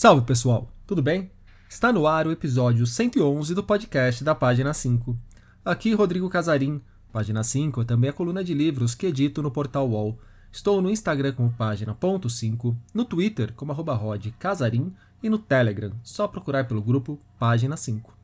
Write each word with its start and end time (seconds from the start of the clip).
Salve 0.00 0.24
pessoal, 0.24 0.70
tudo 0.86 1.02
bem? 1.02 1.28
Está 1.68 1.92
no 1.92 2.06
ar 2.06 2.24
o 2.24 2.30
episódio 2.30 2.86
111 2.86 3.52
do 3.52 3.64
podcast 3.64 4.22
da 4.22 4.32
Página 4.32 4.72
5. 4.72 5.18
Aqui 5.64 5.92
Rodrigo 5.92 6.30
Casarim, 6.30 6.80
Página 7.12 7.42
5 7.42 7.82
é 7.82 7.84
também 7.84 8.08
a 8.08 8.12
coluna 8.12 8.44
de 8.44 8.54
livros 8.54 8.94
que 8.94 9.06
edito 9.08 9.42
no 9.42 9.50
portal 9.50 9.90
UOL. 9.90 10.16
Estou 10.52 10.80
no 10.80 10.88
Instagram 10.88 11.32
como 11.32 11.52
página.5, 11.52 12.76
no 12.94 13.04
Twitter 13.04 13.52
como 13.54 13.72
arroba 13.72 13.98
Casarim 14.38 14.94
e 15.20 15.28
no 15.28 15.36
Telegram, 15.36 15.90
só 16.04 16.28
procurar 16.28 16.68
pelo 16.68 16.80
grupo 16.80 17.18
Página 17.36 17.76
5. 17.76 18.16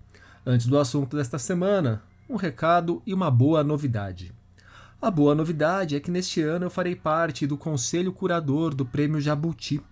Antes 0.46 0.68
do 0.68 0.78
assunto 0.78 1.16
desta 1.16 1.40
semana, 1.40 2.04
um 2.30 2.36
recado 2.36 3.02
e 3.04 3.12
uma 3.12 3.32
boa 3.32 3.64
novidade. 3.64 4.32
A 5.02 5.10
boa 5.10 5.34
novidade 5.34 5.96
é 5.96 6.00
que 6.00 6.12
neste 6.12 6.40
ano 6.40 6.66
eu 6.66 6.70
farei 6.70 6.94
parte 6.94 7.48
do 7.48 7.58
conselho 7.58 8.12
curador 8.12 8.72
do 8.76 8.86
Prêmio 8.86 9.20
Jabuti. 9.20 9.82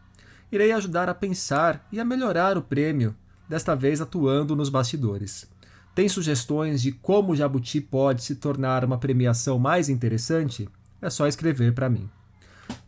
Irei 0.53 0.71
ajudar 0.71 1.09
a 1.09 1.15
pensar 1.15 1.89
e 1.91 1.99
a 1.99 2.05
melhorar 2.05 2.59
o 2.59 2.63
prêmio, 2.63 3.17
desta 3.49 3.75
vez 3.75 4.01
atuando 4.01 4.55
nos 4.55 4.69
bastidores. 4.69 5.51
Tem 5.95 6.09
sugestões 6.09 6.83
de 6.83 6.93
como 6.93 7.33
o 7.33 7.37
Jabuti 7.37 7.81
pode 7.81 8.23
se 8.23 8.37
tornar 8.37 8.85
uma 8.85 8.99
premiação 8.99 9.59
mais 9.59 9.89
interessante? 9.89 10.69
É 11.01 11.09
só 11.11 11.27
escrever 11.27 11.75
para 11.75 11.89
mim. 11.89 12.09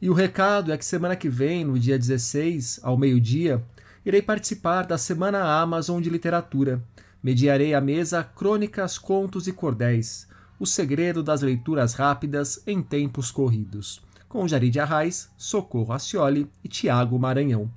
E 0.01 0.11
o 0.11 0.15
recado 0.15 0.73
é 0.73 0.79
que 0.79 0.85
semana 0.85 1.17
que 1.17 1.29
vem, 1.29 1.65
no 1.65 1.79
dia 1.79 1.99
16, 1.99 2.81
ao 2.83 2.97
meio-dia, 2.97 3.65
irei 4.05 4.23
participar 4.23 4.87
da 4.87 4.99
Semana 4.99 5.43
Amazon 5.43 6.01
de 6.01 6.11
Literatura. 6.11 6.83
Mediarei 7.23 7.75
a 7.75 7.81
mesa 7.81 8.23
Crônicas, 8.23 8.99
Contos 8.99 9.49
e 9.49 9.53
Cordéis 9.53 10.29
o 10.59 10.67
segredo 10.67 11.23
das 11.23 11.43
leituras 11.43 11.95
rápidas 11.95 12.63
em 12.67 12.83
tempos 12.83 13.31
corridos, 13.31 14.01
com 14.35 14.49
Jarid 14.49 14.81
Arraes, 14.81 15.33
Socorro 15.39 15.93
Acioli 15.93 16.51
e 16.65 16.67
Tiago 16.67 17.17
Maranhão. 17.17 17.71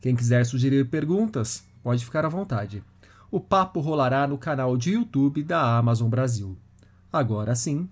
Quem 0.00 0.16
quiser 0.16 0.44
sugerir 0.44 0.90
perguntas, 0.90 1.64
pode 1.84 2.04
ficar 2.04 2.24
à 2.24 2.28
vontade. 2.28 2.82
O 3.30 3.38
papo 3.38 3.78
rolará 3.78 4.26
no 4.26 4.36
canal 4.36 4.76
de 4.76 4.94
YouTube 4.94 5.44
da 5.44 5.78
Amazon 5.78 6.10
Brasil. 6.10 6.58
Agora 7.12 7.54
sim. 7.54 7.88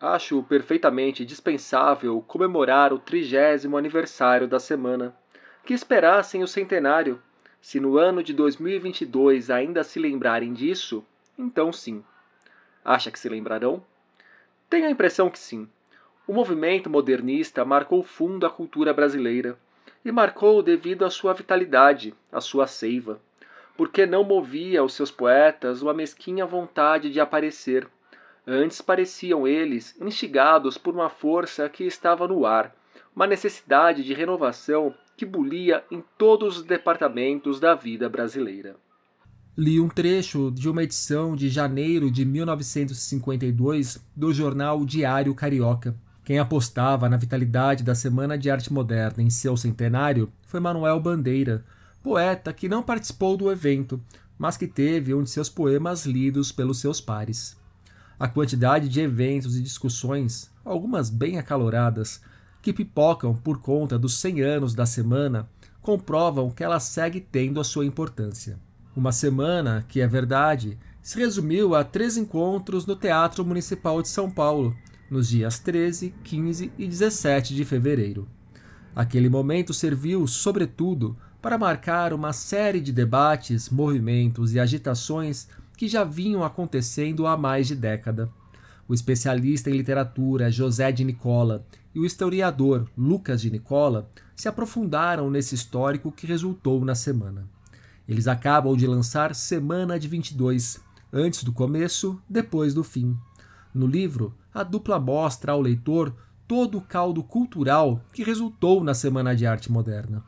Acho 0.00 0.40
perfeitamente 0.44 1.26
dispensável 1.26 2.22
comemorar 2.28 2.92
o 2.92 2.98
trigésimo 3.00 3.76
aniversário 3.76 4.46
da 4.46 4.60
semana. 4.60 5.12
Que 5.66 5.74
esperassem 5.74 6.44
o 6.44 6.46
centenário. 6.46 7.20
Se 7.60 7.80
no 7.80 7.98
ano 7.98 8.22
de 8.22 8.32
2022 8.32 9.50
ainda 9.50 9.82
se 9.82 9.98
lembrarem 9.98 10.52
disso, 10.52 11.04
então 11.36 11.72
sim. 11.72 12.04
Acha 12.84 13.10
que 13.10 13.18
se 13.18 13.28
lembrarão? 13.28 13.82
Tenho 14.68 14.86
a 14.86 14.90
impressão 14.92 15.28
que 15.28 15.40
sim. 15.40 15.68
O 16.26 16.32
movimento 16.32 16.88
modernista 16.88 17.64
marcou 17.64 18.02
fundo 18.02 18.46
a 18.46 18.50
cultura 18.50 18.94
brasileira 18.94 19.58
e 20.04 20.12
marcou 20.12 20.62
devido 20.62 21.04
à 21.04 21.10
sua 21.10 21.34
vitalidade, 21.34 22.14
à 22.30 22.40
sua 22.40 22.66
seiva, 22.66 23.20
porque 23.76 24.06
não 24.06 24.22
movia 24.22 24.84
os 24.84 24.94
seus 24.94 25.10
poetas 25.10 25.82
uma 25.82 25.92
mesquinha 25.92 26.46
vontade 26.46 27.10
de 27.10 27.18
aparecer. 27.20 27.88
Antes 28.46 28.80
pareciam 28.80 29.46
eles 29.46 30.00
instigados 30.00 30.78
por 30.78 30.94
uma 30.94 31.10
força 31.10 31.68
que 31.68 31.84
estava 31.84 32.28
no 32.28 32.46
ar, 32.46 32.74
uma 33.14 33.26
necessidade 33.26 34.04
de 34.04 34.14
renovação 34.14 34.94
que 35.16 35.26
bulia 35.26 35.84
em 35.90 36.02
todos 36.16 36.58
os 36.58 36.62
departamentos 36.62 37.58
da 37.58 37.74
vida 37.74 38.08
brasileira 38.08 38.76
li 39.60 39.78
um 39.78 39.88
trecho 39.88 40.50
de 40.50 40.70
uma 40.70 40.82
edição 40.82 41.36
de 41.36 41.50
janeiro 41.50 42.10
de 42.10 42.24
1952 42.24 44.02
do 44.16 44.32
jornal 44.32 44.84
Diário 44.86 45.34
Carioca. 45.34 45.94
Quem 46.30 46.38
apostava 46.38 47.08
na 47.08 47.16
vitalidade 47.16 47.82
da 47.82 47.92
Semana 47.92 48.38
de 48.38 48.48
Arte 48.48 48.72
Moderna 48.72 49.20
em 49.20 49.28
seu 49.28 49.56
centenário 49.56 50.32
foi 50.46 50.60
Manuel 50.60 51.00
Bandeira, 51.00 51.64
poeta 52.04 52.52
que 52.52 52.68
não 52.68 52.84
participou 52.84 53.36
do 53.36 53.50
evento, 53.50 54.00
mas 54.38 54.56
que 54.56 54.68
teve 54.68 55.12
um 55.12 55.24
de 55.24 55.30
seus 55.30 55.48
poemas 55.48 56.06
lidos 56.06 56.52
pelos 56.52 56.78
seus 56.78 57.00
pares. 57.00 57.56
A 58.16 58.28
quantidade 58.28 58.88
de 58.88 59.00
eventos 59.00 59.56
e 59.56 59.60
discussões, 59.60 60.48
algumas 60.64 61.10
bem 61.10 61.36
acaloradas, 61.36 62.20
que 62.62 62.72
pipocam 62.72 63.34
por 63.34 63.60
conta 63.60 63.98
dos 63.98 64.14
100 64.20 64.40
anos 64.42 64.72
da 64.72 64.86
semana, 64.86 65.48
comprovam 65.82 66.48
que 66.48 66.62
ela 66.62 66.78
segue 66.78 67.20
tendo 67.20 67.58
a 67.58 67.64
sua 67.64 67.84
importância. 67.84 68.56
Uma 68.94 69.10
semana 69.10 69.84
que, 69.88 70.00
é 70.00 70.06
verdade, 70.06 70.78
se 71.02 71.18
resumiu 71.18 71.74
a 71.74 71.82
três 71.82 72.16
encontros 72.16 72.86
no 72.86 72.94
Teatro 72.94 73.44
Municipal 73.44 74.00
de 74.00 74.08
São 74.08 74.30
Paulo, 74.30 74.76
nos 75.10 75.28
dias 75.28 75.58
13, 75.58 76.14
15 76.22 76.72
e 76.78 76.86
17 76.86 77.54
de 77.54 77.64
fevereiro. 77.64 78.28
Aquele 78.94 79.28
momento 79.28 79.74
serviu, 79.74 80.26
sobretudo, 80.26 81.16
para 81.42 81.58
marcar 81.58 82.12
uma 82.12 82.32
série 82.32 82.80
de 82.80 82.92
debates, 82.92 83.68
movimentos 83.68 84.54
e 84.54 84.60
agitações 84.60 85.48
que 85.76 85.88
já 85.88 86.04
vinham 86.04 86.44
acontecendo 86.44 87.26
há 87.26 87.36
mais 87.36 87.66
de 87.66 87.74
década. 87.74 88.30
O 88.86 88.94
especialista 88.94 89.70
em 89.70 89.76
literatura 89.76 90.50
José 90.50 90.92
de 90.92 91.04
Nicola 91.04 91.64
e 91.94 91.98
o 91.98 92.04
historiador 92.04 92.88
Lucas 92.96 93.40
de 93.40 93.50
Nicola 93.50 94.10
se 94.36 94.48
aprofundaram 94.48 95.30
nesse 95.30 95.54
histórico 95.54 96.12
que 96.12 96.26
resultou 96.26 96.84
na 96.84 96.94
semana. 96.94 97.48
Eles 98.08 98.26
acabam 98.26 98.76
de 98.76 98.86
lançar 98.86 99.34
Semana 99.34 99.98
de 99.98 100.08
22, 100.08 100.80
antes 101.12 101.44
do 101.44 101.52
começo, 101.52 102.20
depois 102.28 102.74
do 102.74 102.82
fim. 102.82 103.16
No 103.72 103.86
livro, 103.86 104.34
a 104.52 104.62
dupla 104.62 104.98
mostra 104.98 105.52
ao 105.52 105.60
leitor 105.60 106.14
todo 106.46 106.78
o 106.78 106.80
caldo 106.80 107.22
cultural 107.22 108.00
que 108.12 108.24
resultou 108.24 108.82
na 108.82 108.94
Semana 108.94 109.34
de 109.34 109.46
Arte 109.46 109.70
Moderna. 109.70 110.24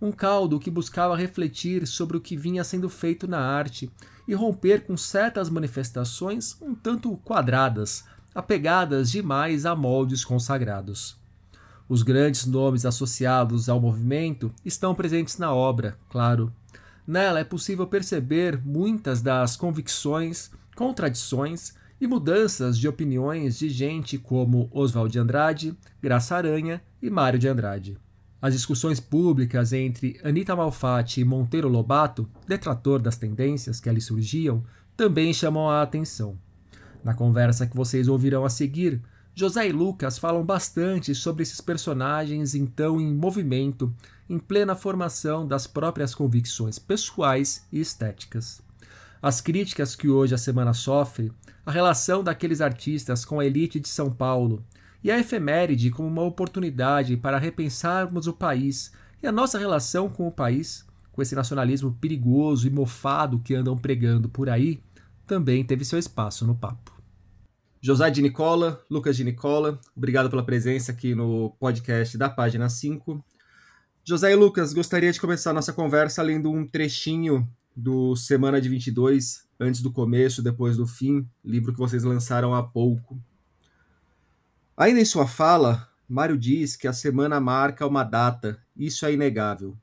Um 0.00 0.12
caldo 0.12 0.58
que 0.58 0.70
buscava 0.70 1.16
refletir 1.16 1.86
sobre 1.86 2.16
o 2.16 2.20
que 2.20 2.36
vinha 2.36 2.64
sendo 2.64 2.88
feito 2.88 3.26
na 3.26 3.40
arte 3.40 3.90
e 4.26 4.34
romper 4.34 4.86
com 4.86 4.96
certas 4.96 5.50
manifestações 5.50 6.56
um 6.62 6.74
tanto 6.74 7.16
quadradas, 7.18 8.04
apegadas 8.34 9.10
demais 9.10 9.66
a 9.66 9.74
moldes 9.74 10.24
consagrados. 10.24 11.16
Os 11.88 12.02
grandes 12.02 12.46
nomes 12.46 12.84
associados 12.84 13.68
ao 13.68 13.80
movimento 13.80 14.52
estão 14.64 14.94
presentes 14.94 15.38
na 15.38 15.52
obra, 15.52 15.98
claro, 16.08 16.52
Nela 17.08 17.40
é 17.40 17.44
possível 17.44 17.86
perceber 17.86 18.60
muitas 18.62 19.22
das 19.22 19.56
convicções, 19.56 20.50
contradições 20.76 21.72
e 22.00 22.06
mudanças 22.06 22.78
de 22.78 22.86
opiniões 22.86 23.58
de 23.58 23.68
gente 23.68 24.18
como 24.18 24.68
Oswald 24.72 25.12
de 25.12 25.18
Andrade, 25.18 25.76
Graça 26.00 26.36
Aranha 26.36 26.80
e 27.02 27.10
Mário 27.10 27.38
de 27.38 27.48
Andrade. 27.48 27.98
As 28.40 28.54
discussões 28.54 29.00
públicas 29.00 29.72
entre 29.72 30.18
Anita 30.22 30.54
Malfatti 30.54 31.20
e 31.20 31.24
Monteiro 31.24 31.68
Lobato, 31.68 32.28
detrator 32.46 33.02
das 33.02 33.16
tendências 33.16 33.80
que 33.80 33.88
ali 33.88 34.00
surgiam, 34.00 34.62
também 34.96 35.32
chamam 35.32 35.68
a 35.68 35.82
atenção. 35.82 36.38
Na 37.02 37.14
conversa 37.14 37.66
que 37.66 37.76
vocês 37.76 38.06
ouvirão 38.06 38.44
a 38.44 38.50
seguir, 38.50 39.02
José 39.34 39.68
e 39.68 39.72
Lucas 39.72 40.18
falam 40.18 40.44
bastante 40.44 41.14
sobre 41.14 41.42
esses 41.42 41.60
personagens 41.60 42.54
então 42.54 43.00
em 43.00 43.14
movimento, 43.14 43.94
em 44.28 44.38
plena 44.38 44.74
formação 44.74 45.46
das 45.46 45.66
próprias 45.66 46.14
convicções 46.14 46.78
pessoais 46.78 47.66
e 47.72 47.80
estéticas. 47.80 48.60
As 49.20 49.40
críticas 49.40 49.96
que 49.96 50.08
hoje 50.08 50.34
a 50.34 50.38
semana 50.38 50.72
sofre, 50.72 51.32
a 51.66 51.72
relação 51.72 52.22
daqueles 52.22 52.60
artistas 52.60 53.24
com 53.24 53.40
a 53.40 53.44
elite 53.46 53.80
de 53.80 53.88
São 53.88 54.10
Paulo 54.10 54.64
e 55.02 55.10
a 55.10 55.18
efeméride 55.18 55.90
como 55.90 56.08
uma 56.08 56.22
oportunidade 56.22 57.16
para 57.16 57.38
repensarmos 57.38 58.26
o 58.28 58.32
país 58.32 58.92
e 59.22 59.26
a 59.26 59.32
nossa 59.32 59.58
relação 59.58 60.08
com 60.08 60.28
o 60.28 60.32
país, 60.32 60.86
com 61.10 61.20
esse 61.20 61.34
nacionalismo 61.34 61.92
perigoso 62.00 62.68
e 62.68 62.70
mofado 62.70 63.40
que 63.40 63.54
andam 63.54 63.76
pregando 63.76 64.28
por 64.28 64.48
aí, 64.48 64.80
também 65.26 65.64
teve 65.64 65.84
seu 65.84 65.98
espaço 65.98 66.46
no 66.46 66.54
papo. 66.54 66.96
José 67.80 68.10
de 68.10 68.22
Nicola, 68.22 68.82
Lucas 68.88 69.16
de 69.16 69.24
Nicola, 69.24 69.80
obrigado 69.96 70.30
pela 70.30 70.44
presença 70.44 70.92
aqui 70.92 71.14
no 71.14 71.50
podcast 71.58 72.16
da 72.16 72.28
página 72.28 72.68
5. 72.68 73.24
José 74.04 74.32
e 74.32 74.36
Lucas, 74.36 74.72
gostaria 74.72 75.12
de 75.12 75.20
começar 75.20 75.52
nossa 75.52 75.72
conversa 75.72 76.22
lendo 76.22 76.50
um 76.50 76.66
trechinho 76.66 77.48
do 77.78 78.16
Semana 78.16 78.60
de 78.60 78.68
22, 78.68 79.46
antes 79.60 79.80
do 79.80 79.92
começo, 79.92 80.42
depois 80.42 80.76
do 80.76 80.84
fim, 80.84 81.24
livro 81.44 81.72
que 81.72 81.78
vocês 81.78 82.02
lançaram 82.02 82.52
há 82.52 82.60
pouco. 82.60 83.22
Ainda 84.76 84.98
em 84.98 85.04
sua 85.04 85.28
fala, 85.28 85.88
Mário 86.08 86.36
diz 86.36 86.74
que 86.74 86.88
a 86.88 86.92
semana 86.92 87.40
marca 87.40 87.86
uma 87.86 88.02
data, 88.02 88.60
isso 88.76 89.06
é 89.06 89.12
inegável. 89.12 89.78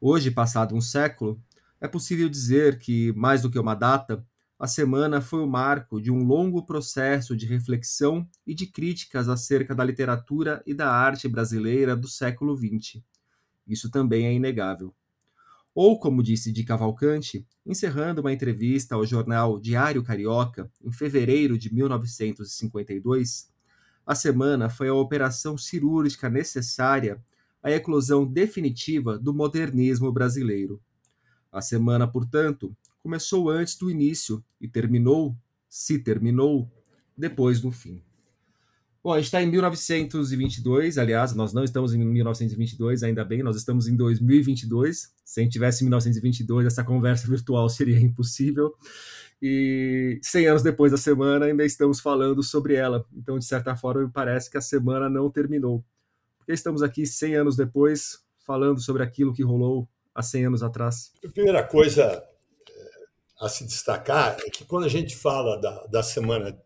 Hoje, 0.00 0.30
passado 0.30 0.74
um 0.74 0.80
século, 0.80 1.38
é 1.78 1.86
possível 1.86 2.30
dizer 2.30 2.78
que, 2.78 3.12
mais 3.12 3.42
do 3.42 3.50
que 3.50 3.58
uma 3.58 3.74
data, 3.74 4.24
a 4.58 4.66
semana 4.66 5.20
foi 5.20 5.42
o 5.42 5.46
marco 5.46 6.00
de 6.00 6.10
um 6.10 6.24
longo 6.24 6.64
processo 6.64 7.36
de 7.36 7.44
reflexão 7.44 8.26
e 8.46 8.54
de 8.54 8.66
críticas 8.66 9.28
acerca 9.28 9.74
da 9.74 9.84
literatura 9.84 10.62
e 10.66 10.72
da 10.72 10.90
arte 10.90 11.28
brasileira 11.28 11.94
do 11.94 12.08
século 12.08 12.56
XX. 12.56 13.02
Isso 13.66 13.90
também 13.90 14.24
é 14.24 14.32
inegável. 14.32 14.94
Ou, 15.80 15.96
como 15.96 16.24
disse 16.24 16.50
de 16.50 16.64
Cavalcante, 16.64 17.46
encerrando 17.64 18.20
uma 18.20 18.32
entrevista 18.32 18.96
ao 18.96 19.06
jornal 19.06 19.60
Diário 19.60 20.02
Carioca 20.02 20.68
em 20.82 20.90
fevereiro 20.90 21.56
de 21.56 21.72
1952, 21.72 23.48
a 24.04 24.12
semana 24.12 24.68
foi 24.68 24.88
a 24.88 24.94
operação 24.94 25.56
cirúrgica 25.56 26.28
necessária 26.28 27.22
a 27.62 27.70
eclosão 27.70 28.26
definitiva 28.26 29.16
do 29.16 29.32
modernismo 29.32 30.10
brasileiro. 30.10 30.82
A 31.52 31.62
semana, 31.62 32.08
portanto, 32.08 32.76
começou 33.00 33.48
antes 33.48 33.76
do 33.76 33.88
início 33.88 34.44
e 34.60 34.66
terminou, 34.66 35.36
se 35.68 35.96
terminou, 35.96 36.68
depois 37.16 37.60
do 37.60 37.70
fim. 37.70 38.02
Bom, 39.02 39.12
a 39.12 39.16
gente 39.18 39.26
está 39.26 39.40
em 39.40 39.46
1922, 39.46 40.98
aliás, 40.98 41.32
nós 41.32 41.52
não 41.52 41.62
estamos 41.62 41.94
em 41.94 41.98
1922, 41.98 43.04
ainda 43.04 43.24
bem, 43.24 43.44
nós 43.44 43.54
estamos 43.54 43.86
em 43.86 43.96
2022. 43.96 45.14
Se 45.24 45.40
a 45.40 45.42
gente 45.44 45.52
tivesse 45.52 45.84
em 45.84 45.86
1922, 45.86 46.66
essa 46.66 46.82
conversa 46.82 47.28
virtual 47.28 47.68
seria 47.70 47.98
impossível. 48.00 48.74
E 49.40 50.18
100 50.20 50.46
anos 50.48 50.62
depois 50.64 50.90
da 50.90 50.98
semana, 50.98 51.46
ainda 51.46 51.64
estamos 51.64 52.00
falando 52.00 52.42
sobre 52.42 52.74
ela. 52.74 53.06
Então, 53.16 53.38
de 53.38 53.44
certa 53.44 53.76
forma, 53.76 54.02
me 54.02 54.10
parece 54.10 54.50
que 54.50 54.58
a 54.58 54.60
semana 54.60 55.08
não 55.08 55.30
terminou. 55.30 55.84
Porque 56.38 56.52
estamos 56.52 56.82
aqui 56.82 57.06
100 57.06 57.36
anos 57.36 57.56
depois, 57.56 58.18
falando 58.44 58.80
sobre 58.80 59.04
aquilo 59.04 59.32
que 59.32 59.44
rolou 59.44 59.88
há 60.12 60.22
100 60.22 60.46
anos 60.46 60.62
atrás. 60.64 61.12
A 61.24 61.28
primeira 61.28 61.62
coisa 61.62 62.02
eh, 62.02 63.04
a 63.40 63.48
se 63.48 63.64
destacar 63.64 64.36
é 64.44 64.50
que 64.50 64.64
quando 64.64 64.86
a 64.86 64.88
gente 64.88 65.14
fala 65.14 65.56
da, 65.60 65.86
da 65.86 66.02
Semana 66.02 66.58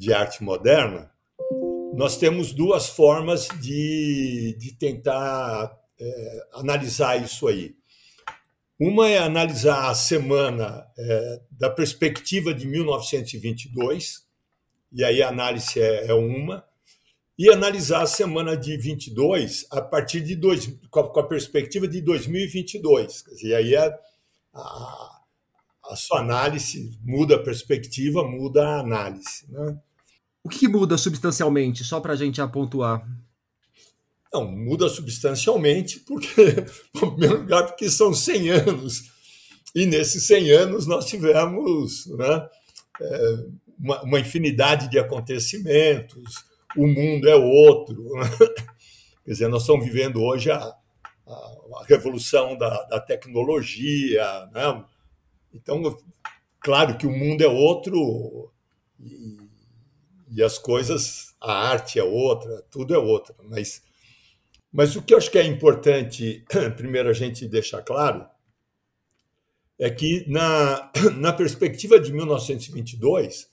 de 0.00 0.14
Arte 0.14 0.42
Moderna, 0.42 1.10
nós 1.94 2.16
temos 2.16 2.54
duas 2.54 2.88
formas 2.88 3.48
de, 3.60 4.56
de 4.58 4.72
tentar 4.72 5.70
é, 6.00 6.46
analisar 6.54 7.22
isso 7.22 7.46
aí. 7.46 7.76
Uma 8.80 9.10
é 9.10 9.18
analisar 9.18 9.90
a 9.90 9.94
semana 9.94 10.86
é, 10.98 11.40
da 11.50 11.68
perspectiva 11.68 12.54
de 12.54 12.66
1922, 12.66 14.24
e 14.90 15.04
aí 15.04 15.22
a 15.22 15.28
análise 15.28 15.78
é, 15.78 16.06
é, 16.06 16.14
uma, 16.14 16.64
e 17.38 17.50
analisar 17.50 18.00
a 18.00 18.06
semana 18.06 18.56
de 18.56 18.78
22 18.78 19.66
a 19.70 19.82
partir 19.82 20.22
de 20.22 20.34
dois, 20.34 20.66
com, 20.88 21.00
a, 21.00 21.12
com 21.12 21.20
a 21.20 21.28
perspectiva 21.28 21.86
de 21.86 22.00
2022. 22.00 23.24
E 23.42 23.54
aí 23.54 23.76
a, 23.76 23.94
a, 24.54 25.20
a 25.90 25.96
sua 25.96 26.20
análise 26.20 26.98
muda 27.04 27.36
a 27.36 27.42
perspectiva, 27.42 28.24
muda 28.24 28.66
a 28.66 28.80
análise. 28.80 29.44
Né? 29.50 29.78
O 30.42 30.48
que 30.48 30.66
muda 30.66 30.96
substancialmente, 30.96 31.84
só 31.84 32.00
para 32.00 32.14
a 32.14 32.16
gente 32.16 32.40
apontar? 32.40 33.06
Não, 34.32 34.50
muda 34.50 34.88
substancialmente, 34.88 36.00
porque, 36.00 36.42
em 36.94 37.00
primeiro 37.00 37.40
lugar, 37.40 37.66
porque 37.66 37.90
são 37.90 38.14
100 38.14 38.50
anos. 38.50 39.10
E 39.74 39.86
nesses 39.86 40.26
100 40.26 40.50
anos 40.52 40.86
nós 40.86 41.06
tivemos 41.06 42.06
né, 42.06 42.48
é, 43.00 43.44
uma, 43.78 44.02
uma, 44.02 44.20
infinidade 44.20 44.88
de 44.88 44.98
acontecimentos, 44.98 46.44
o 46.76 46.86
mundo 46.86 47.28
é 47.28 47.34
outro. 47.34 48.12
Né? 48.14 48.30
Quer 49.24 49.32
dizer, 49.32 49.48
nós 49.48 49.62
estamos 49.62 49.84
vivendo 49.84 50.22
hoje 50.22 50.50
a, 50.50 50.58
a, 50.58 51.32
a 51.32 51.84
revolução 51.86 52.56
da, 52.56 52.84
da 52.84 53.00
tecnologia. 53.00 54.46
Né? 54.52 54.84
Então, 55.54 55.96
claro 56.60 56.96
que 56.96 57.06
o 57.06 57.12
mundo 57.12 57.42
é 57.42 57.48
outro. 57.48 58.52
E, 59.00 59.49
e 60.30 60.42
as 60.42 60.58
coisas, 60.58 61.34
a 61.40 61.52
arte 61.52 61.98
é 61.98 62.04
outra, 62.04 62.62
tudo 62.70 62.94
é 62.94 62.98
outra. 62.98 63.34
Mas, 63.44 63.82
mas 64.72 64.94
o 64.94 65.02
que 65.02 65.12
eu 65.12 65.18
acho 65.18 65.30
que 65.30 65.38
é 65.38 65.44
importante, 65.44 66.44
primeiro, 66.76 67.08
a 67.08 67.12
gente 67.12 67.48
deixar 67.48 67.82
claro, 67.82 68.24
é 69.78 69.90
que, 69.90 70.24
na, 70.28 70.90
na 71.16 71.32
perspectiva 71.32 71.98
de 71.98 72.12
1922, 72.12 73.50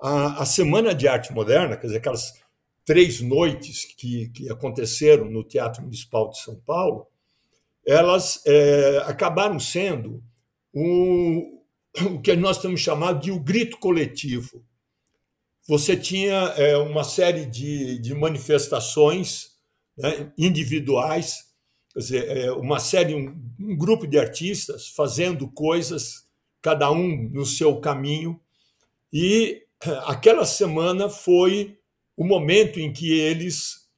a, 0.00 0.42
a 0.42 0.46
Semana 0.46 0.94
de 0.94 1.06
Arte 1.06 1.32
Moderna, 1.32 1.76
quer 1.76 1.86
dizer, 1.86 1.98
aquelas 1.98 2.34
três 2.84 3.20
noites 3.20 3.84
que, 3.84 4.28
que 4.30 4.50
aconteceram 4.50 5.26
no 5.26 5.44
Teatro 5.44 5.82
Municipal 5.82 6.30
de 6.30 6.40
São 6.40 6.56
Paulo, 6.60 7.06
elas 7.86 8.42
é, 8.46 8.98
acabaram 9.06 9.60
sendo 9.60 10.22
o, 10.72 11.62
o 12.02 12.20
que 12.20 12.34
nós 12.34 12.58
temos 12.58 12.80
chamado 12.80 13.20
de 13.20 13.30
o 13.30 13.38
grito 13.38 13.78
coletivo 13.78 14.64
você 15.68 15.94
tinha 15.94 16.54
é, 16.56 16.78
uma 16.78 17.04
série 17.04 17.44
de, 17.44 17.98
de 17.98 18.14
manifestações 18.14 19.50
né, 19.98 20.32
individuais, 20.38 21.44
dizer, 21.94 22.26
é, 22.26 22.52
uma 22.52 22.80
série, 22.80 23.14
um, 23.14 23.38
um, 23.60 23.76
grupo 23.76 24.06
de 24.06 24.18
artistas 24.18 24.88
fazendo 24.88 25.46
coisas, 25.46 26.26
cada 26.62 26.90
um 26.90 27.28
no 27.30 27.44
seu 27.44 27.78
caminho, 27.80 28.40
e 29.12 29.62
é, 29.84 29.90
aquela 30.06 30.46
semana 30.46 31.10
foi 31.10 31.76
o 32.16 32.24
momento 32.24 32.80
em 32.80 32.90
que 32.90 33.12
eles, 33.20 33.88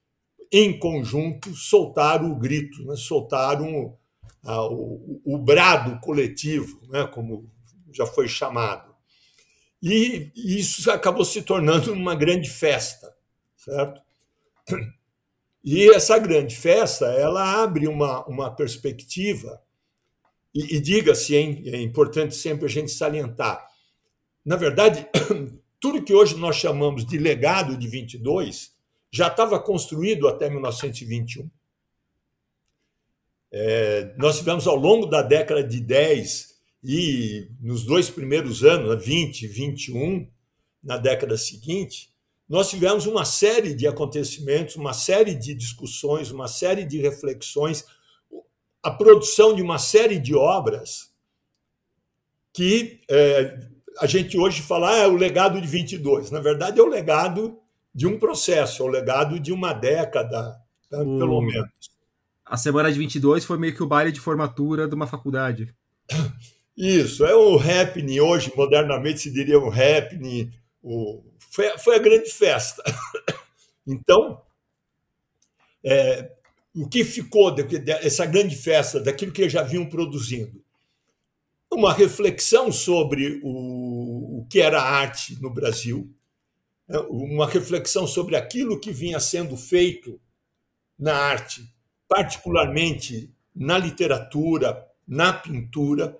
em 0.50 0.76
conjunto, 0.76 1.54
soltaram 1.54 2.32
o 2.32 2.36
grito, 2.36 2.84
né, 2.84 2.96
soltaram 2.96 3.96
a, 4.42 4.66
o, 4.66 5.22
o 5.24 5.38
brado 5.38 6.00
coletivo, 6.00 6.80
né, 6.88 7.06
como 7.06 7.48
já 7.92 8.06
foi 8.06 8.26
chamado. 8.26 8.89
E 9.82 10.30
isso 10.34 10.90
acabou 10.90 11.24
se 11.24 11.42
tornando 11.42 11.92
uma 11.92 12.14
grande 12.14 12.50
festa, 12.50 13.14
certo? 13.56 14.00
E 15.64 15.90
essa 15.90 16.18
grande 16.18 16.56
festa, 16.56 17.06
ela 17.06 17.62
abre 17.62 17.86
uma, 17.88 18.24
uma 18.26 18.50
perspectiva, 18.50 19.62
e, 20.54 20.76
e 20.76 20.80
diga-se, 20.80 21.34
é 21.36 21.80
importante 21.80 22.34
sempre 22.34 22.66
a 22.66 22.68
gente 22.68 22.90
salientar, 22.90 23.70
na 24.44 24.56
verdade, 24.56 25.06
tudo 25.78 26.02
que 26.02 26.14
hoje 26.14 26.36
nós 26.36 26.56
chamamos 26.56 27.04
de 27.04 27.18
legado 27.18 27.76
de 27.76 27.88
22 27.88 28.74
já 29.12 29.26
estava 29.28 29.60
construído 29.60 30.28
até 30.28 30.48
1921. 30.48 31.50
É, 33.52 34.14
nós 34.16 34.38
tivemos 34.38 34.66
ao 34.66 34.76
longo 34.76 35.06
da 35.06 35.22
década 35.22 35.62
de 35.62 35.80
10 35.80 36.49
e 36.82 37.48
nos 37.60 37.84
dois 37.84 38.08
primeiros 38.08 38.64
anos, 38.64 39.04
20, 39.04 39.46
21, 39.46 40.28
na 40.82 40.96
década 40.96 41.36
seguinte, 41.36 42.10
nós 42.48 42.70
tivemos 42.70 43.06
uma 43.06 43.24
série 43.24 43.74
de 43.74 43.86
acontecimentos, 43.86 44.76
uma 44.76 44.92
série 44.92 45.34
de 45.34 45.54
discussões, 45.54 46.30
uma 46.30 46.48
série 46.48 46.84
de 46.84 46.98
reflexões, 46.98 47.84
a 48.82 48.90
produção 48.90 49.54
de 49.54 49.62
uma 49.62 49.78
série 49.78 50.18
de 50.18 50.34
obras 50.34 51.10
que 52.52 53.00
é, 53.08 53.60
a 54.00 54.06
gente 54.06 54.36
hoje 54.38 54.62
fala 54.62 54.90
ah, 54.90 54.98
é 54.98 55.06
o 55.06 55.14
legado 55.14 55.60
de 55.60 55.66
22. 55.66 56.30
Na 56.30 56.40
verdade, 56.40 56.80
é 56.80 56.82
o 56.82 56.88
legado 56.88 57.58
de 57.94 58.06
um 58.06 58.18
processo, 58.18 58.82
é 58.82 58.86
o 58.86 58.88
legado 58.88 59.38
de 59.38 59.52
uma 59.52 59.72
década, 59.72 60.60
né, 60.90 60.98
pelo 60.98 61.40
menos. 61.40 61.70
A 62.44 62.56
semana 62.56 62.90
de 62.90 62.98
22 62.98 63.44
foi 63.44 63.58
meio 63.58 63.74
que 63.74 63.82
o 63.82 63.86
baile 63.86 64.10
de 64.10 64.20
formatura 64.20 64.88
de 64.88 64.94
uma 64.94 65.06
faculdade. 65.06 65.72
Isso, 66.76 67.24
é 67.26 67.34
o 67.34 67.58
happening, 67.58 68.20
hoje, 68.20 68.52
modernamente 68.56 69.20
se 69.20 69.30
diria 69.30 69.58
um 69.58 69.68
happening, 69.68 70.50
o, 70.82 71.22
foi, 71.38 71.76
foi 71.78 71.96
a 71.96 72.00
grande 72.00 72.30
festa. 72.30 72.82
Então, 73.86 74.40
é, 75.82 76.30
o 76.76 76.88
que 76.88 77.02
ficou 77.02 77.50
dessa 77.50 78.24
grande 78.26 78.54
festa, 78.54 79.00
daquilo 79.00 79.32
que 79.32 79.48
já 79.48 79.62
vinham 79.62 79.86
produzindo? 79.86 80.62
Uma 81.72 81.92
reflexão 81.92 82.70
sobre 82.70 83.40
o, 83.42 84.40
o 84.40 84.46
que 84.48 84.60
era 84.60 84.80
arte 84.80 85.40
no 85.40 85.50
Brasil, 85.50 86.12
né? 86.86 86.98
uma 87.08 87.48
reflexão 87.48 88.06
sobre 88.06 88.36
aquilo 88.36 88.78
que 88.78 88.92
vinha 88.92 89.18
sendo 89.18 89.56
feito 89.56 90.20
na 90.98 91.16
arte, 91.16 91.64
particularmente 92.06 93.32
na 93.54 93.78
literatura, 93.78 94.86
na 95.06 95.32
pintura, 95.32 96.19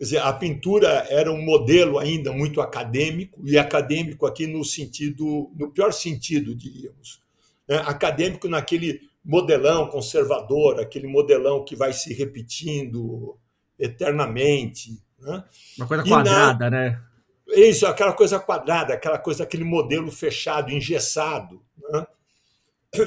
Quer 0.00 0.04
dizer, 0.04 0.18
a 0.22 0.32
pintura 0.32 1.06
era 1.10 1.30
um 1.30 1.44
modelo 1.44 1.98
ainda 1.98 2.32
muito 2.32 2.62
acadêmico, 2.62 3.38
e 3.46 3.58
acadêmico 3.58 4.24
aqui 4.24 4.46
no 4.46 4.64
sentido, 4.64 5.52
no 5.54 5.70
pior 5.70 5.92
sentido, 5.92 6.54
diríamos. 6.54 7.20
Né? 7.68 7.76
Acadêmico 7.84 8.48
naquele 8.48 8.98
modelão 9.22 9.90
conservador, 9.90 10.80
aquele 10.80 11.06
modelão 11.06 11.62
que 11.66 11.76
vai 11.76 11.92
se 11.92 12.14
repetindo 12.14 13.38
eternamente. 13.78 14.98
Né? 15.18 15.44
Uma 15.76 15.86
coisa 15.86 16.02
quadrada, 16.02 16.70
na... 16.70 16.78
né? 16.78 17.02
Isso, 17.48 17.86
aquela 17.86 18.14
coisa 18.14 18.40
quadrada, 18.40 18.94
aquela 18.94 19.18
coisa, 19.18 19.42
aquele 19.42 19.64
modelo 19.64 20.10
fechado, 20.10 20.72
engessado. 20.72 21.62
Né? 21.90 22.06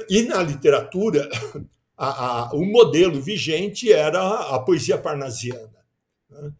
E 0.07 0.21
na 0.21 0.43
literatura, 0.43 1.27
a, 1.97 2.25
a, 2.25 2.53
o 2.53 2.63
modelo 2.63 3.19
vigente 3.19 3.91
era 3.91 4.53
a 4.53 4.59
poesia 4.59 4.99
parnasiana. 4.99 5.73
Né? 6.29 6.53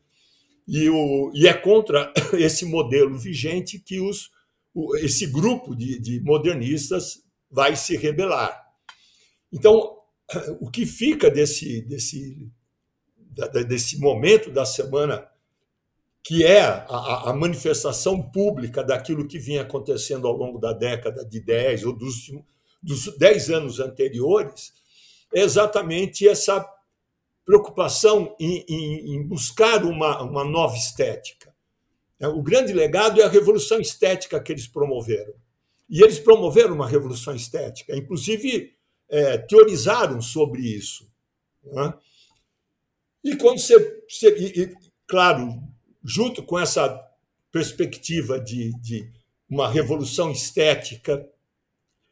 E, 0.68 0.90
o, 0.90 1.32
e 1.34 1.48
é 1.48 1.54
contra 1.54 2.12
esse 2.34 2.66
modelo 2.66 3.18
vigente 3.18 3.80
que 3.80 4.00
os, 4.00 4.30
o, 4.74 4.96
esse 4.98 5.28
grupo 5.28 5.76
de, 5.76 6.00
de 6.00 6.22
modernistas 6.22 7.24
vai 7.50 7.76
se 7.76 7.96
rebelar. 7.98 8.64
Então, 9.52 9.98
o 10.60 10.70
que 10.70 10.86
fica 10.86 11.30
desse, 11.30 11.82
desse, 11.82 12.50
desse 13.68 14.00
momento 14.00 14.52
da 14.52 14.66
semana, 14.66 15.28
que 16.24 16.44
é 16.44 16.62
a, 16.62 17.30
a, 17.30 17.34
manifestação 17.34 18.22
pública 18.32 18.84
daquilo 18.84 19.28
que 19.28 19.38
vinha 19.38 19.62
acontecendo 19.62 20.28
ao 20.28 20.36
longo 20.36 20.58
da 20.58 20.74
década 20.74 21.26
de 21.26 21.40
10 21.42 21.86
ou 21.86 21.94
dos, 21.94 22.32
dos 22.82 23.18
10 23.18 23.50
anos 23.52 23.80
anteriores, 23.80 24.72
é 25.34 25.42
exatamente 25.42 26.28
essa 26.28 26.64
preocupação 27.46 28.36
em, 28.40 28.66
em, 28.68 29.16
em 29.16 29.24
buscar 29.24 29.84
uma, 29.84 30.22
uma 30.22 30.44
nova 30.44 30.76
estética. 30.76 31.54
É, 32.20 32.28
o 32.28 32.42
grande 32.42 32.72
legado 32.72 33.22
é 33.22 33.26
a 33.26 33.30
revolução 33.30 33.80
estética 33.80 34.40
que 34.40 34.52
eles 34.52 34.68
promoveram. 34.68 35.34
E 35.90 36.02
eles 36.02 36.20
promoveram 36.20 36.74
uma 36.74 36.88
revolução 36.88 37.36
estética, 37.36 37.96
inclusive 37.96 38.74
é, 39.10 39.38
teorizaram 39.38 40.22
sobre 40.22 40.62
isso. 40.62 41.08
Né? 41.64 41.94
E 43.24 43.36
quando 43.36 43.60
você. 43.60 44.02
você 44.08 44.30
e, 44.38 44.76
claro, 45.06 45.62
junto 46.04 46.42
com 46.44 46.58
essa 46.58 47.00
perspectiva 47.52 48.40
de, 48.40 48.72
de 48.82 49.12
uma 49.50 49.70
revolução 49.70 50.32
estética, 50.32 51.30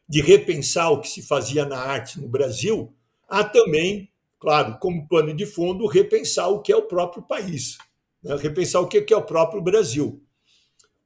de 0.08 0.20
repensar 0.20 0.90
o 0.90 1.00
que 1.00 1.08
se 1.08 1.22
fazia 1.22 1.64
na 1.64 1.78
arte 1.78 2.20
no 2.20 2.28
Brasil, 2.28 2.94
há 3.28 3.42
também, 3.42 4.11
claro, 4.42 4.76
como 4.80 5.06
pano 5.06 5.32
de 5.32 5.46
fundo, 5.46 5.86
repensar 5.86 6.48
o 6.48 6.60
que 6.60 6.72
é 6.72 6.76
o 6.76 6.88
próprio 6.88 7.22
país, 7.22 7.78
né? 8.20 8.34
repensar 8.34 8.80
o 8.80 8.88
que 8.88 9.14
é 9.14 9.16
o 9.16 9.22
próprio 9.22 9.62
Brasil. 9.62 10.20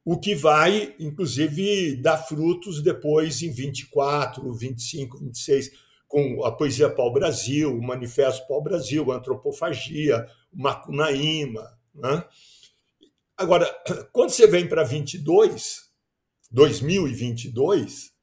O 0.03 0.19
que 0.19 0.33
vai, 0.33 0.95
inclusive, 0.99 2.01
dar 2.01 2.17
frutos 2.17 2.81
depois 2.81 3.43
em 3.43 3.51
24, 3.51 4.51
25, 4.55 5.19
26, 5.19 5.71
com 6.07 6.43
a 6.45 6.51
poesia 6.51 6.89
pau-brasil, 6.89 7.77
o 7.77 7.83
manifesto 7.83 8.47
pau-brasil, 8.47 9.11
a 9.11 9.17
antropofagia, 9.17 10.25
o 10.51 10.59
macunaíma. 10.59 11.77
Né? 11.93 12.23
Agora, 13.37 13.71
quando 14.11 14.31
você 14.31 14.47
vem 14.47 14.67
para 14.67 14.83
22, 14.83 15.81
2022, 16.49 18.13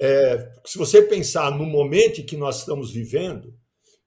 é, 0.00 0.52
se 0.64 0.78
você 0.78 1.02
pensar 1.02 1.50
no 1.50 1.66
momento 1.66 2.24
que 2.24 2.36
nós 2.36 2.60
estamos 2.60 2.92
vivendo, 2.92 3.58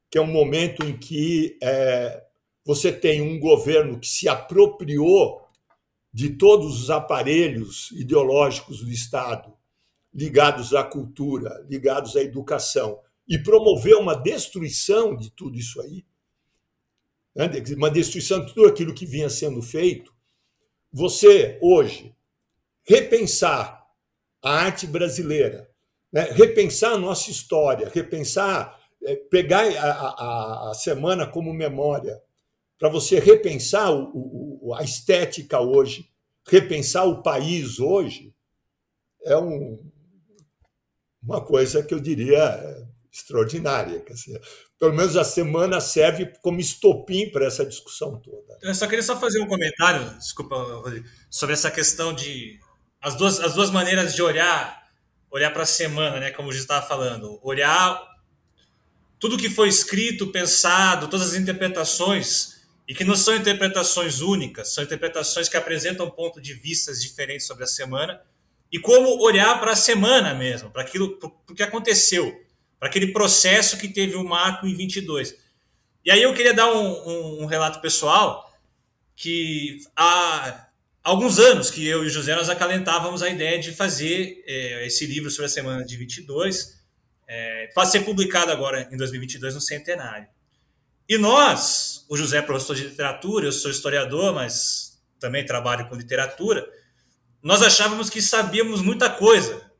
que 0.09 0.17
é 0.17 0.21
um 0.21 0.31
momento 0.31 0.83
em 0.83 0.97
que 0.97 1.57
é, 1.61 2.23
você 2.65 2.91
tem 2.91 3.21
um 3.21 3.39
governo 3.39 3.99
que 3.99 4.07
se 4.07 4.27
apropriou 4.27 5.41
de 6.13 6.31
todos 6.31 6.81
os 6.81 6.89
aparelhos 6.89 7.91
ideológicos 7.91 8.83
do 8.83 8.91
Estado 8.91 9.57
ligados 10.13 10.73
à 10.73 10.83
cultura, 10.83 11.63
ligados 11.69 12.15
à 12.15 12.21
educação, 12.21 12.99
e 13.27 13.37
promoveu 13.37 13.99
uma 13.99 14.15
destruição 14.15 15.15
de 15.15 15.29
tudo 15.29 15.57
isso 15.57 15.79
aí, 15.81 16.03
né? 17.35 17.51
uma 17.75 17.91
destruição 17.91 18.43
de 18.43 18.53
tudo 18.53 18.67
aquilo 18.67 18.95
que 18.95 19.05
vinha 19.05 19.29
sendo 19.29 19.61
feito, 19.61 20.11
você, 20.91 21.59
hoje, 21.61 22.15
repensar 22.83 23.85
a 24.41 24.51
arte 24.51 24.87
brasileira, 24.87 25.69
né? 26.11 26.23
repensar 26.31 26.93
a 26.93 26.97
nossa 26.97 27.29
história, 27.29 27.87
repensar, 27.93 28.76
pegar 29.15 29.63
a, 29.63 29.91
a, 29.91 30.71
a 30.71 30.73
semana 30.73 31.25
como 31.27 31.53
memória, 31.53 32.21
para 32.77 32.89
você 32.89 33.19
repensar 33.19 33.91
o, 33.91 34.59
o, 34.61 34.73
a 34.75 34.83
estética 34.83 35.59
hoje, 35.59 36.09
repensar 36.47 37.05
o 37.05 37.21
país 37.21 37.79
hoje, 37.79 38.33
é 39.23 39.35
um, 39.37 39.91
uma 41.21 41.43
coisa 41.43 41.83
que 41.83 41.93
eu 41.93 41.99
diria 41.99 42.87
extraordinária. 43.11 44.03
Dizer, 44.07 44.41
pelo 44.79 44.93
menos 44.93 45.17
a 45.17 45.23
semana 45.23 45.81
serve 45.81 46.33
como 46.41 46.59
estopim 46.59 47.31
para 47.31 47.45
essa 47.45 47.65
discussão 47.65 48.19
toda. 48.19 48.57
Eu 48.61 48.75
só 48.75 48.85
queria 48.87 49.03
só 49.03 49.19
fazer 49.19 49.41
um 49.41 49.47
comentário, 49.47 50.17
desculpa, 50.17 50.55
Rodrigo, 50.55 51.07
sobre 51.29 51.53
essa 51.53 51.71
questão 51.71 52.13
de 52.13 52.59
as 53.01 53.15
duas, 53.15 53.39
as 53.39 53.53
duas 53.53 53.71
maneiras 53.71 54.15
de 54.15 54.21
olhar 54.21 54.87
olhar 55.29 55.51
para 55.51 55.63
a 55.63 55.67
semana, 55.67 56.19
né, 56.19 56.31
como 56.31 56.49
a 56.49 56.51
gente 56.51 56.61
estava 56.61 56.85
falando, 56.85 57.39
olhar 57.43 58.01
tudo 59.19 59.37
que 59.37 59.49
foi 59.49 59.67
escrito, 59.67 60.27
pensado, 60.27 61.07
todas 61.07 61.29
as 61.29 61.35
interpretações 61.35 62.57
e 62.87 62.93
que 62.93 63.03
não 63.03 63.15
são 63.15 63.35
interpretações 63.35 64.21
únicas, 64.21 64.73
são 64.73 64.83
interpretações 64.83 65.49
que 65.49 65.57
apresentam 65.57 66.09
pontos 66.09 66.41
de 66.41 66.53
vistas 66.53 67.01
diferentes 67.01 67.45
sobre 67.45 67.63
a 67.63 67.67
semana 67.67 68.21
e 68.71 68.79
como 68.79 69.21
olhar 69.21 69.59
para 69.59 69.71
a 69.71 69.75
semana 69.75 70.33
mesmo, 70.33 70.69
para 70.69 70.81
aquilo 70.81 71.17
para 71.17 71.29
o 71.29 71.55
que 71.55 71.63
aconteceu, 71.63 72.41
para 72.79 72.87
aquele 72.87 73.07
processo 73.07 73.77
que 73.77 73.87
teve 73.87 74.15
o 74.15 74.23
marco 74.23 74.67
em 74.67 74.73
22. 74.73 75.35
E 76.05 76.11
aí 76.11 76.21
eu 76.21 76.33
queria 76.33 76.53
dar 76.53 76.71
um, 76.71 77.09
um, 77.09 77.43
um 77.43 77.45
relato 77.45 77.81
pessoal 77.81 78.47
que 79.15 79.79
há 79.95 80.67
alguns 81.03 81.39
anos 81.39 81.71
que 81.71 81.85
eu 81.85 82.03
e 82.03 82.07
o 82.07 82.09
José 82.09 82.35
nós 82.35 82.49
acalentávamos 82.49 83.23
a 83.23 83.29
ideia 83.29 83.59
de 83.59 83.73
fazer 83.73 84.43
é, 84.45 84.85
esse 84.85 85.05
livro 85.05 85.31
sobre 85.31 85.45
a 85.45 85.49
semana 85.49 85.83
de 85.83 85.97
22 85.97 86.77
é, 87.27 87.69
ser 87.85 88.01
publicado 88.01 88.51
agora 88.51 88.87
em 88.91 88.97
2022 88.97 89.55
no 89.55 89.61
centenário. 89.61 90.27
E 91.09 91.17
nós, 91.17 92.05
o 92.09 92.17
José 92.17 92.37
é 92.37 92.41
professor 92.41 92.75
de 92.75 92.83
literatura, 92.83 93.45
eu 93.45 93.51
sou 93.51 93.71
historiador, 93.71 94.33
mas 94.33 95.01
também 95.19 95.45
trabalho 95.45 95.87
com 95.87 95.95
literatura, 95.95 96.67
nós 97.41 97.61
achávamos 97.61 98.09
que 98.09 98.21
sabíamos 98.21 98.81
muita 98.81 99.09
coisa 99.09 99.71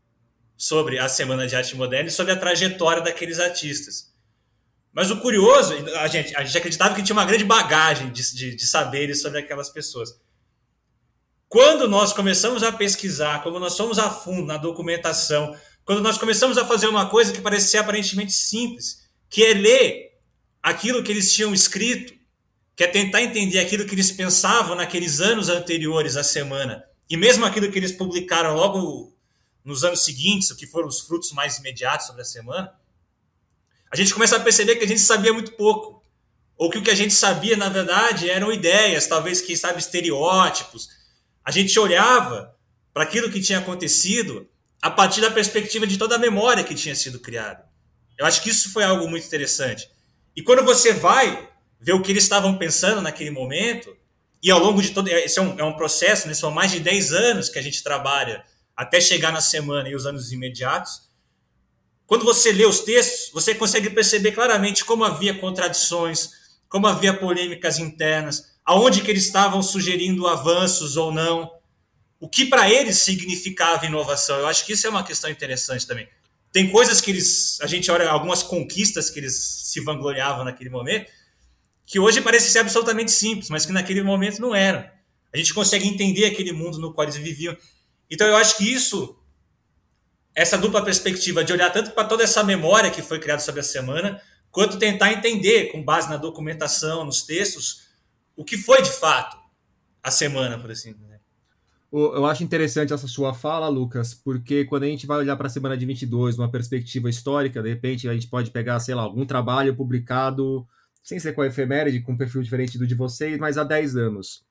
sobre 0.55 0.97
a 0.97 1.07
Semana 1.07 1.47
de 1.47 1.55
Arte 1.55 1.75
Moderna 1.75 2.09
e 2.09 2.11
sobre 2.11 2.31
a 2.31 2.35
trajetória 2.35 3.01
daqueles 3.01 3.39
artistas. 3.39 4.13
Mas 4.93 5.11
o 5.11 5.19
curioso, 5.19 5.73
a 5.97 6.07
gente, 6.07 6.35
a 6.35 6.43
gente 6.43 6.57
acreditava 6.57 6.95
que 6.95 7.03
tinha 7.03 7.15
uma 7.15 7.25
grande 7.25 7.43
bagagem 7.43 8.11
de, 8.11 8.33
de, 8.33 8.55
de 8.55 8.65
saberes 8.65 9.21
sobre 9.21 9.39
aquelas 9.39 9.69
pessoas. 9.69 10.19
Quando 11.47 11.87
nós 11.87 12.13
começamos 12.13 12.63
a 12.63 12.71
pesquisar, 12.71 13.43
quando 13.43 13.59
nós 13.59 13.77
fomos 13.77 13.99
a 13.99 14.09
fundo 14.09 14.47
na 14.47 14.57
documentação, 14.57 15.55
quando 15.87 16.01
nós 16.01 16.17
começamos 16.17 16.57
a 16.57 16.65
fazer 16.65 16.87
uma 16.87 17.09
coisa 17.09 17.31
que 17.31 17.39
parecia 17.39 17.79
aparentemente 17.79 18.33
simples, 18.33 19.07
que 19.29 19.41
é 19.41 19.53
ler 19.53 20.19
aquilo 20.61 21.01
que 21.01 21.09
eles 21.09 21.31
tinham 21.31 21.53
escrito, 21.53 22.13
que 22.75 22.83
é 22.83 22.87
tentar 22.87 23.21
entender 23.21 23.57
aquilo 23.57 23.85
que 23.85 23.95
eles 23.95 24.11
pensavam 24.11 24.75
naqueles 24.75 25.21
anos 25.21 25.47
anteriores 25.47 26.17
à 26.17 26.25
semana, 26.25 26.83
e 27.09 27.15
mesmo 27.15 27.45
aquilo 27.45 27.71
que 27.71 27.79
eles 27.79 27.93
publicaram 27.93 28.53
logo 28.53 29.15
nos 29.63 29.85
anos 29.85 30.03
seguintes, 30.03 30.51
que 30.51 30.67
foram 30.67 30.89
os 30.89 30.99
frutos 30.99 31.31
mais 31.31 31.57
imediatos 31.57 32.07
sobre 32.07 32.21
a 32.21 32.25
semana, 32.25 32.73
a 33.89 33.95
gente 33.95 34.13
começa 34.13 34.35
a 34.35 34.41
perceber 34.41 34.75
que 34.75 34.83
a 34.83 34.87
gente 34.87 34.99
sabia 34.99 35.31
muito 35.31 35.53
pouco. 35.53 36.03
Ou 36.57 36.69
que 36.69 36.79
o 36.79 36.83
que 36.83 36.91
a 36.91 36.95
gente 36.95 37.13
sabia, 37.13 37.55
na 37.55 37.69
verdade, 37.69 38.29
eram 38.29 38.51
ideias, 38.51 39.07
talvez, 39.07 39.39
quem 39.39 39.55
sabe, 39.55 39.79
estereótipos, 39.79 40.89
a 41.45 41.51
gente 41.51 41.79
olhava 41.79 42.53
para 42.93 43.03
aquilo 43.03 43.31
que 43.31 43.39
tinha 43.39 43.59
acontecido 43.59 44.49
a 44.81 44.91
partir 44.91 45.21
da 45.21 45.31
perspectiva 45.31 45.87
de 45.87 45.97
toda 45.97 46.15
a 46.15 46.19
memória 46.19 46.63
que 46.63 46.75
tinha 46.75 46.95
sido 46.95 47.19
criada. 47.19 47.65
Eu 48.17 48.25
acho 48.25 48.41
que 48.41 48.49
isso 48.49 48.71
foi 48.71 48.83
algo 48.83 49.07
muito 49.07 49.25
interessante. 49.25 49.89
E 50.35 50.41
quando 50.41 50.63
você 50.63 50.93
vai 50.93 51.49
ver 51.79 51.93
o 51.93 52.01
que 52.01 52.11
eles 52.11 52.23
estavam 52.23 52.57
pensando 52.57 53.01
naquele 53.01 53.29
momento, 53.29 53.95
e 54.41 54.51
ao 54.51 54.59
longo 54.59 54.81
de 54.81 54.91
todo. 54.91 55.07
Esse 55.07 55.39
é 55.39 55.41
um, 55.41 55.59
é 55.59 55.63
um 55.63 55.73
processo, 55.73 56.27
né? 56.27 56.33
são 56.33 56.51
mais 56.51 56.71
de 56.71 56.79
10 56.79 57.13
anos 57.13 57.49
que 57.49 57.59
a 57.59 57.61
gente 57.61 57.83
trabalha 57.83 58.43
até 58.75 59.01
chegar 59.01 59.31
na 59.31 59.41
semana 59.41 59.89
e 59.89 59.95
os 59.95 60.05
anos 60.05 60.31
imediatos. 60.31 61.07
Quando 62.05 62.23
você 62.23 62.51
lê 62.51 62.65
os 62.65 62.79
textos, 62.79 63.31
você 63.33 63.53
consegue 63.53 63.89
perceber 63.89 64.31
claramente 64.31 64.85
como 64.85 65.03
havia 65.03 65.33
contradições, 65.33 66.29
como 66.69 66.87
havia 66.87 67.13
polêmicas 67.13 67.79
internas, 67.79 68.55
aonde 68.63 69.01
que 69.01 69.11
eles 69.11 69.25
estavam 69.25 69.61
sugerindo 69.61 70.27
avanços 70.27 70.95
ou 70.95 71.11
não, 71.11 71.51
o 72.19 72.27
que 72.27 72.45
para 72.45 72.69
eles 72.69 72.97
significava 72.97 73.85
inovação. 73.85 74.39
Eu 74.39 74.47
acho 74.47 74.65
que 74.65 74.73
isso 74.73 74.87
é 74.87 74.89
uma 74.89 75.03
questão 75.03 75.29
interessante 75.29 75.85
também. 75.85 76.07
Tem 76.51 76.69
coisas 76.69 76.99
que 76.99 77.11
eles, 77.11 77.59
a 77.61 77.67
gente 77.67 77.91
olha 77.91 78.09
algumas 78.09 78.41
conquistas 78.41 79.09
que 79.09 79.19
eles 79.19 79.35
se 79.35 79.79
vangloriavam 79.81 80.43
naquele 80.43 80.69
momento, 80.69 81.11
que 81.85 81.99
hoje 81.99 82.21
parece 82.21 82.49
ser 82.49 82.59
absolutamente 82.59 83.11
simples, 83.11 83.49
mas 83.49 83.65
que 83.65 83.71
naquele 83.71 84.01
momento 84.01 84.41
não 84.41 84.55
eram. 84.55 84.89
A 85.33 85.37
gente 85.37 85.53
consegue 85.53 85.87
entender 85.87 86.25
aquele 86.25 86.51
mundo 86.51 86.79
no 86.79 86.93
qual 86.93 87.05
eles 87.05 87.17
viviam. 87.17 87.55
Então 88.09 88.27
eu 88.27 88.35
acho 88.35 88.57
que 88.57 88.71
isso, 88.71 89.17
essa 90.33 90.57
dupla 90.57 90.83
perspectiva 90.83 91.43
de 91.43 91.53
olhar 91.53 91.69
tanto 91.69 91.91
para 91.91 92.07
toda 92.07 92.23
essa 92.23 92.43
memória 92.43 92.89
que 92.89 93.01
foi 93.01 93.19
criada 93.19 93.41
sobre 93.41 93.61
a 93.61 93.63
semana, 93.63 94.21
quanto 94.49 94.79
tentar 94.79 95.11
entender, 95.11 95.71
com 95.71 95.83
base 95.83 96.09
na 96.09 96.17
documentação, 96.17 97.05
nos 97.05 97.21
textos, 97.21 97.87
o 98.35 98.43
que 98.43 98.57
foi 98.57 98.81
de 98.81 98.91
fato 98.91 99.37
a 100.01 100.09
semana, 100.09 100.57
por 100.57 100.71
assim 100.71 100.93
dizer. 100.93 101.16
Eu 101.91 102.25
acho 102.25 102.43
interessante 102.43 102.91
essa 102.91 103.07
sua 103.07 103.33
fala, 103.33 103.69
Lucas, 103.69 104.13
porque 104.13 104.65
quando 104.65 104.83
a 104.83 104.87
gente 104.87 105.07
vai 105.07 105.19
olhar 105.19 105.37
para 105.37 105.47
a 105.47 105.49
semana 105.49 105.77
de 105.77 105.85
22, 105.85 106.35
numa 106.35 106.51
perspectiva 106.51 107.09
histórica, 107.09 107.63
de 107.63 107.69
repente 107.69 108.09
a 108.09 108.13
gente 108.13 108.27
pode 108.27 108.51
pegar, 108.51 108.77
sei 108.81 108.93
lá, 108.93 109.03
algum 109.03 109.25
trabalho 109.25 109.73
publicado, 109.73 110.67
sem 111.01 111.17
ser 111.17 111.33
com 111.33 111.41
a 111.41 111.47
efeméride, 111.47 112.01
com 112.01 112.11
um 112.11 112.17
perfil 112.17 112.41
diferente 112.41 112.77
do 112.77 112.85
de 112.85 112.93
vocês, 112.93 113.37
mas 113.37 113.57
há 113.57 113.63
10 113.63 113.95
anos. 113.95 114.43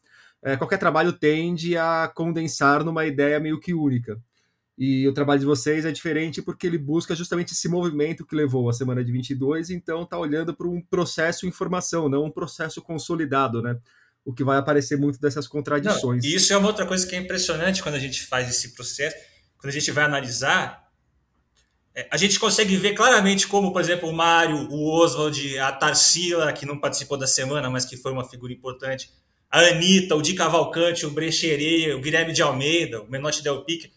É, 0.42 0.56
qualquer 0.56 0.78
trabalho 0.78 1.12
tende 1.12 1.76
a 1.76 2.10
condensar 2.14 2.82
numa 2.82 3.04
ideia 3.04 3.38
meio 3.38 3.60
que 3.60 3.74
única. 3.74 4.18
E 4.78 5.06
o 5.06 5.12
trabalho 5.12 5.40
de 5.40 5.46
vocês 5.46 5.84
é 5.84 5.92
diferente 5.92 6.40
porque 6.40 6.66
ele 6.66 6.78
busca 6.78 7.14
justamente 7.14 7.52
esse 7.52 7.68
movimento 7.68 8.26
que 8.26 8.34
levou 8.34 8.68
a 8.68 8.72
semana 8.72 9.04
de 9.04 9.12
22, 9.12 9.70
então 9.70 10.02
está 10.04 10.18
olhando 10.18 10.54
para 10.54 10.68
um 10.68 10.80
processo 10.80 11.42
de 11.42 11.48
informação, 11.48 12.08
não 12.08 12.24
um 12.24 12.30
processo 12.30 12.80
consolidado, 12.80 13.60
né? 13.60 13.78
O 14.26 14.34
que 14.34 14.42
vai 14.42 14.58
aparecer 14.58 14.98
muito 14.98 15.20
dessas 15.20 15.46
contradições. 15.46 16.22
Não, 16.22 16.30
isso 16.30 16.52
é 16.52 16.56
uma 16.56 16.66
outra 16.66 16.84
coisa 16.84 17.06
que 17.06 17.14
é 17.14 17.18
impressionante 17.18 17.82
quando 17.82 17.94
a 17.94 17.98
gente 18.00 18.24
faz 18.24 18.50
esse 18.50 18.74
processo, 18.74 19.16
quando 19.56 19.70
a 19.70 19.72
gente 19.72 19.90
vai 19.92 20.04
analisar. 20.04 20.84
é, 21.94 22.08
a 22.10 22.16
gente 22.16 22.38
consegue 22.38 22.76
ver 22.76 22.94
claramente 22.94 23.46
como, 23.46 23.72
por 23.72 23.80
exemplo, 23.80 24.08
o 24.08 24.12
Mário, 24.12 24.68
o 24.68 24.90
Oswald, 24.90 25.58
a 25.60 25.70
Tarsila, 25.70 26.52
que 26.52 26.66
não 26.66 26.78
participou 26.78 27.16
da 27.16 27.26
semana, 27.26 27.70
mas 27.70 27.84
que 27.84 27.96
foi 27.96 28.12
uma 28.12 28.28
figura 28.28 28.52
importante, 28.52 29.10
a 29.50 29.60
Anitta, 29.60 30.16
o 30.16 30.20
Di 30.20 30.34
Cavalcante, 30.34 31.06
o 31.06 31.10
Brecherê, 31.10 31.94
o 31.94 32.00
Guilherme 32.00 32.32
de 32.32 32.42
Almeida, 32.42 33.02
o 33.02 33.08
Menotti 33.08 33.42
Del 33.42 33.64
Pique, 33.64 33.92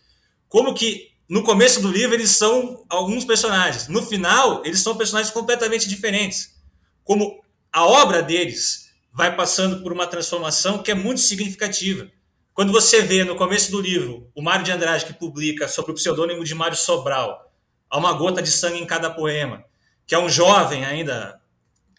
como 0.48 0.74
que 0.74 1.10
no 1.28 1.44
começo 1.44 1.82
do 1.82 1.92
livro 1.92 2.16
eles 2.16 2.32
são 2.32 2.86
alguns 2.90 3.26
personagens, 3.26 3.88
no 3.88 4.02
final 4.02 4.64
eles 4.66 4.80
são 4.80 4.96
personagens 4.96 5.34
completamente 5.34 5.90
diferentes. 5.90 6.56
Como 7.04 7.44
a 7.72 7.86
obra 7.86 8.22
deles 8.22 8.89
vai 9.14 9.36
passando 9.36 9.82
por 9.82 9.92
uma 9.92 10.08
transformação 10.08 10.84
que 10.84 10.92
é 10.92 10.96
muito 10.96 11.22
significativa. 11.22 12.10
Quando 12.54 12.72
você 12.72 13.02
vê 13.02 13.24
no 13.24 13.36
começo 13.36 13.72
do 13.72 13.82
livro 13.82 14.30
o 14.36 14.42
Mário 14.42 14.66
de 14.66 14.72
Andrade 14.72 15.06
que 15.06 15.14
publica 15.14 15.68
sobre 15.68 15.92
o 15.92 15.96
pseudônimo 15.96 16.44
de 16.44 16.56
Mário 16.56 16.78
Sobral, 16.78 17.50
Há 17.90 17.98
uma 17.98 18.14
gota 18.14 18.42
de 18.42 18.52
sangue 18.52 18.80
em 18.80 18.86
cada 18.86 19.10
poema, 19.10 19.64
que 20.06 20.14
é 20.14 20.20
um 20.20 20.30
jovem 20.30 20.86
ainda, 20.86 21.42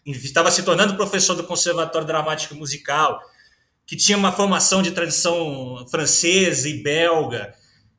estava 0.05 0.49
se 0.49 0.63
tornando 0.63 0.95
professor 0.95 1.35
do 1.35 1.43
Conservatório 1.43 2.07
Dramático 2.07 2.55
Musical, 2.55 3.19
que 3.85 3.97
tinha 3.97 4.17
uma 4.17 4.31
formação 4.31 4.81
de 4.81 4.91
tradição 4.91 5.85
francesa 5.89 6.69
e 6.69 6.81
belga, 6.81 7.53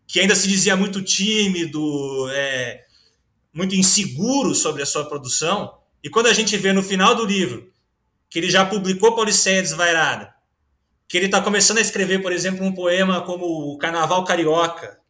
que 0.06 0.20
ainda 0.20 0.34
se 0.34 0.48
dizia 0.48 0.74
muito 0.74 1.02
tímido, 1.02 2.30
é, 2.30 2.84
muito 3.52 3.74
inseguro 3.74 4.54
sobre 4.54 4.82
a 4.82 4.86
sua 4.86 5.04
produção. 5.04 5.74
E 6.02 6.08
quando 6.08 6.28
a 6.28 6.32
gente 6.32 6.56
vê 6.56 6.72
no 6.72 6.82
final 6.82 7.14
do 7.14 7.26
livro 7.26 7.70
que 8.32 8.38
ele 8.38 8.48
já 8.48 8.64
publicou 8.64 9.14
Pauliceia 9.14 9.60
Desvairada, 9.60 10.32
que 11.06 11.18
ele 11.18 11.26
está 11.26 11.42
começando 11.42 11.76
a 11.76 11.82
escrever, 11.82 12.22
por 12.22 12.32
exemplo, 12.32 12.64
um 12.64 12.72
poema 12.72 13.20
como 13.20 13.44
o 13.44 13.76
Carnaval 13.76 14.24
Carioca, 14.24 15.02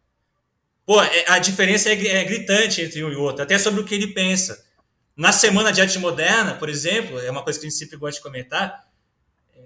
Pô, 0.84 1.00
é, 1.00 1.24
a 1.28 1.38
diferença 1.38 1.88
é, 1.88 1.92
é 1.92 2.24
gritante 2.24 2.82
entre 2.82 3.04
um 3.04 3.12
e 3.12 3.14
outro, 3.14 3.44
até 3.44 3.56
sobre 3.56 3.80
o 3.80 3.84
que 3.84 3.94
ele 3.94 4.08
pensa. 4.08 4.64
Na 5.16 5.30
Semana 5.30 5.72
de 5.72 5.80
Arte 5.80 5.96
Moderna, 5.98 6.54
por 6.54 6.68
exemplo, 6.68 7.20
é 7.20 7.30
uma 7.30 7.44
coisa 7.44 7.58
que 7.58 7.66
a 7.66 7.68
gente 7.70 7.78
sempre 7.78 7.96
gosta 7.96 8.16
de 8.16 8.22
comentar, 8.22 8.84
é, 9.54 9.60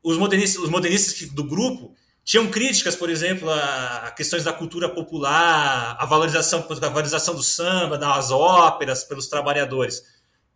os 0.00 0.16
modernistas, 0.16 0.62
os 0.62 0.70
modernistas 0.70 1.28
do 1.30 1.42
grupo 1.42 1.92
tinham 2.24 2.48
críticas, 2.48 2.94
por 2.94 3.10
exemplo, 3.10 3.50
a, 3.50 4.12
questões 4.16 4.44
da 4.44 4.52
cultura 4.52 4.88
popular, 4.88 5.96
a 5.98 6.06
valorização, 6.06 6.64
a 6.70 6.88
valorização 6.88 7.34
do 7.34 7.42
samba, 7.42 7.98
das 7.98 8.30
óperas 8.30 9.02
pelos 9.02 9.26
trabalhadores. 9.26 10.04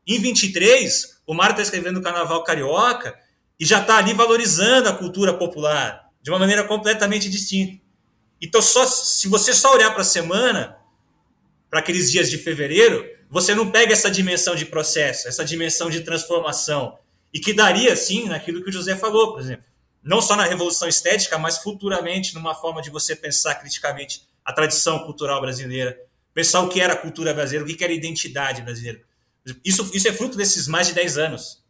Em 0.06 0.18
23, 0.18 1.20
o 1.26 1.34
Mário 1.34 1.52
está 1.52 1.62
escrevendo 1.62 1.98
o 1.98 2.02
Carnaval 2.02 2.42
Carioca 2.42 3.18
e 3.58 3.64
já 3.64 3.80
está 3.80 3.98
ali 3.98 4.12
valorizando 4.12 4.88
a 4.88 4.92
cultura 4.92 5.32
popular 5.32 6.10
de 6.20 6.30
uma 6.30 6.38
maneira 6.38 6.64
completamente 6.64 7.28
distinta. 7.30 7.80
Então, 8.40 8.60
só, 8.60 8.84
se 8.84 9.28
você 9.28 9.54
só 9.54 9.72
olhar 9.72 9.92
para 9.92 10.02
a 10.02 10.04
semana, 10.04 10.76
para 11.70 11.80
aqueles 11.80 12.10
dias 12.10 12.28
de 12.28 12.38
fevereiro, 12.38 13.08
você 13.30 13.54
não 13.54 13.70
pega 13.70 13.92
essa 13.92 14.10
dimensão 14.10 14.54
de 14.54 14.66
processo, 14.66 15.28
essa 15.28 15.44
dimensão 15.44 15.88
de 15.88 16.00
transformação. 16.00 16.98
E 17.32 17.40
que 17.40 17.52
daria, 17.52 17.94
sim, 17.96 18.28
naquilo 18.28 18.62
que 18.62 18.68
o 18.68 18.72
José 18.72 18.96
falou, 18.96 19.32
por 19.32 19.40
exemplo. 19.40 19.64
Não 20.02 20.20
só 20.20 20.34
na 20.34 20.44
revolução 20.44 20.88
estética, 20.88 21.38
mas 21.38 21.58
futuramente 21.58 22.34
numa 22.34 22.54
forma 22.54 22.82
de 22.82 22.90
você 22.90 23.14
pensar 23.14 23.54
criticamente 23.54 24.26
a 24.44 24.52
tradição 24.52 24.98
cultural 25.00 25.40
brasileira, 25.40 25.96
pensar 26.34 26.60
o 26.60 26.68
que 26.68 26.80
era 26.80 26.94
a 26.94 26.96
cultura 26.96 27.32
brasileira, 27.32 27.64
o 27.64 27.76
que 27.76 27.82
era 27.82 27.92
a 27.92 27.96
identidade 27.96 28.60
brasileira. 28.60 29.00
Isso, 29.64 29.90
isso 29.94 30.08
é 30.08 30.12
fruto 30.12 30.36
desses 30.36 30.68
mais 30.68 30.86
de 30.86 30.94
10 30.94 31.18
anos. 31.18 31.62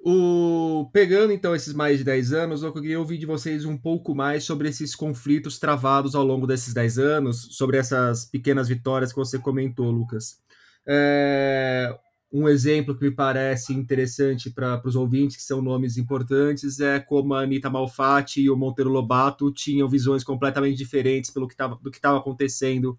O... 0.00 0.88
Pegando 0.92 1.32
então 1.32 1.54
esses 1.54 1.74
mais 1.74 1.98
de 1.98 2.04
10 2.04 2.32
anos, 2.32 2.62
eu 2.62 2.72
queria 2.72 2.98
ouvir 2.98 3.18
de 3.18 3.26
vocês 3.26 3.64
um 3.64 3.76
pouco 3.76 4.14
mais 4.14 4.44
sobre 4.44 4.68
esses 4.68 4.94
conflitos 4.94 5.58
travados 5.58 6.14
ao 6.14 6.24
longo 6.24 6.46
desses 6.46 6.72
10 6.72 6.98
anos, 6.98 7.48
sobre 7.56 7.78
essas 7.78 8.24
pequenas 8.24 8.68
vitórias 8.68 9.12
que 9.12 9.18
você 9.18 9.38
comentou, 9.38 9.90
Lucas. 9.90 10.38
É... 10.86 11.96
Um 12.30 12.46
exemplo 12.46 12.94
que 12.94 13.04
me 13.04 13.10
parece 13.10 13.72
interessante 13.72 14.50
para 14.50 14.82
os 14.84 14.94
ouvintes, 14.94 15.36
que 15.36 15.42
são 15.42 15.62
nomes 15.62 15.96
importantes, 15.96 16.78
é 16.78 17.00
como 17.00 17.32
a 17.32 17.40
Anitta 17.40 17.70
Malfatti 17.70 18.42
e 18.42 18.50
o 18.50 18.56
Monteiro 18.56 18.90
Lobato 18.90 19.50
tinham 19.50 19.88
visões 19.88 20.22
completamente 20.22 20.76
diferentes 20.76 21.30
pelo 21.30 21.48
que 21.48 21.56
tava, 21.56 21.78
do 21.82 21.90
que 21.90 21.96
estava 21.96 22.18
acontecendo, 22.18 22.98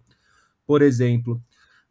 por 0.66 0.82
exemplo. 0.82 1.40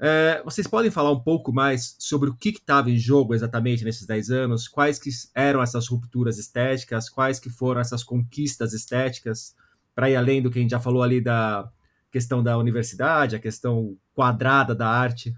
É, 0.01 0.41
vocês 0.45 0.65
podem 0.65 0.89
falar 0.89 1.11
um 1.11 1.19
pouco 1.19 1.51
mais 1.51 1.97
sobre 1.99 2.29
o 2.29 2.33
que 2.33 2.49
estava 2.49 2.89
em 2.89 2.97
jogo 2.97 3.33
exatamente 3.33 3.83
nesses 3.83 4.07
10 4.07 4.31
anos? 4.31 4.67
Quais 4.67 4.97
que 4.97 5.09
eram 5.35 5.61
essas 5.61 5.87
rupturas 5.89 6.37
estéticas? 6.37 7.09
Quais 7.09 7.37
que 7.37 7.49
foram 7.49 7.81
essas 7.81 8.01
conquistas 8.01 8.71
estéticas? 8.71 9.53
Para 9.93 10.09
ir 10.09 10.15
além 10.15 10.41
do 10.41 10.49
que 10.49 10.57
a 10.57 10.61
gente 10.61 10.71
já 10.71 10.79
falou 10.79 11.03
ali 11.03 11.19
da 11.19 11.69
questão 12.09 12.41
da 12.41 12.57
universidade, 12.57 13.35
a 13.35 13.39
questão 13.39 13.97
quadrada 14.15 14.73
da 14.73 14.87
arte. 14.87 15.35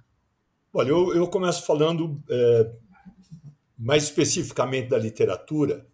Olha, 0.72 0.90
eu, 0.90 1.16
eu 1.16 1.28
começo 1.28 1.66
falando 1.66 2.22
é, 2.30 2.72
mais 3.78 4.04
especificamente 4.04 4.90
da 4.90 4.98
literatura, 4.98 5.86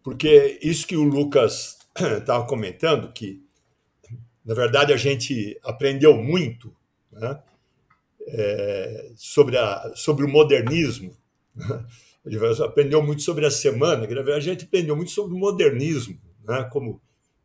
porque 0.00 0.60
isso 0.62 0.86
que 0.86 0.96
o 0.96 1.02
Lucas 1.02 1.76
estava 1.98 2.46
comentando, 2.46 3.12
que 3.12 3.44
na 4.44 4.54
verdade 4.54 4.92
a 4.92 4.96
gente 4.96 5.58
aprendeu 5.64 6.16
muito, 6.16 6.74
né? 7.10 7.42
É, 8.32 9.12
sobre, 9.16 9.56
a, 9.56 9.92
sobre 9.94 10.24
o 10.24 10.28
modernismo. 10.28 11.16
A 12.24 12.30
gente 12.30 12.62
aprendeu 12.62 13.02
muito 13.02 13.22
sobre 13.22 13.46
a 13.46 13.50
semana, 13.50 14.06
a 14.06 14.40
gente 14.40 14.64
aprendeu 14.64 14.94
muito 14.94 15.10
sobre 15.10 15.34
o 15.34 15.38
modernismo, 15.38 16.20
né? 16.46 16.68
como 16.70 17.00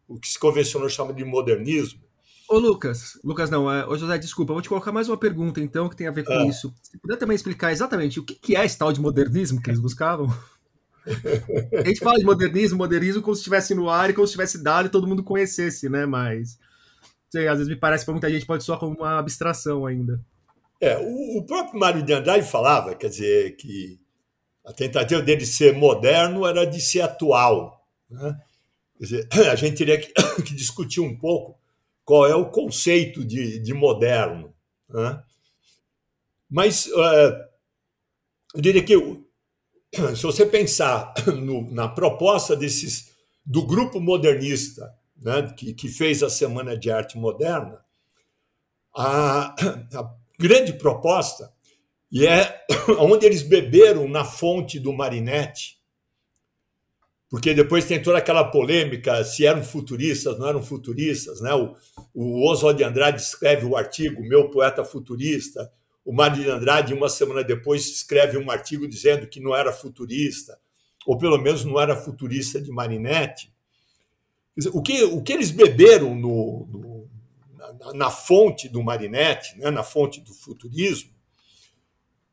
o 0.08 0.20
que 0.20 0.28
se 0.28 0.38
convencionou 0.38 0.90
chama 0.90 1.14
de 1.14 1.24
modernismo. 1.24 2.02
Ô 2.48 2.60
Lucas, 2.60 3.18
Lucas 3.24 3.50
não, 3.50 3.72
é, 3.72 3.88
ô 3.88 3.98
José, 3.98 4.18
desculpa, 4.18 4.54
vou 4.54 4.62
te 4.62 4.70
colocar 4.70 4.92
mais 4.92 5.10
uma 5.10 5.18
pergunta 5.18 5.60
então 5.60 5.90
que 5.90 5.96
tem 5.96 6.08
a 6.08 6.12
ver 6.12 6.24
com 6.24 6.34
ah. 6.34 6.46
isso. 6.46 6.74
Se 6.84 6.98
puder 7.00 7.18
também 7.18 7.36
explicar 7.36 7.72
exatamente 7.72 8.20
o 8.20 8.24
que 8.24 8.56
é 8.56 8.64
esse 8.64 8.78
tal 8.78 8.94
de 8.94 9.02
modernismo 9.02 9.62
que 9.62 9.70
eles 9.70 9.80
buscavam? 9.80 10.28
a 11.74 11.88
gente 11.88 12.00
fala 12.00 12.20
de 12.20 12.26
modernismo, 12.26 12.78
modernismo 12.78 13.22
como 13.22 13.36
se 13.36 13.42
estivesse 13.42 13.74
no 13.74 13.90
ar 13.90 14.10
e 14.10 14.14
como 14.14 14.28
se 14.28 14.34
tivesse 14.34 14.62
dado 14.62 14.88
e 14.88 14.90
todo 14.90 15.08
mundo 15.08 15.24
conhecesse, 15.24 15.90
né? 15.90 16.06
Mas 16.06 16.60
sei, 17.30 17.48
às 17.48 17.58
vezes 17.58 17.72
me 17.72 17.80
parece 17.80 18.04
que 18.04 18.06
para 18.06 18.14
muita 18.14 18.30
gente 18.30 18.46
pode 18.46 18.64
soar 18.64 18.80
como 18.80 18.96
uma 18.96 19.18
abstração 19.18 19.86
ainda. 19.86 20.24
É, 20.82 20.98
o, 20.98 21.38
o 21.40 21.46
próprio 21.46 21.80
Mário 21.80 22.04
de 22.04 22.14
Andrade 22.14 22.48
falava, 22.48 22.96
quer 22.96 23.10
dizer, 23.10 23.56
que 23.56 24.00
a 24.66 24.74
tentativa 24.74 25.22
dele 25.22 25.42
de 25.42 25.48
ser 25.48 25.74
moderno 25.74 26.46
era 26.46 26.66
de 26.66 26.82
ser 26.82 27.02
atual. 27.02 27.86
Né? 28.10 28.38
Quer 28.98 29.04
dizer, 29.04 29.30
a 29.52 29.56
gente 29.56 29.78
teria 29.78 30.00
que, 30.00 30.12
que, 30.44 30.56
discutir 30.56 31.00
um 31.00 31.18
pouco 31.18 31.60
qual 32.04 32.28
é 32.28 32.36
o 32.36 32.50
conceito 32.50 33.24
de, 33.24 33.60
de 33.60 33.74
moderno. 33.74 34.54
Né? 34.90 35.24
Mas 36.50 36.88
é, 36.88 37.50
eu 38.56 38.62
diria 38.62 38.84
que, 38.84 38.96
se 40.16 40.24
você 40.24 40.46
pensar 40.46 41.14
no, 41.28 41.72
na 41.72 41.88
proposta 41.88 42.56
desses 42.56 43.14
do 43.46 43.66
grupo 43.66 44.00
modernista 44.00 44.92
né, 45.16 45.54
que, 45.56 45.74
que 45.74 45.88
fez 45.88 46.24
a 46.24 46.30
Semana 46.30 46.76
de 46.76 46.90
Arte 46.90 47.18
Moderna, 47.18 47.80
a, 48.96 49.54
a 49.94 50.16
grande 50.40 50.74
proposta, 50.74 51.52
e 52.12 52.26
é 52.26 52.66
onde 53.00 53.26
eles 53.26 53.42
beberam 53.42 54.08
na 54.08 54.24
fonte 54.24 54.80
do 54.80 54.94
Marinetti, 54.94 55.78
porque 57.30 57.54
depois 57.54 57.86
tem 57.86 58.02
toda 58.02 58.18
aquela 58.18 58.46
polêmica 58.46 59.24
se 59.24 59.46
eram 59.46 59.64
futuristas, 59.64 60.38
não 60.40 60.48
eram 60.48 60.64
futuristas, 60.64 61.42
né? 61.42 61.54
O, 61.54 61.76
o 62.14 62.50
Oswald 62.50 62.78
de 62.78 62.84
Andrade 62.84 63.22
escreve 63.22 63.66
o 63.66 63.76
artigo 63.76 64.22
Meu 64.22 64.50
Poeta 64.50 64.86
Futurista, 64.86 65.70
o 66.06 66.14
Mário 66.14 66.44
de 66.44 66.50
Andrade, 66.50 66.94
uma 66.94 67.10
semana 67.10 67.44
depois, 67.44 67.88
escreve 67.88 68.38
um 68.38 68.52
artigo 68.52 68.88
dizendo 68.88 69.28
que 69.28 69.40
não 69.40 69.56
era 69.56 69.74
futurista, 69.74 70.56
ou 71.06 71.18
pelo 71.18 71.38
menos 71.40 71.66
não 71.66 71.82
era 71.82 71.96
futurista 71.96 72.62
de 72.62 72.72
Marinetti. 72.72 73.52
o, 74.72 74.82
que, 74.84 75.04
o 75.04 75.24
que 75.24 75.34
eles 75.34 75.50
beberam 75.50 76.14
no, 76.14 76.68
no 76.72 76.95
na, 77.94 78.10
fonte 78.10 78.68
do 78.68 78.84
Marinetti, 78.84 79.58
né, 79.58 79.70
na 79.70 79.84
fonte 79.84 80.22
do 80.22 80.34
futurismo, 80.34 81.12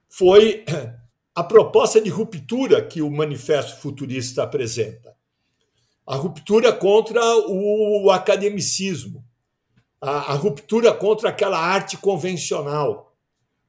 foi 0.08 0.64
a 1.34 1.44
proposta 1.44 2.00
de 2.00 2.10
ruptura 2.10 2.84
que 2.84 3.02
o 3.02 3.10
Manifesto 3.10 3.80
Futurista 3.80 4.42
apresenta. 4.42 5.14
A 6.06 6.16
ruptura 6.16 6.72
contra 6.72 7.20
o 7.48 8.10
academicismo, 8.10 9.24
a, 10.00 10.32
a 10.32 10.34
ruptura 10.34 10.92
contra 10.92 11.28
aquela 11.28 11.58
arte 11.58 11.96
convencional, 11.96 13.16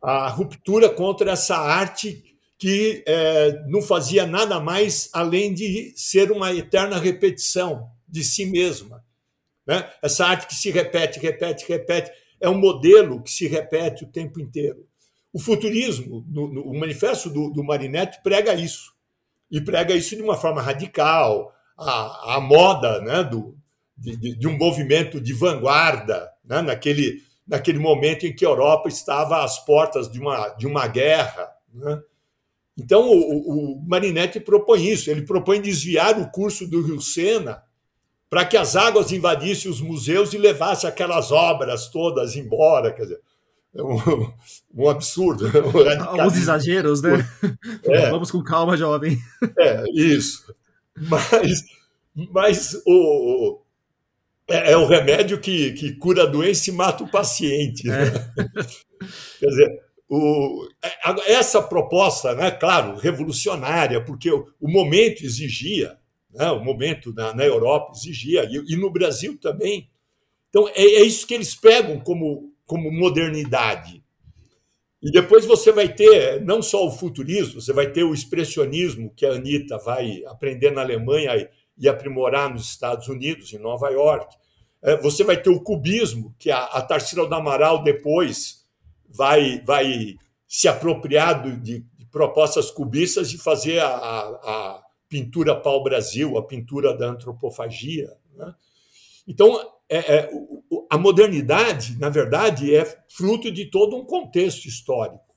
a 0.01 0.27
ruptura 0.27 0.89
contra 0.89 1.31
essa 1.31 1.55
arte 1.55 2.33
que 2.57 3.03
é, 3.05 3.61
não 3.67 3.81
fazia 3.81 4.25
nada 4.25 4.59
mais 4.59 5.09
além 5.13 5.53
de 5.53 5.93
ser 5.95 6.31
uma 6.31 6.53
eterna 6.53 6.97
repetição 6.97 7.89
de 8.07 8.23
si 8.23 8.45
mesma. 8.45 9.03
Né? 9.65 9.89
Essa 10.01 10.25
arte 10.25 10.47
que 10.47 10.55
se 10.55 10.69
repete, 10.69 11.19
repete, 11.19 11.65
repete, 11.67 12.11
é 12.39 12.49
um 12.49 12.57
modelo 12.57 13.21
que 13.21 13.31
se 13.31 13.47
repete 13.47 14.03
o 14.03 14.11
tempo 14.11 14.39
inteiro. 14.39 14.85
O 15.31 15.39
futurismo, 15.39 16.25
no, 16.27 16.47
no, 16.47 16.61
o 16.63 16.77
manifesto 16.77 17.29
do, 17.29 17.49
do 17.49 17.63
Marinetti 17.63 18.21
prega 18.21 18.53
isso. 18.53 18.93
E 19.49 19.61
prega 19.61 19.95
isso 19.95 20.15
de 20.15 20.21
uma 20.21 20.35
forma 20.35 20.61
radical, 20.61 21.53
a, 21.77 22.35
a 22.35 22.41
moda 22.41 23.01
né, 23.01 23.23
do, 23.23 23.57
de, 23.97 24.35
de, 24.37 24.47
um 24.47 24.57
movimento 24.57 25.19
de 25.19 25.33
vanguarda, 25.33 26.29
né, 26.43 26.61
naquele, 26.61 27.21
naquele 27.47 27.79
momento 27.79 28.25
em 28.25 28.35
que 28.35 28.45
a 28.45 28.49
Europa 28.49 28.89
estava 28.89 29.43
às 29.43 29.63
portas 29.63 30.11
de 30.11 30.19
uma, 30.19 30.49
de 30.49 30.67
uma 30.67 30.85
guerra. 30.87 31.49
Né? 31.73 32.01
Então, 32.77 33.09
o, 33.09 33.77
o 33.77 33.87
Marinetti 33.87 34.39
propõe 34.39 34.87
isso, 34.87 35.09
ele 35.09 35.21
propõe 35.23 35.61
desviar 35.61 36.19
o 36.19 36.29
curso 36.29 36.67
do 36.67 36.81
Rio 36.81 37.01
Sena 37.01 37.63
para 38.33 38.45
que 38.45 38.57
as 38.57 38.75
águas 38.75 39.11
invadissem 39.11 39.69
os 39.69 39.79
museus 39.79 40.33
e 40.33 40.39
levassem 40.39 40.89
aquelas 40.89 41.31
obras 41.31 41.87
todas 41.87 42.35
embora. 42.35 42.91
Quer 42.91 43.03
dizer, 43.03 43.21
é 43.75 43.83
um, 43.83 44.33
um 44.73 44.89
absurdo. 44.89 45.45
Um 45.45 46.03
Alguns 46.03 46.35
exageros, 46.35 47.03
né? 47.03 47.29
É. 47.83 48.09
Vamos 48.09 48.31
com 48.31 48.41
calma, 48.41 48.75
jovem. 48.75 49.19
É, 49.59 49.83
isso. 49.93 50.51
Mas, 50.97 51.63
mas 52.31 52.81
o, 52.87 53.61
é, 54.47 54.71
é 54.71 54.77
o 54.77 54.87
remédio 54.87 55.39
que, 55.39 55.73
que 55.73 55.93
cura 55.97 56.23
a 56.23 56.25
doença 56.25 56.71
e 56.71 56.73
mata 56.73 57.03
o 57.03 57.11
paciente. 57.11 57.87
Né? 57.87 58.07
É. 58.07 58.43
Quer 59.41 59.45
dizer, 59.45 59.79
o, 60.09 60.67
é, 60.83 61.33
essa 61.33 61.61
proposta, 61.61 62.33
né, 62.33 62.49
claro, 62.49 62.97
revolucionária, 62.97 64.03
porque 64.03 64.31
o, 64.31 64.47
o 64.59 64.67
momento 64.67 65.23
exigia 65.23 65.99
né? 66.33 66.51
o 66.51 66.63
momento 66.63 67.13
na, 67.13 67.33
na 67.33 67.45
Europa 67.45 67.93
exigia, 67.95 68.43
e, 68.45 68.73
e, 68.73 68.75
no 68.75 68.91
Brasil 68.91 69.37
também. 69.39 69.89
Então, 70.49 70.67
é, 70.69 70.81
é, 70.81 71.01
isso 71.01 71.25
que 71.27 71.33
eles 71.33 71.55
pegam 71.55 71.99
como, 71.99 72.51
como 72.65 72.91
modernidade. 72.91 74.03
E 75.01 75.11
depois 75.11 75.45
você 75.45 75.71
vai 75.71 75.89
ter 75.89 76.41
não 76.41 76.61
só 76.61 76.85
o 76.85 76.91
futurismo, 76.91 77.59
você 77.59 77.73
vai 77.73 77.91
ter 77.91 78.03
o 78.03 78.13
expressionismo, 78.13 79.13
que 79.15 79.25
a 79.25 79.33
Anitta 79.33 79.77
vai 79.77 80.23
aprender 80.27 80.71
na 80.71 80.81
Alemanha 80.81 81.49
e, 81.77 81.89
aprimorar 81.89 82.49
nos 82.49 82.69
Estados 82.69 83.07
Unidos, 83.07 83.51
em 83.51 83.57
Nova 83.57 83.89
York. 83.89 84.35
É, 84.81 84.95
você 84.97 85.23
vai 85.23 85.35
ter 85.35 85.49
o 85.49 85.61
cubismo, 85.61 86.33
que 86.39 86.49
a, 86.49 86.63
a 86.63 86.81
Tarsila 86.81 87.27
do 87.27 87.35
Amaral 87.35 87.83
depois 87.83 88.65
vai, 89.09 89.61
vai 89.65 90.15
se 90.47 90.67
apropriar 90.67 91.43
de, 91.43 91.81
de 91.81 92.05
propostas 92.11 92.69
cubistas 92.69 93.33
e 93.33 93.37
fazer 93.37 93.79
a, 93.79 93.87
a, 93.87 94.83
pintura 95.13 95.55
pau-brasil, 95.55 96.35
a 96.39 96.43
pintura 96.43 96.97
da 96.97 97.05
antropofagia. 97.05 98.11
Né? 98.35 98.51
Então, 99.27 99.59
é, 99.87 99.97
é, 99.97 100.29
a 100.89 100.97
modernidade, 100.97 101.99
na 101.99 102.09
verdade, 102.09 102.73
é 102.73 102.83
fruto 103.07 103.51
de 103.51 103.65
todo 103.65 103.95
um 103.95 104.03
contexto 104.03 104.65
histórico. 104.65 105.35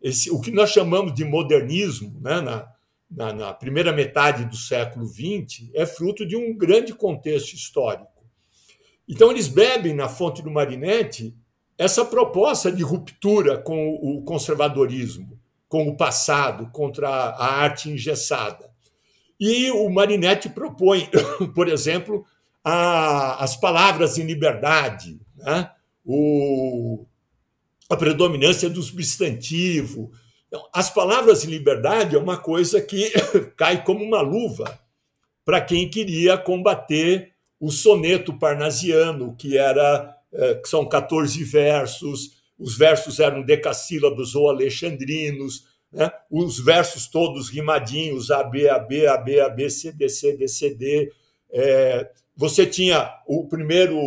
Esse, 0.00 0.30
o 0.30 0.40
que 0.40 0.52
nós 0.52 0.70
chamamos 0.70 1.12
de 1.14 1.24
modernismo, 1.24 2.20
né, 2.20 2.40
na, 2.40 2.68
na, 3.10 3.32
na, 3.32 3.52
primeira 3.52 3.92
metade 3.92 4.44
do 4.44 4.54
século 4.54 5.04
XX, 5.04 5.68
é 5.74 5.84
fruto 5.84 6.24
de 6.24 6.36
um 6.36 6.56
grande 6.56 6.94
contexto 6.94 7.54
histórico. 7.54 8.24
Então, 9.08 9.32
eles 9.32 9.48
bebem 9.48 9.94
na 9.94 10.08
fonte 10.08 10.42
do 10.42 10.50
Marinetti 10.50 11.36
essa 11.76 12.04
proposta 12.04 12.70
de 12.70 12.84
ruptura 12.84 13.58
com 13.58 13.94
o 13.94 14.22
conservadorismo, 14.22 15.40
com 15.68 15.88
o 15.88 15.96
passado, 15.96 16.70
contra 16.70 17.08
a 17.08 17.62
arte 17.62 17.90
engessada. 17.90 18.67
E 19.38 19.70
o 19.70 19.88
Marinetti 19.88 20.48
propõe, 20.48 21.08
por 21.54 21.68
exemplo, 21.68 22.24
a, 22.64 23.42
as 23.42 23.56
palavras 23.56 24.18
em 24.18 24.24
liberdade, 24.24 25.20
né? 25.36 25.70
o, 26.04 27.06
a 27.88 27.96
predominância 27.96 28.68
do 28.68 28.82
substantivo. 28.82 30.10
Então, 30.46 30.66
as 30.72 30.90
palavras 30.90 31.44
em 31.44 31.50
liberdade 31.50 32.16
é 32.16 32.18
uma 32.18 32.36
coisa 32.36 32.80
que 32.80 33.12
cai 33.56 33.84
como 33.84 34.04
uma 34.04 34.20
luva 34.20 34.78
para 35.44 35.60
quem 35.60 35.88
queria 35.88 36.36
combater 36.36 37.32
o 37.60 37.70
soneto 37.70 38.38
parnasiano, 38.38 39.34
que 39.36 39.56
era 39.56 40.14
é, 40.32 40.54
que 40.56 40.68
são 40.68 40.86
14 40.86 41.42
versos, 41.44 42.36
os 42.58 42.76
versos 42.76 43.18
eram 43.18 43.42
decassílabos 43.42 44.34
ou 44.34 44.50
alexandrinos, 44.50 45.64
né? 45.92 46.10
os 46.30 46.58
versos 46.58 47.06
todos 47.06 47.48
rimadinhos, 47.48 48.30
A, 48.30 48.42
B, 48.44 48.68
A, 48.68 48.78
B, 48.78 49.06
A, 49.06 49.16
B, 49.16 49.40
A, 49.40 49.48
B, 49.48 49.68
C, 49.70 49.92
D, 49.92 50.08
C, 50.08 50.36
D, 50.36 50.48
C, 50.48 50.74
D. 50.74 51.12
É, 51.50 52.10
você 52.36 52.66
tinha 52.66 53.10
o 53.26 53.48
primeiro, 53.48 53.98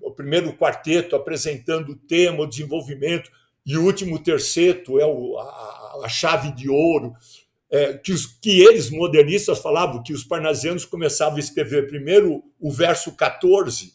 o 0.00 0.10
primeiro 0.14 0.52
quarteto 0.54 1.16
apresentando 1.16 1.90
o 1.92 1.96
tema, 1.96 2.42
o 2.42 2.46
desenvolvimento, 2.46 3.30
e 3.66 3.76
o 3.76 3.84
último 3.84 4.18
terceto 4.18 5.00
é 5.00 5.04
o, 5.04 5.36
a, 5.38 6.00
a 6.04 6.08
chave 6.08 6.52
de 6.52 6.68
ouro. 6.68 7.12
É, 7.68 7.94
que, 7.94 8.12
os, 8.12 8.26
que 8.26 8.60
eles, 8.60 8.90
modernistas, 8.90 9.58
falavam 9.58 10.00
que 10.00 10.12
os 10.12 10.22
parnasianos 10.22 10.84
começavam 10.84 11.36
a 11.36 11.40
escrever 11.40 11.88
primeiro 11.88 12.44
o 12.60 12.70
verso 12.70 13.10
14, 13.16 13.92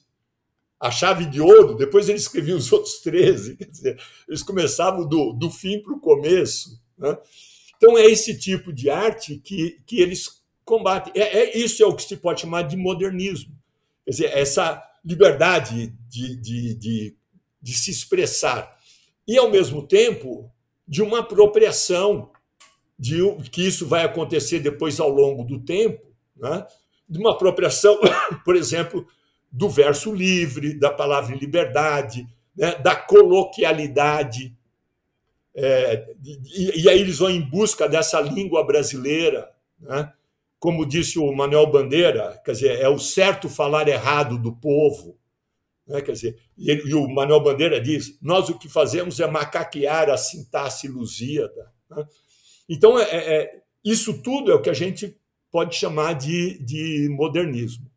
a 0.78 0.92
chave 0.92 1.26
de 1.26 1.40
ouro, 1.40 1.76
depois 1.76 2.10
eles 2.10 2.24
escreviam 2.24 2.58
os 2.58 2.72
outros 2.74 3.00
13. 3.02 3.56
Quer 3.56 3.66
dizer, 3.66 4.02
eles 4.28 4.44
começavam 4.44 5.08
do, 5.08 5.32
do 5.32 5.50
fim 5.50 5.80
para 5.80 5.94
o 5.94 6.00
começo. 6.00 6.81
Né? 7.02 7.18
Então, 7.76 7.98
é 7.98 8.06
esse 8.06 8.38
tipo 8.38 8.72
de 8.72 8.90
arte 8.90 9.38
que, 9.38 9.82
que 9.88 10.00
eles 10.00 10.42
combatem. 10.64 11.12
É, 11.16 11.40
é, 11.40 11.58
isso 11.58 11.82
é 11.82 11.86
o 11.86 11.96
que 11.96 12.04
se 12.04 12.16
pode 12.16 12.42
chamar 12.42 12.62
de 12.62 12.78
modernismo. 12.78 13.54
Quer 14.06 14.12
dizer, 14.12 14.38
essa 14.38 14.82
liberdade 15.04 15.94
de, 16.08 16.36
de, 16.36 16.76
de, 16.76 17.16
de 17.60 17.74
se 17.74 17.90
expressar. 17.90 18.78
E, 19.28 19.38
ao 19.38 19.50
mesmo 19.50 19.86
tempo, 19.86 20.52
de 20.88 21.02
uma 21.02 21.20
apropriação, 21.20 22.30
de 22.98 23.20
que 23.52 23.66
isso 23.66 23.88
vai 23.88 24.04
acontecer 24.04 24.60
depois 24.60 25.00
ao 25.00 25.10
longo 25.10 25.44
do 25.44 25.60
tempo, 25.60 26.06
né? 26.36 26.68
de 27.10 27.18
uma 27.18 27.32
apropriação, 27.32 28.00
por 28.46 28.56
exemplo, 28.56 29.08
do 29.52 29.68
verso 29.68 30.14
livre, 30.14 30.78
da 30.78 30.92
palavra 30.92 31.36
liberdade, 31.36 32.28
né? 32.56 32.76
da 32.76 32.96
coloquialidade, 32.96 34.56
é, 35.54 36.14
e, 36.24 36.84
e, 36.84 36.90
aí 36.90 37.00
eles 37.00 37.18
vão 37.18 37.30
em 37.30 37.42
busca 37.42 37.88
dessa 37.88 38.22
língua 38.22 38.66
brasileira, 38.66 39.50
né? 39.80 40.12
como 40.60 40.86
disse 40.86 41.20
o 41.20 41.32
Manuel 41.32 41.68
Bandeira, 41.68 42.40
quer 42.46 42.52
dizer, 42.52 42.80
é 42.80 42.88
o 42.88 43.00
certo 43.00 43.50
falar 43.50 43.88
errado 43.88 44.38
do 44.38 44.56
povo. 44.56 45.18
Né? 45.86 46.02
Quer 46.02 46.14
dizer, 46.14 46.40
e, 46.58 46.72
ele, 46.72 46.90
e 46.90 46.94
o 46.94 47.08
Manuel 47.08 47.42
Bandeira 47.42 47.82
diz: 47.82 48.18
nós 48.22 48.48
o 48.50 48.58
que 48.58 48.70
fazemos 48.70 49.20
é 49.20 49.28
macaquear 49.28 50.10
a 50.10 50.18
sintaxe 50.18 50.88
lusíada. 50.88 51.72
Né? 51.90 52.06
Então, 52.70 52.98
é, 52.98 53.04
é, 53.04 53.62
isso 53.84 54.22
tudo 54.22 54.52
é 54.52 54.56
o 54.56 54.62
que 54.62 54.70
a 54.70 54.74
gente 54.74 55.18
pode 55.52 55.76
chamar 55.76 56.14
de, 56.14 56.58
de 56.64 57.10
modernismo. 57.10 57.92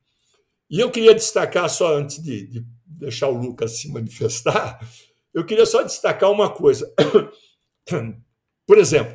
E 0.69 0.81
eu 0.81 0.91
queria 0.91 1.15
destacar, 1.15 1.69
só 1.71 1.95
antes 1.95 2.21
de, 2.21 2.47
de 2.49 2.67
deixar 2.85 3.29
o 3.29 3.39
Lucas 3.39 3.79
se 3.79 3.93
manifestar, 3.93 4.81
eu 5.35 5.45
queria 5.45 5.67
só 5.67 5.83
destacar 5.83 6.31
uma 6.31 6.49
coisa. 6.49 6.91
Por 8.67 8.79
exemplo, 8.79 9.15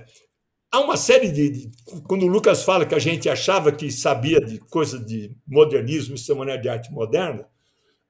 há 0.72 0.80
uma 0.80 0.98
série 0.98 1.32
de, 1.32 1.50
de, 1.50 1.72
Quando 2.08 2.24
o 2.24 2.28
Lucas 2.28 2.64
fala 2.64 2.86
que 2.86 2.94
a 2.94 3.00
gente 3.00 3.30
achava 3.30 3.72
que 3.72 3.90
sabia 3.90 4.40
de 4.40 4.60
coisa 4.60 5.00
de 5.00 5.36
modernismo 5.48 6.16
e 6.16 6.34
maneira 6.36 6.62
de 6.62 6.70
arte 6.70 6.92
moderna, 6.92 7.48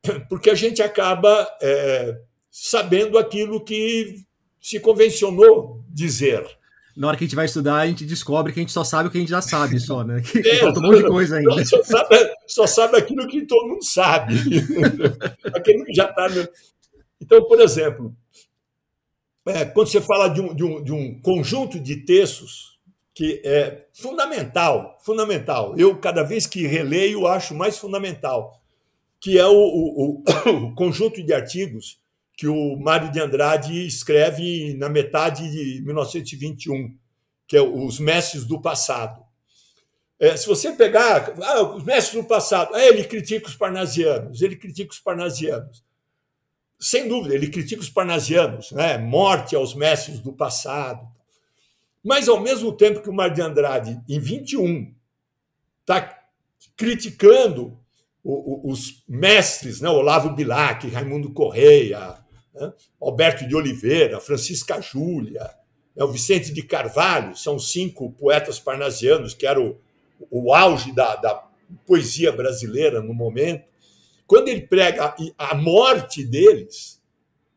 porque 0.28 0.50
a 0.50 0.56
gente 0.56 0.82
acaba 0.82 1.48
é, 1.62 2.20
sabendo 2.52 3.18
aquilo 3.18 3.64
que 3.64 4.26
se 4.60 4.80
convencionou 4.80 5.84
dizer. 5.88 6.44
Na 6.98 7.08
hora 7.08 7.16
que 7.18 7.24
a 7.24 7.28
gente 7.28 7.36
vai 7.36 7.46
estudar, 7.46 7.78
a 7.78 7.88
gente 7.88 8.04
descobre 8.04 8.52
que 8.52 8.60
a 8.60 8.64
gente 8.64 8.74
só 8.74 8.84
sabe 8.84 9.08
o 9.08 9.12
que 9.12 9.18
a 9.18 9.22
gente 9.22 9.30
já 9.30 9.42
sabe, 9.42 9.80
só, 9.80 10.04
né? 10.04 10.20
Que 10.26 10.40
é, 10.40 10.58
falta 10.58 10.80
um 10.80 10.84
monte 10.84 11.04
de 11.04 11.08
coisa 11.08 11.38
ainda. 11.38 11.64
Só 11.64 11.82
sabe, 11.82 12.36
só 12.46 12.68
sabe 12.68 12.98
aquilo 12.98 13.26
que 13.28 13.46
todo 13.46 13.70
mundo 13.70 13.86
sabe. 13.86 14.34
aquilo 15.56 15.86
que 15.86 15.94
já 15.94 16.10
está. 16.10 16.28
Então, 17.30 17.48
por 17.48 17.62
exemplo, 17.62 18.16
é, 19.46 19.64
quando 19.64 19.88
você 19.88 20.02
fala 20.02 20.30
de 20.30 20.42
um, 20.42 20.56
de, 20.56 20.64
um, 20.64 20.84
de 20.84 20.92
um 20.92 21.22
conjunto 21.22 21.80
de 21.80 21.98
textos 21.98 22.80
que 23.14 23.40
é 23.46 23.86
fundamental, 23.94 24.98
fundamental, 25.06 25.78
eu 25.78 25.96
cada 26.00 26.24
vez 26.24 26.48
que 26.48 26.66
releio 26.66 27.28
acho 27.28 27.54
mais 27.54 27.78
fundamental, 27.78 28.60
que 29.20 29.38
é 29.38 29.46
o, 29.46 29.54
o, 29.54 30.24
o 30.24 30.74
conjunto 30.74 31.22
de 31.22 31.32
artigos 31.32 32.00
que 32.36 32.48
o 32.48 32.76
Mário 32.78 33.12
de 33.12 33.20
Andrade 33.20 33.86
escreve 33.86 34.74
na 34.74 34.90
metade 34.90 35.52
de 35.52 35.84
1921, 35.86 36.98
que 37.48 37.56
é 37.56 37.62
Os 37.62 38.00
Mestres 38.00 38.44
do 38.44 38.60
Passado. 38.60 39.24
É, 40.20 40.36
se 40.36 40.48
você 40.48 40.72
pegar 40.72 41.32
ah, 41.44 41.62
os 41.76 41.84
mestres 41.84 42.24
do 42.24 42.28
passado, 42.28 42.74
ah, 42.74 42.84
ele 42.84 43.04
critica 43.04 43.48
os 43.48 43.56
parnasianos, 43.56 44.42
ele 44.42 44.56
critica 44.56 44.92
os 44.92 45.00
parnasianos 45.00 45.88
sem 46.80 47.08
dúvida, 47.08 47.36
ele 47.36 47.50
critica 47.50 47.82
os 47.82 47.90
parnasianos, 47.90 48.72
né? 48.72 48.98
morte 48.98 49.56
aos 49.56 49.76
mestres 49.76 50.20
do 50.20 50.32
passado. 50.32 51.06
Mas, 52.02 52.30
ao 52.30 52.40
mesmo 52.40 52.72
tempo 52.72 53.02
que 53.02 53.10
o 53.10 53.14
Mar 53.14 53.30
de 53.30 53.42
Andrade, 53.42 54.00
em 54.08 54.20
21, 54.20 54.94
está 55.82 56.18
criticando 56.78 57.78
os 58.24 59.04
mestres, 59.08 59.82
né? 59.82 59.90
Olavo 59.90 60.36
Bilac, 60.36 60.88
Raimundo 60.88 61.32
Correia, 61.32 62.18
né? 62.54 62.74
Alberto 63.02 63.48
de 63.48 63.56
Oliveira, 63.56 64.20
Francisca 64.20 64.82
Júlia, 64.82 65.50
né? 65.96 66.04
o 66.04 66.12
Vicente 66.12 66.54
de 66.54 66.62
Carvalho, 66.62 67.36
são 67.36 67.60
cinco 67.60 68.12
poetas 68.12 68.60
parnasianos 68.60 69.34
que 69.34 69.46
eram 69.46 69.78
o, 70.30 70.48
o 70.48 70.54
auge 70.54 70.94
da, 70.94 71.16
da 71.16 71.44
poesia 71.86 72.32
brasileira 72.32 73.02
no 73.02 73.14
momento 73.14 73.64
quando 74.30 74.48
ele 74.48 74.62
prega 74.62 75.16
a 75.36 75.56
morte 75.56 76.24
deles, 76.24 77.02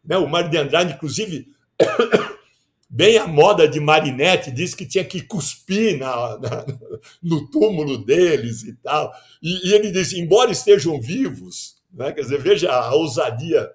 Né? 0.02 0.16
O 0.16 0.26
Mário 0.26 0.50
de 0.50 0.56
Andrade, 0.56 0.94
inclusive, 0.94 1.46
bem 2.88 3.18
a 3.18 3.26
moda 3.26 3.68
de 3.68 3.78
Marinette, 3.78 4.50
disse 4.50 4.74
que 4.74 4.86
tinha 4.86 5.04
que 5.04 5.20
cuspir 5.20 5.98
na, 5.98 6.38
na, 6.38 6.66
no 7.22 7.46
túmulo 7.50 7.98
deles 7.98 8.62
e 8.62 8.72
tal. 8.76 9.12
E, 9.42 9.68
e, 9.68 9.74
ele 9.74 9.92
disse: 9.92 10.18
embora 10.18 10.50
estejam 10.50 10.98
vivos, 10.98 11.76
né? 11.92 12.10
quer 12.10 12.22
dizer, 12.22 12.40
veja 12.40 12.72
a 12.72 12.94
ousadia. 12.94 13.70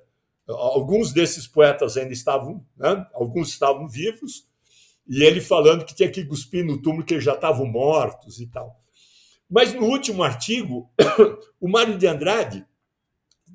Alguns 0.47 1.13
desses 1.13 1.45
poetas 1.45 1.97
ainda 1.97 2.13
estavam, 2.13 2.65
né? 2.75 3.05
alguns 3.13 3.49
estavam 3.49 3.87
vivos, 3.87 4.47
e 5.07 5.23
ele 5.23 5.39
falando 5.39 5.85
que 5.85 5.93
tinha 5.93 6.09
que 6.09 6.25
cuspir 6.25 6.65
no 6.65 6.81
túmulo 6.81 7.05
que 7.05 7.13
eles 7.13 7.23
já 7.23 7.35
estavam 7.35 7.67
mortos 7.67 8.39
e 8.39 8.47
tal. 8.47 8.81
Mas 9.47 9.73
no 9.73 9.85
último 9.85 10.23
artigo, 10.23 10.89
o 11.61 11.69
Mário 11.69 11.97
de 11.97 12.07
Andrade 12.07 12.65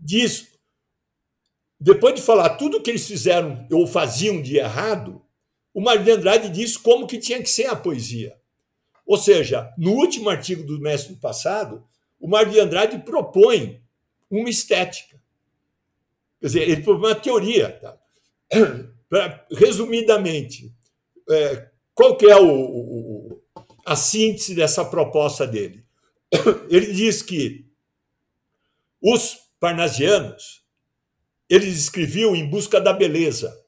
diz, 0.03 0.49
depois 1.81 2.15
de 2.15 2.23
falar 2.23 2.51
tudo 2.51 2.83
que 2.83 2.91
eles 2.91 3.07
fizeram 3.07 3.67
ou 3.71 3.87
faziam 3.87 4.43
de 4.43 4.57
errado, 4.57 5.23
o 5.73 5.81
Mário 5.81 6.05
de 6.05 6.11
Andrade 6.11 6.49
diz 6.49 6.77
como 6.77 7.07
que 7.07 7.19
tinha 7.19 7.43
que 7.43 7.49
ser 7.49 7.67
a 7.67 7.77
poesia. 7.77 8.37
Ou 9.07 9.17
seja, 9.17 9.73
no 9.79 9.93
último 9.93 10.29
artigo 10.29 10.65
do 10.65 10.81
mestre 10.81 11.15
passado, 11.17 11.85
o 12.21 12.29
Mário 12.29 12.53
de 12.53 12.61
Andrade 12.61 12.99
propõe 12.99 13.83
uma 14.31 14.49
estética. 14.49 15.21
Quer 16.41 16.47
dizer, 16.47 16.63
ele 16.69 16.83
propõe 16.83 17.11
uma 17.11 17.15
teoria. 17.15 17.73
Tá? 17.73 17.99
Resumidamente, 19.51 20.73
é, 21.31 21.69
qual 21.95 22.17
que 22.17 22.27
é 22.27 22.37
o, 22.37 22.49
o, 22.49 23.43
a 23.85 23.97
síntese 23.97 24.55
dessa 24.55 24.85
proposta 24.85 25.47
dele? 25.47 25.85
Ele 26.71 26.93
diz 26.93 27.21
que 27.21 27.67
os 29.03 29.42
parnasianos 29.63 30.65
eles 31.49 31.79
escreviam 31.79 32.35
em 32.35 32.51
busca 32.51 32.81
da 32.81 32.93
beleza 32.93 33.65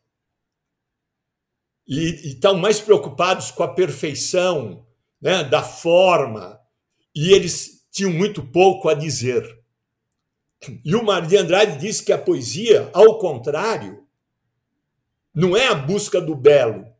e 1.86 2.30
estão 2.30 2.56
mais 2.56 2.80
preocupados 2.80 3.52
com 3.52 3.62
a 3.62 3.72
perfeição 3.72 4.84
né, 5.20 5.44
da 5.44 5.62
forma 5.62 6.58
e 7.14 7.32
eles 7.32 7.86
tinham 7.92 8.10
muito 8.10 8.42
pouco 8.42 8.88
a 8.88 8.94
dizer. 8.94 9.62
E 10.84 10.96
o 10.96 11.04
Mário 11.04 11.28
de 11.28 11.36
Andrade 11.36 11.78
diz 11.78 12.00
que 12.00 12.12
a 12.12 12.18
poesia, 12.18 12.90
ao 12.92 13.16
contrário, 13.18 14.04
não 15.32 15.56
é 15.56 15.68
a 15.68 15.76
busca 15.76 16.20
do 16.20 16.34
belo, 16.34 16.92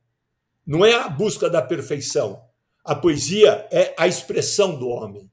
não 0.65 0.85
é 0.85 0.95
a 0.95 1.09
busca 1.09 1.51
da 1.51 1.61
perfeição. 1.61 2.45
A 2.85 2.95
poesia 2.95 3.67
é 3.73 3.93
a 3.99 4.07
expressão 4.07 4.79
do 4.79 4.87
homem, 4.87 5.29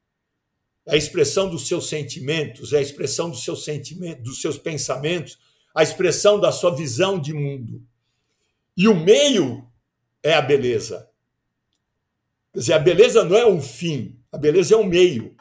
a 0.87 0.95
expressão 0.95 1.49
dos 1.49 1.67
seus 1.67 1.87
sentimentos, 1.87 2.73
é 2.73 2.77
a 2.77 2.81
expressão 2.81 3.29
dos 3.29 3.43
seus 3.43 3.63
sentimentos, 3.63 4.23
dos 4.23 4.41
seus 4.41 4.57
pensamentos, 4.57 5.37
a 5.75 5.83
expressão 5.83 6.39
da 6.39 6.51
sua 6.51 6.75
visão 6.75 7.19
de 7.19 7.33
mundo. 7.33 7.81
E 8.75 8.87
o 8.87 8.95
meio 8.95 9.67
é 10.23 10.33
a 10.33 10.41
beleza. 10.41 11.07
Quer 12.53 12.59
dizer, 12.59 12.73
a 12.73 12.79
beleza 12.79 13.23
não 13.23 13.37
é 13.37 13.45
um 13.45 13.61
fim, 13.61 14.19
a 14.31 14.37
beleza 14.37 14.73
é 14.73 14.77
um 14.77 14.83
meio. 14.83 15.35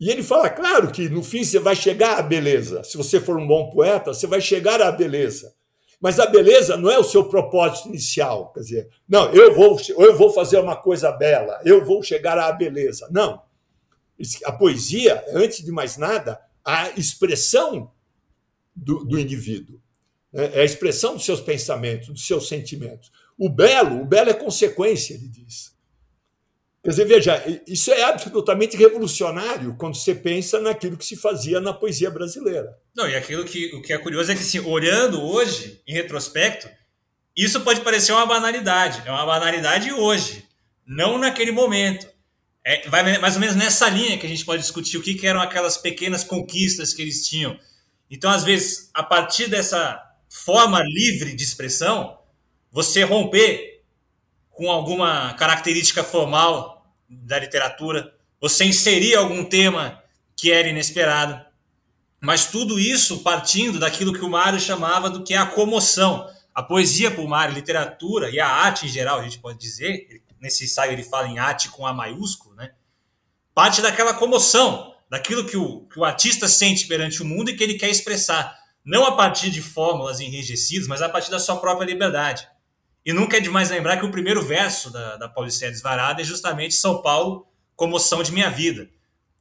E 0.00 0.08
ele 0.10 0.22
fala, 0.22 0.48
claro 0.48 0.90
que 0.90 1.08
no 1.10 1.22
fim 1.22 1.44
você 1.44 1.58
vai 1.58 1.76
chegar 1.76 2.18
à 2.18 2.22
beleza. 2.22 2.82
Se 2.82 2.96
você 2.96 3.20
for 3.20 3.38
um 3.38 3.46
bom 3.46 3.68
poeta, 3.68 4.14
você 4.14 4.26
vai 4.26 4.40
chegar 4.40 4.80
à 4.80 4.90
beleza. 4.90 5.54
Mas 6.00 6.18
a 6.18 6.24
beleza 6.24 6.78
não 6.78 6.90
é 6.90 6.98
o 6.98 7.04
seu 7.04 7.28
propósito 7.28 7.88
inicial. 7.88 8.50
Quer 8.54 8.60
dizer, 8.60 8.88
não, 9.06 9.30
eu 9.34 9.54
vou, 9.54 9.78
eu 9.98 10.16
vou 10.16 10.32
fazer 10.32 10.58
uma 10.58 10.74
coisa 10.74 11.12
bela, 11.12 11.60
eu 11.66 11.84
vou 11.84 12.02
chegar 12.02 12.38
à 12.38 12.50
beleza. 12.50 13.06
Não. 13.10 13.42
A 14.44 14.52
poesia 14.52 15.24
antes 15.32 15.64
de 15.64 15.72
mais 15.72 15.96
nada, 15.96 16.40
a 16.64 16.90
expressão 16.90 17.92
do, 18.74 19.04
do 19.04 19.18
indivíduo. 19.18 19.80
Né? 20.32 20.50
É 20.54 20.60
a 20.60 20.64
expressão 20.64 21.14
dos 21.14 21.24
seus 21.24 21.40
pensamentos, 21.40 22.08
dos 22.08 22.26
seus 22.26 22.48
sentimentos. 22.48 23.10
O 23.38 23.48
belo, 23.48 24.02
o 24.02 24.04
belo 24.04 24.30
é 24.30 24.34
consequência, 24.34 25.14
ele 25.14 25.28
diz. 25.28 25.70
Quer 26.82 26.90
dizer, 26.90 27.04
veja, 27.04 27.62
isso 27.66 27.90
é 27.90 28.02
absolutamente 28.04 28.76
revolucionário 28.76 29.76
quando 29.76 29.96
você 29.96 30.14
pensa 30.14 30.58
naquilo 30.60 30.96
que 30.96 31.04
se 31.04 31.14
fazia 31.14 31.60
na 31.60 31.74
poesia 31.74 32.10
brasileira. 32.10 32.74
Não, 32.96 33.06
e 33.06 33.14
aquilo 33.14 33.44
que, 33.44 33.74
o 33.74 33.82
que 33.82 33.92
é 33.92 33.98
curioso 33.98 34.32
é 34.32 34.34
que, 34.34 34.40
assim, 34.40 34.60
olhando 34.60 35.22
hoje, 35.22 35.82
em 35.86 35.92
retrospecto, 35.92 36.68
isso 37.36 37.60
pode 37.60 37.82
parecer 37.82 38.12
uma 38.12 38.24
banalidade. 38.24 39.02
É 39.06 39.10
uma 39.10 39.26
banalidade 39.26 39.92
hoje, 39.92 40.46
não 40.86 41.18
naquele 41.18 41.52
momento. 41.52 42.08
É, 42.64 42.88
vai 42.88 43.18
mais 43.18 43.34
ou 43.34 43.40
menos 43.40 43.56
nessa 43.56 43.88
linha 43.88 44.18
que 44.18 44.26
a 44.26 44.28
gente 44.28 44.44
pode 44.44 44.62
discutir 44.62 44.98
o 44.98 45.02
que, 45.02 45.14
que 45.14 45.26
eram 45.26 45.40
aquelas 45.40 45.76
pequenas 45.76 46.22
conquistas 46.22 46.92
que 46.92 47.00
eles 47.00 47.26
tinham. 47.26 47.58
Então, 48.10 48.30
às 48.30 48.44
vezes, 48.44 48.90
a 48.92 49.02
partir 49.02 49.48
dessa 49.48 50.02
forma 50.28 50.82
livre 50.82 51.34
de 51.34 51.42
expressão, 51.42 52.18
você 52.70 53.02
romper 53.02 53.82
com 54.50 54.70
alguma 54.70 55.32
característica 55.34 56.04
formal 56.04 56.94
da 57.08 57.38
literatura, 57.38 58.14
você 58.40 58.64
inserir 58.64 59.14
algum 59.14 59.44
tema 59.44 60.02
que 60.36 60.52
era 60.52 60.68
inesperado. 60.68 61.44
Mas 62.20 62.46
tudo 62.46 62.78
isso 62.78 63.20
partindo 63.20 63.78
daquilo 63.78 64.12
que 64.12 64.24
o 64.24 64.28
Mário 64.28 64.60
chamava 64.60 65.08
do 65.08 65.24
que 65.24 65.32
é 65.32 65.38
a 65.38 65.46
comoção. 65.46 66.28
A 66.54 66.62
poesia 66.62 67.10
para 67.10 67.22
o 67.22 67.28
Mário, 67.28 67.54
literatura 67.54 68.28
e 68.30 68.38
a 68.38 68.46
arte 68.46 68.86
em 68.86 68.88
geral, 68.88 69.20
a 69.20 69.22
gente 69.22 69.38
pode 69.38 69.58
dizer, 69.58 70.22
nesse 70.40 70.64
ensaio 70.64 70.92
ele 70.92 71.02
fala 71.02 71.28
em 71.28 71.38
arte 71.38 71.68
com 71.68 71.86
A 71.86 71.92
maiúsculo, 71.92 72.54
né? 72.54 72.72
parte 73.54 73.82
daquela 73.82 74.14
comoção, 74.14 74.94
daquilo 75.10 75.44
que 75.44 75.56
o, 75.56 75.82
que 75.86 75.98
o 75.98 76.04
artista 76.04 76.48
sente 76.48 76.86
perante 76.86 77.22
o 77.22 77.26
mundo 77.26 77.50
e 77.50 77.56
que 77.56 77.62
ele 77.62 77.74
quer 77.74 77.90
expressar. 77.90 78.58
Não 78.84 79.04
a 79.04 79.12
partir 79.12 79.50
de 79.50 79.60
fórmulas 79.60 80.20
enrijecidas, 80.20 80.88
mas 80.88 81.02
a 81.02 81.08
partir 81.08 81.30
da 81.30 81.38
sua 81.38 81.56
própria 81.56 81.84
liberdade. 81.84 82.48
E 83.04 83.12
nunca 83.12 83.36
é 83.36 83.40
demais 83.40 83.70
lembrar 83.70 83.98
que 83.98 84.06
o 84.06 84.10
primeiro 84.10 84.42
verso 84.42 84.90
da, 84.90 85.16
da 85.16 85.28
Paulicéia 85.28 85.70
Desvarada 85.70 86.22
é 86.22 86.24
justamente 86.24 86.74
São 86.74 87.02
Paulo, 87.02 87.46
comoção 87.76 88.22
de 88.22 88.32
minha 88.32 88.48
vida. 88.48 88.88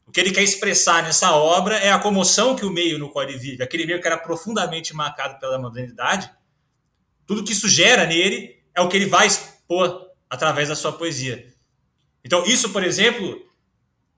O 0.05 0.11
que 0.11 0.19
ele 0.19 0.31
quer 0.31 0.43
expressar 0.43 1.03
nessa 1.03 1.33
obra 1.35 1.77
é 1.77 1.91
a 1.91 1.99
comoção 1.99 2.55
que 2.55 2.65
o 2.65 2.71
meio 2.71 2.97
no 2.97 3.09
qual 3.09 3.23
ele 3.23 3.37
vive, 3.37 3.61
aquele 3.61 3.85
meio 3.85 4.01
que 4.01 4.07
era 4.07 4.17
profundamente 4.17 4.93
marcado 4.93 5.39
pela 5.39 5.59
modernidade, 5.59 6.31
tudo 7.27 7.43
que 7.43 7.53
isso 7.53 7.69
gera 7.69 8.05
nele 8.05 8.61
é 8.75 8.81
o 8.81 8.89
que 8.89 8.97
ele 8.97 9.05
vai 9.05 9.27
expor 9.27 10.08
através 10.29 10.69
da 10.69 10.75
sua 10.75 10.91
poesia. 10.91 11.53
Então, 12.23 12.45
isso, 12.45 12.69
por 12.69 12.83
exemplo, 12.83 13.41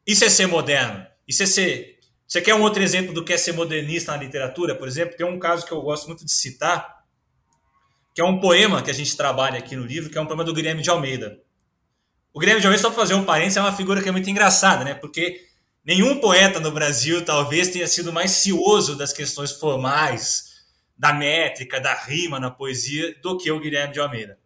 isso 0.06 0.26
é 0.26 0.30
ser 0.30 0.48
moderno. 0.48 1.06
Isso 1.28 1.44
é 1.44 1.46
ser. 1.46 2.00
Você 2.28 2.42
quer 2.42 2.56
um 2.56 2.62
outro 2.62 2.82
exemplo 2.82 3.14
do 3.14 3.24
que 3.24 3.34
é 3.34 3.38
ser 3.38 3.54
modernista 3.54 4.12
na 4.12 4.18
literatura? 4.18 4.76
Por 4.76 4.88
exemplo, 4.88 5.16
tem 5.16 5.26
um 5.26 5.40
caso 5.40 5.66
que 5.66 5.72
eu 5.72 5.82
gosto 5.82 6.08
muito 6.08 6.26
de 6.26 6.32
citar, 6.32 7.04
que 8.14 8.22
é 8.22 8.26
um 8.26 8.40
poema 8.40 8.82
que 8.82 8.90
a 8.90 8.94
gente 8.94 9.16
trabalha 9.16 9.60
aqui 9.60 9.76
no 9.76 9.86
livro, 9.86 10.10
que 10.10 10.18
é 10.18 10.22
um 10.22 10.26
poema 10.26 10.44
do 10.44 10.54
Guilherme 10.54 10.82
de 10.82 10.90
Almeida. 10.90 11.40
O 12.34 12.40
Guilherme 12.40 12.62
de 12.62 12.68
Almeida, 12.68 12.82
só 12.82 12.90
para 12.90 13.00
fazer 13.00 13.14
um 13.14 13.26
parênteses, 13.26 13.58
é 13.58 13.62
uma 13.62 13.76
figura 13.76 14.02
que 14.02 14.10
é 14.10 14.12
muito 14.12 14.30
engraçada, 14.30 14.84
né? 14.84 14.94
Porque 14.94 15.46
nenhum 15.84 16.20
poeta 16.20 16.60
no 16.60 16.72
Brasil 16.72 17.24
talvez 17.24 17.70
tenha 17.70 17.88
sido 17.88 18.12
mais 18.12 18.32
cioso 18.32 18.96
das 18.96 19.12
questões 19.12 19.52
formais, 19.52 20.52
da 20.98 21.14
métrica, 21.14 21.80
da 21.80 21.94
rima 21.94 22.40
na 22.40 22.50
poesia, 22.50 23.16
do 23.22 23.38
que 23.38 23.52
o 23.52 23.60
Guilherme 23.60 23.94
de 23.94 24.00
Almeida. 24.00 24.41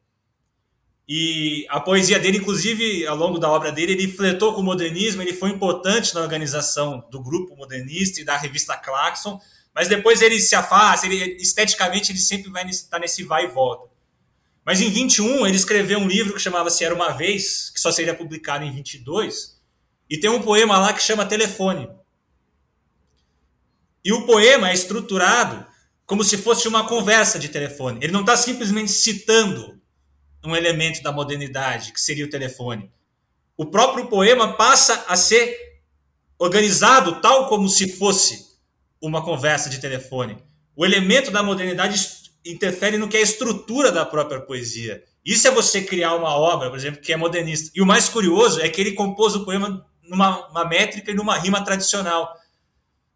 E 1.07 1.67
a 1.69 1.79
poesia 1.79 2.19
dele, 2.19 2.39
inclusive, 2.39 3.05
ao 3.05 3.15
longo 3.15 3.37
da 3.37 3.49
obra 3.49 3.71
dele, 3.71 3.91
ele 3.91 4.07
fletou 4.07 4.53
com 4.53 4.61
o 4.61 4.63
modernismo, 4.63 5.21
ele 5.21 5.33
foi 5.33 5.51
importante 5.51 6.15
na 6.15 6.21
organização 6.21 7.07
do 7.11 7.21
grupo 7.21 7.55
modernista 7.55 8.19
e 8.19 8.23
da 8.23 8.35
revista 8.35 8.75
Claxon, 8.75 9.39
mas 9.73 9.87
depois 9.87 10.21
ele 10.21 10.39
se 10.39 10.55
afasta, 10.55 11.05
ele, 11.05 11.37
esteticamente 11.39 12.11
ele 12.11 12.17
sempre 12.17 12.49
vai 12.49 12.67
estar 12.67 12.97
tá 12.97 12.99
nesse 12.99 13.23
vai 13.23 13.45
e 13.45 13.47
volta. 13.47 13.93
Mas 14.65 14.81
em 14.81 14.89
21 14.89 15.45
ele 15.45 15.55
escreveu 15.55 15.99
um 15.99 16.07
livro 16.07 16.33
que 16.33 16.41
chamava-se 16.41 16.83
Era 16.83 16.95
Uma 16.95 17.11
Vez, 17.11 17.69
que 17.69 17.79
só 17.79 17.91
seria 17.91 18.15
publicado 18.15 18.63
em 18.63 18.71
22, 18.71 19.61
e 20.09 20.19
tem 20.19 20.29
um 20.29 20.41
poema 20.41 20.79
lá 20.79 20.91
que 20.91 21.03
chama 21.03 21.25
Telefone. 21.25 21.87
E 24.03 24.11
o 24.11 24.25
poema 24.25 24.71
é 24.71 24.73
estruturado 24.73 25.65
como 26.05 26.23
se 26.23 26.37
fosse 26.37 26.67
uma 26.67 26.87
conversa 26.87 27.37
de 27.37 27.49
telefone. 27.49 27.99
Ele 28.01 28.13
não 28.13 28.21
está 28.21 28.37
simplesmente 28.37 28.91
citando 28.91 29.74
um 30.45 30.55
elemento 30.55 31.01
da 31.01 31.11
modernidade, 31.11 31.91
que 31.91 31.99
seria 31.99 32.25
o 32.25 32.29
telefone. 32.29 32.91
O 33.57 33.65
próprio 33.65 34.07
poema 34.07 34.53
passa 34.53 35.05
a 35.07 35.15
ser 35.15 35.57
organizado 36.37 37.21
tal 37.21 37.47
como 37.47 37.69
se 37.69 37.91
fosse 37.97 38.45
uma 39.01 39.23
conversa 39.23 39.69
de 39.69 39.79
telefone. 39.79 40.37
O 40.75 40.85
elemento 40.85 41.31
da 41.31 41.41
modernidade 41.41 41.99
interfere 42.45 42.97
no 42.97 43.07
que 43.07 43.17
é 43.17 43.21
a 43.21 43.23
estrutura 43.23 43.91
da 43.91 44.05
própria 44.05 44.41
poesia. 44.41 45.03
Isso 45.25 45.47
é 45.47 45.51
você 45.51 45.81
criar 45.81 46.15
uma 46.15 46.35
obra, 46.35 46.69
por 46.69 46.77
exemplo, 46.77 47.01
que 47.01 47.13
é 47.13 47.17
modernista. 47.17 47.71
E 47.73 47.81
o 47.81 47.85
mais 47.85 48.09
curioso 48.09 48.61
é 48.61 48.69
que 48.69 48.79
ele 48.79 48.91
compôs 48.91 49.35
o 49.35 49.45
poema 49.45 49.85
numa 50.03 50.65
métrica 50.69 51.11
e 51.11 51.15
numa 51.15 51.37
rima 51.37 51.63
tradicional. 51.63 52.31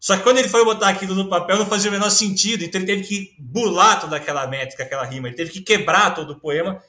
Só 0.00 0.16
que 0.16 0.22
quando 0.22 0.38
ele 0.38 0.48
foi 0.48 0.64
botar 0.64 0.88
aquilo 0.88 1.14
no 1.14 1.28
papel, 1.28 1.58
não 1.58 1.66
fazia 1.66 1.90
o 1.90 1.92
menor 1.92 2.10
sentido. 2.10 2.64
Então 2.64 2.80
ele 2.80 2.86
teve 2.86 3.02
que 3.06 3.36
burlar 3.38 4.00
toda 4.00 4.16
aquela 4.16 4.46
métrica, 4.46 4.82
aquela 4.82 5.04
rima. 5.04 5.28
Ele 5.28 5.36
teve 5.36 5.50
que 5.50 5.60
quebrar 5.60 6.14
todo 6.14 6.32
o 6.32 6.40
poema 6.40 6.82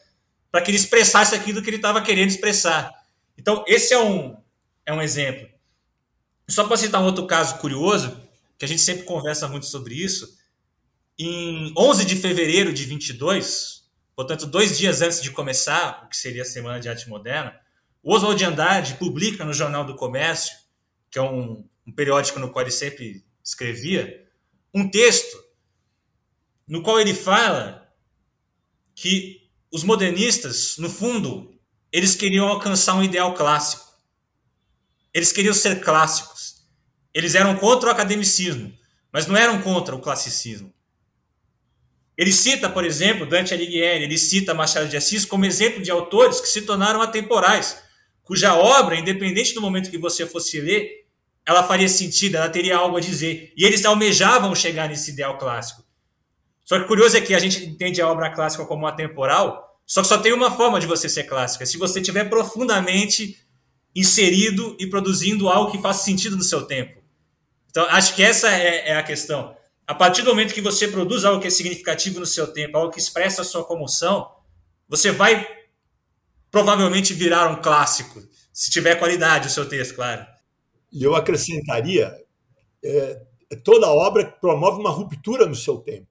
para 0.52 0.62
que 0.62 0.70
ele 0.70 0.78
expressasse 0.78 1.34
aquilo 1.34 1.62
que 1.62 1.70
ele 1.70 1.78
estava 1.78 2.02
querendo 2.02 2.30
expressar. 2.30 2.92
Então, 3.38 3.64
esse 3.68 3.94
é 3.94 4.00
um, 4.00 4.38
é 4.86 4.94
um 4.94 5.02
exemplo. 5.02 5.48
Só 6.48 6.68
para 6.68 6.78
citar 6.78 7.02
um 7.02 7.06
outro 7.06 7.26
caso 7.26 7.58
curioso, 7.60 8.22
que 8.58 8.66
a 8.66 8.68
gente 8.68 8.82
sempre 8.82 9.04
conversa 9.04 9.48
muito 9.48 9.66
sobre 9.66 9.96
isso, 9.96 10.38
em 11.18 11.74
11 11.78 12.06
de 12.06 12.16
fevereiro 12.16 12.74
de 12.74 12.84
22, 12.86 13.86
portanto, 14.16 14.46
dois 14.46 14.78
dias 14.78 15.02
antes 15.02 15.22
de 15.22 15.32
começar 15.32 16.04
o 16.06 16.10
que 16.10 16.18
seria 16.18 16.42
a 16.42 16.46
Semana 16.46 16.80
de 16.80 16.90
Arte 16.90 17.08
Moderna, 17.08 17.58
o 18.04 18.14
Oswald 18.14 18.38
de 18.38 18.46
Andrade 18.46 18.96
publica 18.96 19.46
no 19.46 19.54
Jornal 19.54 19.86
do 19.86 19.96
Comércio, 19.96 20.56
que 21.10 21.20
é 21.20 21.22
um, 21.22 21.68
um 21.86 21.92
periódico 21.92 22.40
no 22.40 22.52
qual 22.52 22.64
ele 22.64 22.72
sempre 22.72 23.24
escrevia, 23.44 24.28
um 24.74 24.90
texto 24.90 25.38
no 26.68 26.82
qual 26.82 27.00
ele 27.00 27.14
fala 27.14 27.92
que 28.96 29.41
os 29.72 29.84
modernistas, 29.84 30.78
no 30.78 30.90
fundo, 30.90 31.54
eles 31.92 32.14
queriam 32.14 32.48
alcançar 32.48 32.96
um 32.96 33.04
ideal 33.04 33.34
clássico. 33.34 33.86
Eles 35.14 35.32
queriam 35.32 35.54
ser 35.54 35.82
clássicos. 35.82 36.66
Eles 37.14 37.36
eram 37.36 37.56
contra 37.58 37.90
o 37.90 37.92
academicismo, 37.92 38.74
mas 39.12 39.28
não 39.28 39.36
eram 39.36 39.62
contra 39.62 39.96
o 39.96 40.00
classicismo. 40.00 40.74
Ele 42.18 42.32
cita, 42.32 42.70
por 42.70 42.86
exemplo, 42.86 43.26
Dante 43.26 43.54
Alighieri, 43.54 44.04
ele 44.04 44.18
cita 44.18 44.54
Machado 44.54 44.88
de 44.88 44.98
Assis 44.98 45.26
como 45.26 45.46
exemplo 45.46 45.82
de 45.82 45.90
autores 45.90 46.40
que 46.40 46.48
se 46.48 46.62
tornaram 46.62 47.02
atemporais, 47.02 47.82
cuja 48.24 48.54
obra, 48.56 48.96
independente 48.96 49.54
do 49.54 49.62
momento 49.62 49.90
que 49.90 49.98
você 49.98 50.26
fosse 50.26 50.60
ler, 50.62 51.06
ela 51.46 51.64
faria 51.64 51.90
sentido, 51.90 52.36
ela 52.36 52.50
teria 52.50 52.78
algo 52.78 52.98
a 52.98 53.02
dizer. 53.02 53.52
E 53.58 53.66
eles 53.66 53.84
almejavam 53.84 54.54
chegar 54.54 54.88
nesse 54.88 55.12
ideal 55.12 55.38
clássico. 55.38 55.84
Só 56.64 56.80
que 56.80 56.88
curioso 56.88 57.18
é 57.18 57.22
que 57.22 57.34
a 57.34 57.40
gente 57.40 57.66
entende 57.66 58.02
a 58.02 58.08
obra 58.08 58.30
clássica 58.30 58.66
como 58.66 58.88
atemporal, 58.88 59.80
só 59.86 60.02
que 60.02 60.08
só 60.08 60.18
tem 60.18 60.34
uma 60.34 60.52
forma 60.52 60.80
de 60.80 60.88
você 60.88 61.10
ser 61.10 61.24
clássica, 61.24 61.66
se 61.66 61.78
você 61.78 62.00
estiver 62.00 62.30
profundamente 62.30 63.38
inserido 63.96 64.76
e 64.80 64.88
produzindo 64.88 65.50
algo 65.50 65.72
que 65.72 65.82
faça 65.82 66.04
sentido 66.06 66.38
no 66.38 66.44
seu 66.44 66.66
tempo. 66.66 67.02
Então, 67.70 67.86
acho 67.90 68.16
que 68.16 68.24
essa 68.24 68.50
é, 68.50 68.90
é 68.90 68.96
a 68.96 69.04
questão. 69.04 69.56
A 69.88 69.94
partir 69.94 70.22
do 70.22 70.30
momento 70.30 70.54
que 70.54 70.62
você 70.62 70.88
produz 70.88 71.26
algo 71.26 71.42
que 71.42 71.48
é 71.48 71.50
significativo 71.50 72.20
no 72.20 72.26
seu 72.26 72.48
tempo, 72.48 72.78
algo 72.78 72.92
que 72.92 73.00
expressa 73.00 73.42
a 73.42 73.46
sua 73.46 73.64
comoção, 73.64 74.30
você 74.88 75.12
vai 75.12 75.48
provavelmente 76.50 77.14
virar 77.14 77.50
um 77.50 77.62
clássico, 77.62 78.22
se 78.54 78.70
tiver 78.70 78.96
qualidade 78.96 79.48
o 79.48 79.52
seu 79.52 79.68
texto, 79.68 79.96
claro. 79.96 80.26
E 80.92 81.04
eu 81.04 81.16
acrescentaria, 81.16 82.14
é, 82.84 83.22
toda 83.64 83.88
obra 83.88 84.26
promove 84.26 84.80
uma 84.80 84.90
ruptura 84.90 85.46
no 85.46 85.56
seu 85.56 85.78
tempo. 85.78 86.08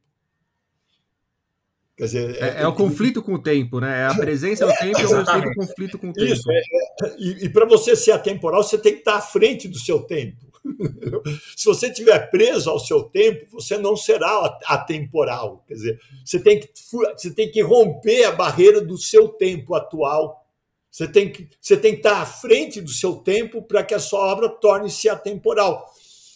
Quer 2.00 2.06
dizer, 2.06 2.42
é, 2.42 2.48
é, 2.48 2.62
é 2.62 2.66
o 2.66 2.74
conflito 2.74 3.22
com 3.22 3.34
o 3.34 3.38
tempo, 3.38 3.78
né? 3.78 4.00
É 4.00 4.06
a 4.06 4.14
presença 4.14 4.66
do 4.66 4.72
tempo 4.72 4.98
e 4.98 5.04
o 5.04 5.54
conflito 5.54 5.98
com 5.98 6.08
o 6.08 6.12
tempo. 6.14 6.32
Isso, 6.32 6.50
é, 6.50 6.56
é, 6.56 7.16
e, 7.18 7.44
e 7.44 7.48
para 7.50 7.66
você 7.66 7.94
ser 7.94 8.12
atemporal, 8.12 8.62
você 8.62 8.78
tem 8.78 8.94
que 8.94 9.00
estar 9.00 9.16
à 9.16 9.20
frente 9.20 9.68
do 9.68 9.78
seu 9.78 10.00
tempo. 10.00 10.50
Se 11.54 11.66
você 11.66 11.88
estiver 11.88 12.30
preso 12.30 12.70
ao 12.70 12.78
seu 12.78 13.02
tempo, 13.02 13.44
você 13.52 13.76
não 13.76 13.94
será 13.96 14.58
atemporal. 14.64 15.62
Quer 15.68 15.74
dizer, 15.74 16.00
você 16.24 16.40
tem 16.40 16.60
que, 16.60 16.70
você 17.14 17.34
tem 17.34 17.50
que 17.50 17.60
romper 17.60 18.24
a 18.24 18.32
barreira 18.32 18.80
do 18.80 18.96
seu 18.96 19.28
tempo 19.28 19.74
atual. 19.74 20.42
Você 20.90 21.06
tem 21.06 21.30
que, 21.30 21.50
você 21.60 21.76
tem 21.76 21.92
que 21.92 21.98
estar 21.98 22.22
à 22.22 22.24
frente 22.24 22.80
do 22.80 22.90
seu 22.90 23.16
tempo 23.16 23.60
para 23.60 23.84
que 23.84 23.92
a 23.92 23.98
sua 23.98 24.20
obra 24.20 24.48
torne-se 24.48 25.06
atemporal 25.06 25.86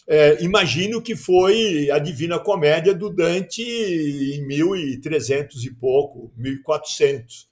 é, 0.07 0.43
imagine 0.43 0.95
o 0.95 1.01
que 1.01 1.15
foi 1.15 1.89
a 1.89 1.97
Divina 1.97 2.37
Comédia 2.37 2.93
do 2.93 3.09
Dante 3.09 3.63
em 3.63 4.45
1300 4.45 5.65
e 5.65 5.71
pouco, 5.71 6.31
1400. 6.37 7.49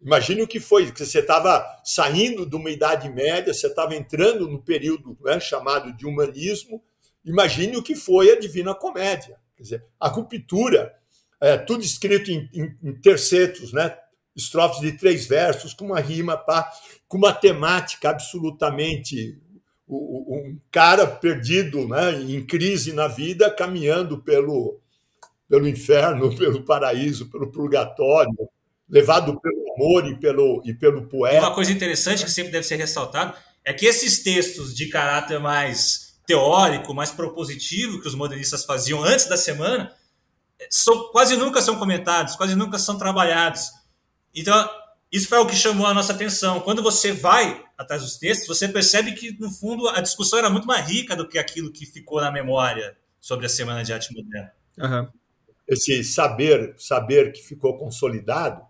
Imagine 0.00 0.42
o 0.42 0.48
que 0.48 0.60
foi, 0.60 0.90
que 0.90 1.04
você 1.04 1.18
estava 1.18 1.64
saindo 1.84 2.46
de 2.46 2.56
uma 2.56 2.70
Idade 2.70 3.08
Média, 3.10 3.52
você 3.52 3.66
estava 3.66 3.94
entrando 3.94 4.48
no 4.48 4.62
período 4.62 5.18
né, 5.22 5.38
chamado 5.38 5.94
de 5.96 6.06
humanismo. 6.06 6.82
Imagine 7.24 7.76
o 7.76 7.82
que 7.82 7.94
foi 7.94 8.30
a 8.30 8.38
Divina 8.38 8.74
Comédia. 8.74 9.38
Quer 9.56 9.62
dizer, 9.62 9.84
a 9.98 10.08
ruptura, 10.08 10.94
é, 11.40 11.58
tudo 11.58 11.82
escrito 11.82 12.30
em, 12.30 12.48
em, 12.54 12.76
em 12.82 12.94
tercetos, 13.00 13.72
né? 13.72 13.96
estrofes 14.36 14.80
de 14.80 14.92
três 14.92 15.26
versos, 15.26 15.72
com 15.72 15.86
uma 15.86 16.00
rima, 16.00 16.36
pá, 16.36 16.70
com 17.08 17.16
uma 17.16 17.32
temática 17.32 18.10
absolutamente 18.10 19.40
um 19.88 20.58
cara 20.70 21.06
perdido, 21.06 21.86
né, 21.86 22.20
em 22.20 22.44
crise 22.44 22.92
na 22.92 23.06
vida, 23.06 23.50
caminhando 23.50 24.18
pelo, 24.18 24.80
pelo 25.48 25.68
inferno, 25.68 26.34
pelo 26.36 26.64
paraíso, 26.64 27.30
pelo 27.30 27.50
purgatório, 27.50 28.34
levado 28.88 29.40
pelo 29.40 29.74
amor 29.74 30.06
e 30.06 30.18
pelo, 30.18 30.62
e 30.64 30.74
pelo 30.74 31.06
poeta. 31.08 31.46
Uma 31.46 31.54
coisa 31.54 31.72
interessante 31.72 32.24
que 32.24 32.30
sempre 32.30 32.52
deve 32.52 32.66
ser 32.66 32.76
ressaltado 32.76 33.36
é 33.64 33.72
que 33.72 33.86
esses 33.86 34.22
textos 34.22 34.74
de 34.74 34.88
caráter 34.88 35.38
mais 35.40 36.16
teórico, 36.26 36.94
mais 36.94 37.10
propositivo 37.10 38.00
que 38.00 38.08
os 38.08 38.14
modernistas 38.14 38.64
faziam 38.64 39.02
antes 39.02 39.26
da 39.26 39.36
semana, 39.36 39.92
são, 40.70 41.08
quase 41.10 41.36
nunca 41.36 41.60
são 41.60 41.76
comentados, 41.76 42.34
quase 42.34 42.54
nunca 42.54 42.78
são 42.78 42.98
trabalhados. 42.98 43.70
Então, 44.34 44.68
isso 45.12 45.28
foi 45.28 45.38
o 45.38 45.46
que 45.46 45.54
chamou 45.54 45.86
a 45.86 45.94
nossa 45.94 46.12
atenção. 46.12 46.60
Quando 46.60 46.82
você 46.82 47.12
vai 47.12 47.65
atrás 47.76 48.02
dos 48.02 48.16
textos, 48.16 48.46
você 48.46 48.68
percebe 48.68 49.12
que, 49.12 49.38
no 49.38 49.50
fundo, 49.50 49.88
a 49.88 50.00
discussão 50.00 50.38
era 50.38 50.50
muito 50.50 50.66
mais 50.66 50.86
rica 50.86 51.14
do 51.14 51.28
que 51.28 51.38
aquilo 51.38 51.70
que 51.70 51.84
ficou 51.84 52.20
na 52.20 52.30
memória 52.30 52.96
sobre 53.20 53.46
a 53.46 53.48
Semana 53.48 53.84
de 53.84 53.92
Arte 53.92 54.14
Moderna. 54.14 54.52
Uhum. 54.78 55.08
Esse 55.68 56.04
saber, 56.04 56.74
saber 56.78 57.32
que 57.32 57.42
ficou 57.42 57.76
consolidado, 57.76 58.64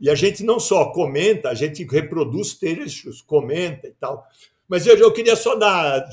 e 0.00 0.08
a 0.08 0.14
gente 0.14 0.42
não 0.42 0.60
só 0.60 0.86
comenta, 0.92 1.48
a 1.50 1.54
gente 1.54 1.84
reproduz 1.84 2.54
trechos, 2.54 3.20
comenta 3.20 3.88
e 3.88 3.92
tal. 3.92 4.26
Mas 4.68 4.86
eu, 4.86 4.96
eu 4.96 5.12
queria 5.12 5.34
só 5.34 5.56
dar, 5.56 6.08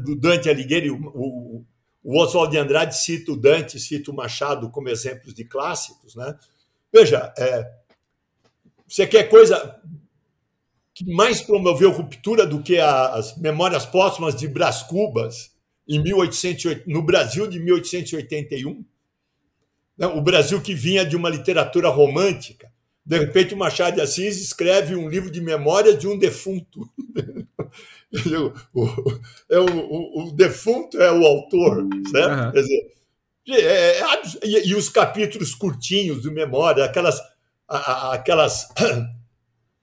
do 0.00 0.16
Dante 0.16 0.48
Alighieri, 0.48 0.90
o, 0.90 0.96
o, 0.96 1.64
o 2.02 2.18
Oswald 2.18 2.50
de 2.50 2.58
Andrade 2.58 2.96
cita 2.96 3.32
o 3.32 3.36
Dante, 3.36 3.78
cita 3.78 4.10
o 4.10 4.14
Machado 4.14 4.70
como 4.70 4.88
exemplos 4.88 5.34
de 5.34 5.44
clássicos. 5.44 6.16
Né? 6.16 6.36
Veja, 6.92 7.32
é, 7.38 7.70
você 8.88 9.06
quer 9.06 9.24
coisa 9.24 9.80
que 10.94 11.04
mais 11.10 11.40
promoveu 11.40 11.90
ruptura 11.90 12.46
do 12.46 12.62
que 12.62 12.78
as 12.78 13.36
memórias 13.38 13.86
póstumas 13.86 14.36
de 14.36 14.46
Brás 14.46 14.82
Cubas 14.82 15.50
em 15.88 16.02
1808, 16.02 16.88
no 16.88 17.02
Brasil 17.02 17.46
de 17.46 17.58
1881? 17.58 18.84
Né, 19.96 20.06
o 20.06 20.20
Brasil 20.20 20.60
que 20.60 20.74
vinha 20.74 21.04
de 21.04 21.16
uma 21.16 21.30
literatura 21.30 21.88
romântica. 21.88 22.70
De 23.04 23.18
repente, 23.18 23.54
o 23.54 23.56
Machado 23.56 23.96
de 23.96 24.00
Assis 24.00 24.40
escreve 24.40 24.94
um 24.94 25.08
livro 25.08 25.30
de 25.30 25.40
memórias 25.40 25.98
de 25.98 26.06
um 26.06 26.16
defunto. 26.16 26.88
o, 28.72 28.92
é 29.50 29.58
o, 29.58 29.66
o, 29.66 30.28
o, 30.28 30.32
defunto 30.32 31.00
é 31.00 31.10
o 31.10 31.26
autor, 31.26 31.84
certo? 32.10 32.44
Uhum. 32.44 32.52
Quer 32.52 32.60
dizer, 32.60 32.92
é, 33.48 33.98
é, 33.98 34.22
e, 34.44 34.68
e, 34.68 34.74
os 34.76 34.88
capítulos 34.88 35.52
curtinhos 35.52 36.22
de 36.22 36.30
memória, 36.30 36.84
aquelas 36.84 37.18
aquelas, 37.72 38.68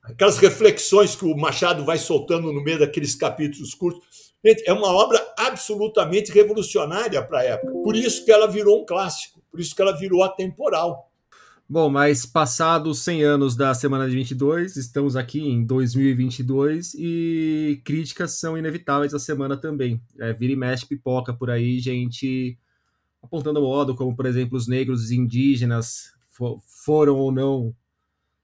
aquelas 0.09 0.37
reflexões 0.37 1.15
que 1.15 1.25
o 1.25 1.35
Machado 1.35 1.85
vai 1.85 1.97
soltando 1.97 2.51
no 2.51 2.63
meio 2.63 2.79
daqueles 2.79 3.15
capítulos 3.15 3.73
curtos. 3.73 4.29
Gente, 4.43 4.63
é 4.65 4.73
uma 4.73 4.87
obra 4.87 5.21
absolutamente 5.37 6.31
revolucionária 6.31 7.21
para 7.21 7.39
a 7.39 7.43
época. 7.43 7.73
Por 7.83 7.95
isso 7.95 8.23
que 8.23 8.31
ela 8.31 8.47
virou 8.47 8.81
um 8.81 8.85
clássico, 8.85 9.41
por 9.51 9.59
isso 9.59 9.75
que 9.75 9.81
ela 9.81 9.97
virou 9.97 10.23
atemporal. 10.23 11.09
Bom, 11.67 11.87
mas 11.87 12.25
passados 12.25 13.03
100 13.03 13.23
anos 13.23 13.55
da 13.55 13.75
Semana 13.75 14.09
de 14.09 14.15
22, 14.15 14.75
estamos 14.75 15.15
aqui 15.15 15.39
em 15.39 15.63
2022 15.63 16.95
e 16.95 17.79
críticas 17.85 18.39
são 18.39 18.57
inevitáveis 18.57 19.13
a 19.13 19.19
semana 19.19 19.55
também. 19.55 20.01
É, 20.19 20.33
vira 20.33 20.53
e 20.53 20.55
mexe 20.55 20.87
pipoca 20.87 21.31
por 21.31 21.51
aí, 21.51 21.79
gente 21.79 22.57
apontando 23.21 23.61
modo, 23.61 23.95
como 23.95 24.15
por 24.15 24.25
exemplo 24.25 24.57
os 24.57 24.67
negros 24.67 25.11
indígenas 25.11 26.13
foram 26.85 27.17
ou 27.17 27.31
não 27.31 27.75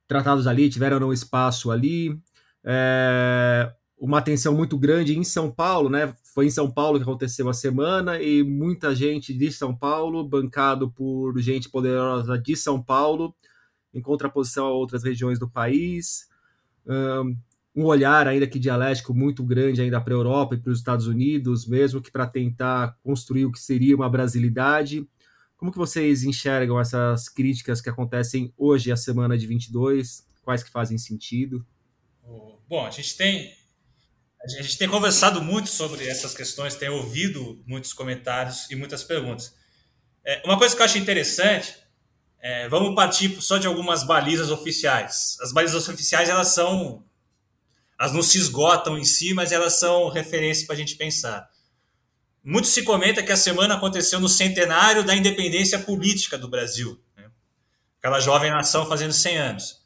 tratados 0.07 0.47
ali, 0.47 0.69
tiveram 0.69 0.99
não 0.99 1.13
espaço 1.13 1.71
ali. 1.71 2.19
É, 2.63 3.71
uma 3.97 4.17
atenção 4.17 4.53
muito 4.53 4.77
grande 4.77 5.17
em 5.17 5.23
São 5.23 5.51
Paulo, 5.51 5.89
né? 5.89 6.13
Foi 6.33 6.45
em 6.45 6.49
São 6.49 6.69
Paulo 6.69 6.97
que 6.97 7.03
aconteceu 7.03 7.47
a 7.49 7.53
semana 7.53 8.21
e 8.21 8.43
muita 8.43 8.93
gente 8.93 9.33
de 9.33 9.51
São 9.51 9.75
Paulo, 9.75 10.27
bancado 10.27 10.91
por 10.91 11.39
gente 11.39 11.69
poderosa 11.69 12.37
de 12.37 12.55
São 12.55 12.81
Paulo, 12.81 13.33
em 13.93 14.01
contraposição 14.01 14.65
a 14.65 14.71
outras 14.71 15.03
regiões 15.03 15.39
do 15.39 15.49
país. 15.49 16.27
Um 17.75 17.85
olhar 17.85 18.27
ainda 18.27 18.47
que 18.47 18.59
dialético 18.59 19.13
muito 19.13 19.43
grande 19.43 19.81
ainda 19.81 19.99
para 19.99 20.13
a 20.13 20.17
Europa 20.17 20.55
e 20.55 20.57
para 20.57 20.71
os 20.71 20.77
Estados 20.77 21.07
Unidos, 21.07 21.65
mesmo 21.65 22.01
que 22.01 22.11
para 22.11 22.27
tentar 22.27 22.97
construir 23.03 23.45
o 23.45 23.51
que 23.51 23.59
seria 23.59 23.95
uma 23.95 24.09
brasilidade. 24.09 25.07
Como 25.65 25.71
que 25.71 25.79
vocês 25.79 26.23
enxergam 26.23 26.79
essas 26.79 27.27
críticas 27.27 27.81
que 27.81 27.89
acontecem 27.89 28.53
hoje, 28.55 28.91
a 28.91 28.95
semana 28.95 29.35
de 29.35 29.47
22? 29.47 30.23
Quais 30.43 30.61
que 30.61 30.69
fazem 30.69 30.95
sentido? 30.95 31.65
Bom, 32.69 32.85
a 32.85 32.91
gente 32.91 33.17
tem 33.17 33.51
a 34.43 34.61
gente 34.61 34.77
tem 34.77 34.87
conversado 34.87 35.41
muito 35.41 35.67
sobre 35.67 36.07
essas 36.07 36.35
questões, 36.35 36.75
tem 36.75 36.89
ouvido 36.89 37.63
muitos 37.65 37.93
comentários 37.93 38.69
e 38.69 38.75
muitas 38.75 39.03
perguntas. 39.03 39.55
É, 40.23 40.43
uma 40.45 40.55
coisa 40.55 40.75
que 40.75 40.81
eu 40.83 40.85
acho 40.85 40.99
interessante, 40.99 41.75
é, 42.39 42.69
vamos 42.69 42.93
partir 42.93 43.41
só 43.41 43.57
de 43.57 43.65
algumas 43.65 44.03
balizas 44.03 44.51
oficiais. 44.51 45.35
As 45.41 45.51
balizas 45.51 45.89
oficiais 45.89 46.29
elas 46.29 46.49
são, 46.49 47.03
elas 47.99 48.13
não 48.13 48.21
se 48.21 48.37
esgotam 48.37 48.99
em 48.99 49.03
si, 49.03 49.33
mas 49.33 49.51
elas 49.51 49.79
são 49.79 50.09
referências 50.09 50.67
para 50.67 50.75
a 50.75 50.77
gente 50.77 50.95
pensar. 50.95 51.49
Muito 52.45 52.67
se 52.67 52.83
comenta 52.83 53.23
que 53.23 53.31
a 53.31 53.37
semana 53.37 53.73
aconteceu 53.73 54.19
no 54.19 54.29
centenário 54.29 55.03
da 55.03 55.15
independência 55.15 55.79
política 55.79 56.37
do 56.37 56.47
Brasil. 56.47 57.01
Né? 57.17 57.25
Aquela 57.97 58.19
jovem 58.19 58.51
nação 58.51 58.85
fazendo 58.85 59.13
100 59.13 59.37
anos. 59.37 59.83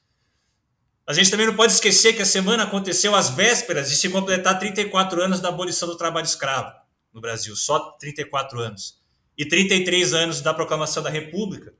A 1.07 1.14
gente 1.14 1.32
também 1.32 1.47
não 1.47 1.55
pode 1.55 1.72
esquecer 1.72 2.14
que 2.14 2.22
a 2.22 2.26
semana 2.26 2.64
aconteceu 2.64 3.16
às 3.16 3.30
vésperas 3.30 3.89
de 3.89 3.95
se 3.95 4.10
completar 4.10 4.60
34 4.60 5.24
anos 5.24 5.39
da 5.39 5.47
abolição 5.47 5.88
do 5.88 5.95
trabalho 5.95 6.26
escravo 6.26 6.72
no 7.14 7.22
Brasil, 7.22 7.55
só 7.55 7.91
34 7.93 8.60
anos. 8.60 8.99
E 9.38 9.45
33 9.45 10.14
anos 10.14 10.41
da 10.41 10.53
proclamação 10.53 11.01
da 11.01 11.10
República. 11.10 11.74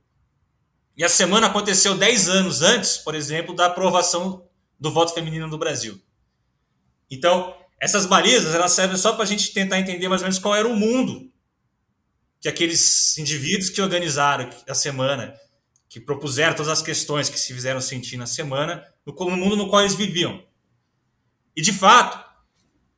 E 0.96 1.04
a 1.04 1.10
semana 1.10 1.48
aconteceu 1.48 1.94
10 1.94 2.28
anos 2.30 2.62
antes, 2.62 2.96
por 2.96 3.14
exemplo, 3.14 3.54
da 3.54 3.66
aprovação 3.66 4.48
do 4.78 4.90
voto 4.90 5.12
feminino 5.12 5.46
no 5.46 5.58
Brasil. 5.58 6.00
Então, 7.10 7.54
essas 7.80 8.04
balizas 8.06 8.54
elas 8.54 8.72
servem 8.72 8.96
só 8.96 9.14
para 9.14 9.24
a 9.24 9.26
gente 9.26 9.52
tentar 9.52 9.80
entender 9.80 10.08
mais 10.08 10.20
ou 10.20 10.26
menos 10.26 10.38
qual 10.38 10.54
era 10.54 10.68
o 10.68 10.76
mundo 10.76 11.30
que 12.40 12.48
aqueles 12.48 13.18
indivíduos 13.18 13.68
que 13.68 13.82
organizaram 13.82 14.48
a 14.66 14.74
semana, 14.74 15.34
que 15.88 16.00
propuseram 16.00 16.54
todas 16.54 16.72
as 16.72 16.80
questões 16.80 17.28
que 17.28 17.38
se 17.38 17.52
fizeram 17.52 17.80
sentir 17.80 18.16
na 18.16 18.26
semana, 18.26 18.82
no 19.04 19.36
mundo 19.36 19.56
no 19.56 19.68
qual 19.68 19.82
eles 19.82 19.94
viviam. 19.94 20.42
E 21.54 21.60
de 21.60 21.72
fato, 21.72 22.24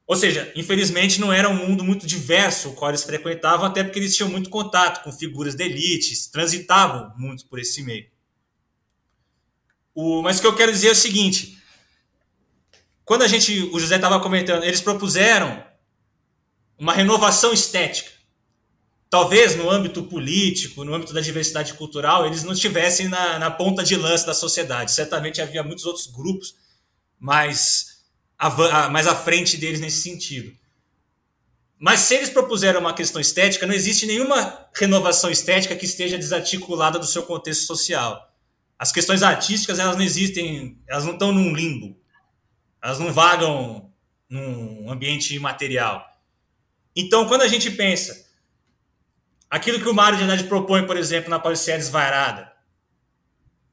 ou 0.07 0.14
seja, 0.14 0.53
infelizmente 0.55 1.20
não 1.20 1.33
era 1.33 1.49
um 1.49 1.57
mundo 1.57 1.83
muito 1.83 2.07
diverso 2.07 2.68
o 2.68 2.74
qual 2.74 2.91
eles 2.91 3.03
frequentavam, 3.03 3.66
até 3.66 3.83
porque 3.83 3.99
eles 3.99 4.14
tinham 4.14 4.30
muito 4.30 4.49
contato 4.49 5.03
com 5.03 5.11
figuras 5.11 5.57
de 5.57 5.64
elite, 5.64 6.30
transitavam 6.30 7.12
muito 7.16 7.47
por 7.47 7.59
esse 7.59 7.83
meio. 7.83 8.07
O, 9.95 10.22
mas 10.22 10.39
o 10.39 10.41
que 10.41 10.47
eu 10.47 10.55
quero 10.55 10.70
dizer 10.70 10.89
é 10.89 10.93
o 10.93 10.97
seguinte: 10.97 11.59
quando 13.05 13.23
a 13.23 13.29
gente, 13.29 13.71
o 13.73 13.79
José 13.79 13.97
estava 13.97 14.21
comentando, 14.21 14.65
eles 14.65 14.81
propuseram 14.81 15.65
uma 16.79 16.93
renovação 16.93 17.53
estética. 17.53 18.11
Talvez 19.11 19.57
no 19.57 19.71
âmbito 19.71 20.03
político, 20.05 20.85
no 20.85 20.95
âmbito 20.95 21.13
da 21.13 21.21
diversidade 21.21 21.75
cultural, 21.75 22.25
eles 22.27 22.45
não 22.45 22.53
estivessem 22.53 23.09
na, 23.09 23.39
na 23.39 23.51
ponta 23.51 23.83
de 23.83 23.95
lança 23.95 24.27
da 24.27 24.35
sociedade. 24.35 24.93
Certamente 24.93 25.43
havia 25.43 25.63
muitos 25.63 25.85
outros 25.85 26.07
grupos 26.07 26.55
mais, 27.19 27.99
mais 28.91 29.07
à 29.07 29.15
frente 29.15 29.57
deles 29.57 29.81
nesse 29.81 30.01
sentido. 30.03 30.57
Mas 31.79 32.01
se 32.01 32.15
eles 32.15 32.31
propuseram 32.31 32.81
uma 32.81 32.95
questão 32.95 33.21
estética, 33.21 33.67
não 33.67 33.75
existe 33.75 34.07
nenhuma 34.07 34.69
renovação 34.75 35.31
estética 35.31 35.75
que 35.75 35.85
esteja 35.85 36.17
desarticulada 36.17 36.99
do 36.99 37.07
seu 37.07 37.25
contexto 37.25 37.67
social. 37.67 38.33
As 38.79 38.93
questões 38.93 39.23
artísticas, 39.23 39.79
elas 39.79 39.97
não 39.97 40.03
existem, 40.03 40.81
elas 40.89 41.05
não 41.05 41.15
estão 41.15 41.33
num 41.33 41.53
limbo. 41.53 42.01
Elas 42.83 42.99
não 42.99 43.12
vagam 43.12 43.93
num 44.28 44.91
ambiente 44.91 45.35
imaterial. 45.35 46.05
Então, 46.97 47.28
quando 47.28 47.43
a 47.43 47.49
gente 47.49 47.70
pensa 47.70 48.28
aquilo 49.49 49.78
que 49.78 49.89
o 49.89 49.95
Mário 49.95 50.18
de 50.18 50.24
Andrade 50.24 50.45
propõe, 50.45 50.87
por 50.87 50.97
exemplo, 50.97 51.30
na 51.30 51.39
Paulicéia 51.39 51.78
Desvairada, 51.78 52.53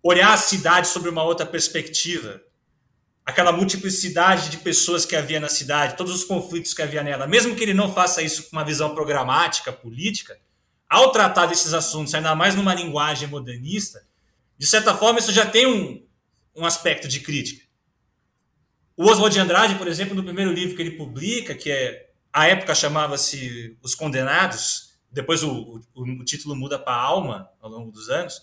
olhar 0.04 0.34
a 0.34 0.38
cidade 0.38 0.88
sobre 0.88 1.10
uma 1.10 1.24
outra 1.24 1.46
perspectiva, 1.46 2.42
aquela 3.26 3.52
multiplicidade 3.52 4.50
de 4.50 4.58
pessoas 4.58 5.06
que 5.06 5.16
havia 5.16 5.40
na 5.40 5.50
cidade, 5.50 5.96
todos 5.96 6.14
os 6.14 6.24
conflitos 6.24 6.74
que 6.74 6.82
havia 6.82 7.04
nela, 7.04 7.28
mesmo 7.28 7.56
que 7.56 7.64
ele 7.64 7.74
não 7.74 7.94
faça 7.94 8.22
isso 8.22 8.44
com 8.44 8.56
uma 8.56 8.66
visão 8.66 8.94
programática, 8.94 9.72
política, 9.72 10.40
ao 10.90 11.12
tratar 11.12 11.46
desses 11.46 11.74
assuntos, 11.74 12.14
ainda 12.14 12.36
mais 12.36 12.56
numa 12.56 12.74
linguagem 12.74 13.28
modernista, 13.28 14.06
de 14.58 14.66
certa 14.66 14.96
forma 14.96 15.20
isso 15.20 15.32
já 15.32 15.46
tem 15.46 15.68
um, 15.68 16.06
um 16.56 16.66
aspecto 16.66 17.08
de 17.08 17.20
crítica. 17.20 17.69
O 19.02 19.10
Oswald 19.10 19.34
de 19.34 19.40
Andrade, 19.40 19.76
por 19.76 19.88
exemplo, 19.88 20.14
no 20.14 20.26
primeiro 20.26 20.52
livro 20.52 20.76
que 20.76 20.82
ele 20.82 20.98
publica, 20.98 21.56
que 21.56 21.72
é 21.72 22.10
a 22.34 22.48
época 22.48 22.76
chamava-se 22.76 23.78
Os 23.82 23.96
Condenados, 23.96 24.90
depois 25.10 25.42
o, 25.42 25.82
o, 25.96 26.04
o 26.04 26.26
título 26.26 26.54
muda 26.54 26.78
para 26.78 26.96
Alma 26.96 27.50
ao 27.62 27.70
longo 27.70 27.92
dos 27.94 28.10
anos. 28.10 28.42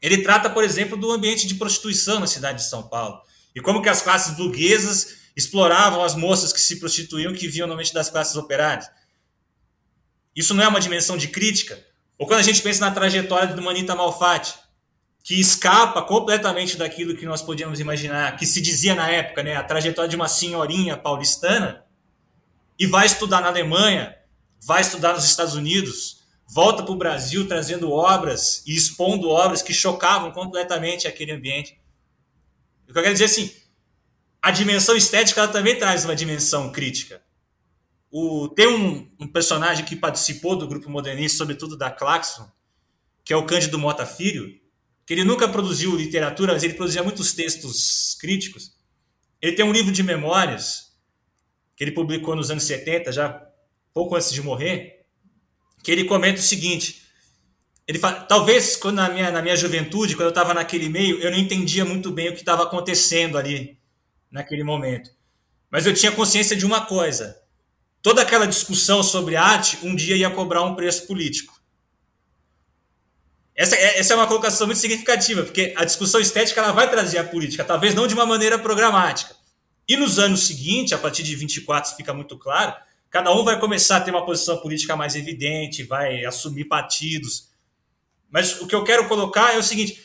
Ele 0.00 0.22
trata, 0.22 0.48
por 0.48 0.62
exemplo, 0.62 0.96
do 0.96 1.10
ambiente 1.10 1.44
de 1.48 1.56
prostituição 1.56 2.20
na 2.20 2.28
cidade 2.28 2.58
de 2.58 2.68
São 2.68 2.84
Paulo 2.84 3.20
e 3.52 3.60
como 3.60 3.82
que 3.82 3.88
as 3.88 4.00
classes 4.00 4.36
burguesas 4.36 5.16
exploravam 5.34 6.04
as 6.04 6.14
moças 6.14 6.52
que 6.52 6.60
se 6.60 6.78
prostituíam, 6.78 7.34
que 7.34 7.48
vinham 7.48 7.66
normalmente 7.66 7.92
das 7.92 8.08
classes 8.08 8.36
operárias. 8.36 8.88
Isso 10.36 10.54
não 10.54 10.62
é 10.62 10.68
uma 10.68 10.80
dimensão 10.80 11.16
de 11.16 11.26
crítica? 11.26 11.84
Ou 12.16 12.28
quando 12.28 12.38
a 12.38 12.44
gente 12.44 12.62
pensa 12.62 12.78
na 12.78 12.92
trajetória 12.92 13.52
do 13.56 13.60
Manita 13.60 13.96
Malfatti, 13.96 14.54
que 15.22 15.38
escapa 15.38 16.02
completamente 16.02 16.76
daquilo 16.76 17.16
que 17.16 17.24
nós 17.24 17.42
podíamos 17.42 17.78
imaginar, 17.78 18.36
que 18.36 18.44
se 18.44 18.60
dizia 18.60 18.94
na 18.94 19.08
época, 19.08 19.42
né, 19.42 19.54
a 19.54 19.62
trajetória 19.62 20.10
de 20.10 20.16
uma 20.16 20.28
senhorinha 20.28 20.96
paulistana, 20.96 21.84
e 22.78 22.86
vai 22.86 23.06
estudar 23.06 23.40
na 23.40 23.48
Alemanha, 23.48 24.16
vai 24.60 24.80
estudar 24.80 25.12
nos 25.12 25.24
Estados 25.24 25.54
Unidos, 25.54 26.22
volta 26.48 26.82
para 26.82 26.92
o 26.92 26.96
Brasil 26.96 27.46
trazendo 27.46 27.92
obras 27.92 28.64
e 28.66 28.74
expondo 28.74 29.28
obras 29.28 29.62
que 29.62 29.72
chocavam 29.72 30.32
completamente 30.32 31.06
aquele 31.06 31.32
ambiente. 31.32 31.80
O 32.88 32.92
que 32.92 32.98
eu 32.98 33.02
quero 33.02 33.14
dizer 33.14 33.26
assim, 33.26 33.54
a 34.40 34.50
dimensão 34.50 34.96
estética 34.96 35.40
ela 35.40 35.52
também 35.52 35.78
traz 35.78 36.04
uma 36.04 36.16
dimensão 36.16 36.72
crítica. 36.72 37.22
O, 38.10 38.48
tem 38.48 38.66
um, 38.66 39.10
um 39.20 39.26
personagem 39.28 39.84
que 39.84 39.94
participou 39.96 40.56
do 40.56 40.66
grupo 40.66 40.90
modernista, 40.90 41.38
sobretudo 41.38 41.76
da 41.76 41.90
Claxon, 41.90 42.50
que 43.24 43.32
é 43.32 43.36
o 43.36 43.46
Cândido 43.46 43.78
Mota 43.78 44.04
Filho, 44.04 44.60
que 45.06 45.12
ele 45.12 45.24
nunca 45.24 45.48
produziu 45.48 45.96
literatura, 45.96 46.52
mas 46.52 46.62
ele 46.62 46.74
produzia 46.74 47.02
muitos 47.02 47.32
textos 47.32 48.16
críticos. 48.20 48.72
Ele 49.40 49.56
tem 49.56 49.64
um 49.64 49.72
livro 49.72 49.92
de 49.92 50.02
memórias 50.02 50.92
que 51.74 51.82
ele 51.84 51.92
publicou 51.92 52.36
nos 52.36 52.50
anos 52.50 52.64
70, 52.64 53.12
já 53.12 53.44
pouco 53.92 54.14
antes 54.14 54.32
de 54.32 54.40
morrer, 54.40 55.04
que 55.82 55.90
ele 55.90 56.04
comenta 56.04 56.38
o 56.38 56.42
seguinte: 56.42 57.02
ele 57.86 57.98
fala, 57.98 58.20
talvez 58.20 58.76
quando 58.76 58.96
na 58.96 59.08
minha, 59.08 59.30
na 59.30 59.42
minha 59.42 59.56
juventude, 59.56 60.14
quando 60.14 60.26
eu 60.26 60.28
estava 60.28 60.54
naquele 60.54 60.88
meio, 60.88 61.18
eu 61.20 61.30
não 61.30 61.38
entendia 61.38 61.84
muito 61.84 62.10
bem 62.10 62.28
o 62.28 62.32
que 62.32 62.40
estava 62.40 62.62
acontecendo 62.62 63.36
ali 63.36 63.78
naquele 64.30 64.62
momento. 64.62 65.10
Mas 65.70 65.86
eu 65.86 65.94
tinha 65.94 66.12
consciência 66.12 66.54
de 66.54 66.64
uma 66.64 66.86
coisa: 66.86 67.36
toda 68.00 68.22
aquela 68.22 68.46
discussão 68.46 69.02
sobre 69.02 69.36
arte 69.36 69.78
um 69.82 69.94
dia 69.96 70.16
ia 70.16 70.30
cobrar 70.30 70.62
um 70.62 70.76
preço 70.76 71.06
político. 71.06 71.61
Essa, 73.54 73.76
é, 73.76 73.98
essa 73.98 74.14
é 74.14 74.16
uma 74.16 74.26
colocação 74.26 74.66
muito 74.66 74.78
significativa, 74.78 75.42
porque 75.42 75.74
a 75.76 75.84
discussão 75.84 76.20
estética 76.20 76.60
ela 76.60 76.72
vai 76.72 76.88
trazer 76.88 77.18
a 77.18 77.24
política, 77.24 77.64
talvez 77.64 77.94
não 77.94 78.06
de 78.06 78.14
uma 78.14 78.24
maneira 78.24 78.58
programática. 78.58 79.34
E 79.86 79.96
nos 79.96 80.18
anos 80.18 80.46
seguintes, 80.46 80.92
a 80.92 80.98
partir 80.98 81.22
de 81.22 81.34
24 81.36 81.96
fica 81.96 82.14
muito 82.14 82.38
claro, 82.38 82.74
cada 83.10 83.32
um 83.34 83.44
vai 83.44 83.60
começar 83.60 83.98
a 83.98 84.00
ter 84.00 84.10
uma 84.10 84.24
posição 84.24 84.56
política 84.58 84.96
mais 84.96 85.14
evidente, 85.14 85.82
vai 85.82 86.24
assumir 86.24 86.64
partidos. 86.64 87.50
Mas 88.30 88.60
o 88.60 88.66
que 88.66 88.74
eu 88.74 88.84
quero 88.84 89.06
colocar 89.06 89.54
é 89.54 89.58
o 89.58 89.62
seguinte: 89.62 90.02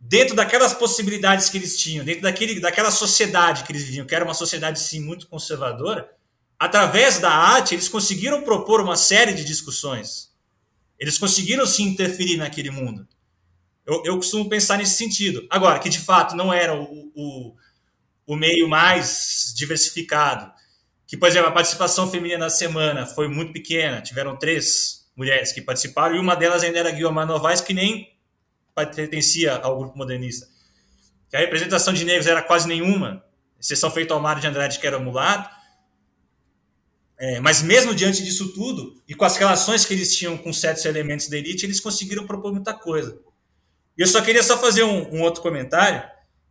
dentro 0.00 0.34
daquelas 0.34 0.72
possibilidades 0.72 1.50
que 1.50 1.58
eles 1.58 1.78
tinham, 1.78 2.04
dentro 2.06 2.22
daquele, 2.22 2.58
daquela 2.58 2.90
sociedade 2.90 3.64
que 3.64 3.72
eles 3.72 3.82
viviam, 3.82 4.06
que 4.06 4.14
era 4.14 4.24
uma 4.24 4.34
sociedade 4.34 4.80
sim 4.80 5.00
muito 5.00 5.26
conservadora, 5.26 6.10
através 6.58 7.18
da 7.18 7.30
arte 7.30 7.74
eles 7.74 7.88
conseguiram 7.88 8.40
propor 8.42 8.80
uma 8.80 8.96
série 8.96 9.34
de 9.34 9.44
discussões 9.44 10.25
eles 10.98 11.18
conseguiram 11.18 11.66
se 11.66 11.82
interferir 11.82 12.36
naquele 12.36 12.70
mundo. 12.70 13.06
Eu, 13.86 14.02
eu 14.04 14.16
costumo 14.16 14.48
pensar 14.48 14.78
nesse 14.78 14.96
sentido. 14.96 15.46
Agora, 15.48 15.78
que 15.78 15.88
de 15.88 15.98
fato 15.98 16.34
não 16.34 16.52
era 16.52 16.74
o, 16.74 17.12
o, 17.14 17.56
o 18.26 18.36
meio 18.36 18.68
mais 18.68 19.52
diversificado, 19.56 20.52
que, 21.06 21.16
por 21.16 21.28
exemplo, 21.28 21.48
a 21.48 21.52
participação 21.52 22.10
feminina 22.10 22.38
na 22.38 22.50
semana 22.50 23.06
foi 23.06 23.28
muito 23.28 23.52
pequena, 23.52 24.02
tiveram 24.02 24.36
três 24.36 25.08
mulheres 25.16 25.52
que 25.52 25.62
participaram, 25.62 26.16
e 26.16 26.18
uma 26.18 26.34
delas 26.34 26.62
ainda 26.62 26.78
era 26.80 26.90
Guilherme 26.90 27.24
Novaes, 27.24 27.60
que 27.60 27.72
nem 27.72 28.12
pertencia 28.74 29.54
ao 29.54 29.78
grupo 29.78 29.96
modernista. 29.96 30.46
A 31.32 31.38
representação 31.38 31.94
de 31.94 32.04
negros 32.04 32.26
era 32.26 32.42
quase 32.42 32.66
nenhuma, 32.68 33.24
exceção 33.58 33.90
feita 33.90 34.12
ao 34.12 34.20
Mário 34.20 34.40
de 34.40 34.48
Andrade, 34.48 34.78
que 34.78 34.86
era 34.86 34.98
mulato, 34.98 35.48
é, 37.18 37.40
mas 37.40 37.62
mesmo 37.62 37.94
diante 37.94 38.22
disso 38.22 38.52
tudo, 38.52 39.02
e 39.08 39.14
com 39.14 39.24
as 39.24 39.36
relações 39.36 39.84
que 39.84 39.94
eles 39.94 40.14
tinham 40.14 40.36
com 40.36 40.52
certos 40.52 40.84
elementos 40.84 41.28
da 41.28 41.38
elite, 41.38 41.64
eles 41.64 41.80
conseguiram 41.80 42.26
propor 42.26 42.52
muita 42.52 42.74
coisa. 42.74 43.18
E 43.96 44.02
eu 44.02 44.06
só 44.06 44.20
queria 44.20 44.42
só 44.42 44.58
fazer 44.58 44.82
um, 44.82 45.14
um 45.14 45.22
outro 45.22 45.40
comentário. 45.40 46.02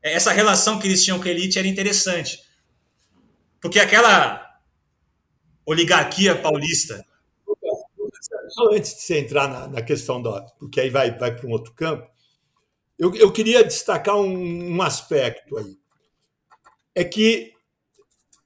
É, 0.02 0.14
essa 0.14 0.32
relação 0.32 0.80
que 0.80 0.88
eles 0.88 1.04
tinham 1.04 1.20
com 1.20 1.28
a 1.28 1.32
elite 1.32 1.60
era 1.60 1.68
interessante. 1.68 2.42
Porque 3.62 3.80
aquela 3.80 4.60
oligarquia 5.66 6.36
paulista. 6.36 7.06
Só 8.50 8.74
antes 8.74 8.96
de 8.96 9.02
você 9.02 9.20
entrar 9.20 9.48
na, 9.48 9.68
na 9.68 9.82
questão 9.82 10.22
da. 10.22 10.42
Porque 10.60 10.80
aí 10.80 10.90
vai, 10.90 11.18
vai 11.18 11.36
para 11.36 11.48
um 11.48 11.52
outro 11.52 11.74
campo, 11.74 12.08
eu, 12.98 13.14
eu 13.16 13.32
queria 13.32 13.64
destacar 13.64 14.16
um, 14.16 14.76
um 14.76 14.82
aspecto 14.82 15.58
aí. 15.58 15.78
É 16.94 17.04
que 17.04 17.55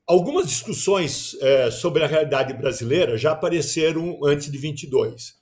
Algumas 0.09 0.47
discussões 0.47 1.37
é, 1.39 1.69
sobre 1.69 2.03
a 2.03 2.07
realidade 2.07 2.51
brasileira 2.55 3.15
já 3.15 3.33
apareceram 3.33 4.19
antes 4.25 4.51
de 4.51 4.57
22. 4.57 5.35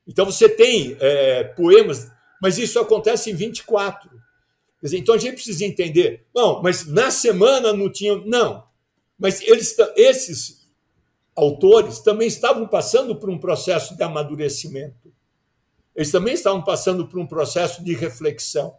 Então 0.07 0.25
você 0.25 0.49
tem 0.49 0.97
é, 1.01 1.43
poemas, 1.43 2.09
mas 2.41 2.57
isso 2.57 2.79
acontece 2.79 3.33
em 3.33 3.35
24. 3.35 4.09
Quer 4.09 4.87
dizer, 4.87 4.99
então 4.99 5.14
a 5.14 5.18
gente 5.18 5.35
precisa 5.35 5.64
entender. 5.64 6.25
Não, 6.33 6.62
mas 6.62 6.87
na 6.87 7.11
semana 7.11 7.73
não 7.73 7.91
tinha. 7.91 8.16
Não, 8.25 8.64
mas 9.18 9.43
eles, 9.43 9.77
esses 9.97 10.68
autores 11.37 11.99
também 11.99 12.29
estavam 12.29 12.66
passando 12.66 13.16
por 13.16 13.29
um 13.29 13.39
processo 13.39 13.97
de 13.97 14.03
amadurecimento. 14.03 15.12
Eles 15.97 16.12
também 16.12 16.35
estavam 16.35 16.62
passando 16.62 17.07
por 17.09 17.18
um 17.18 17.27
processo 17.27 17.83
de 17.85 17.93
reflexão, 17.95 18.75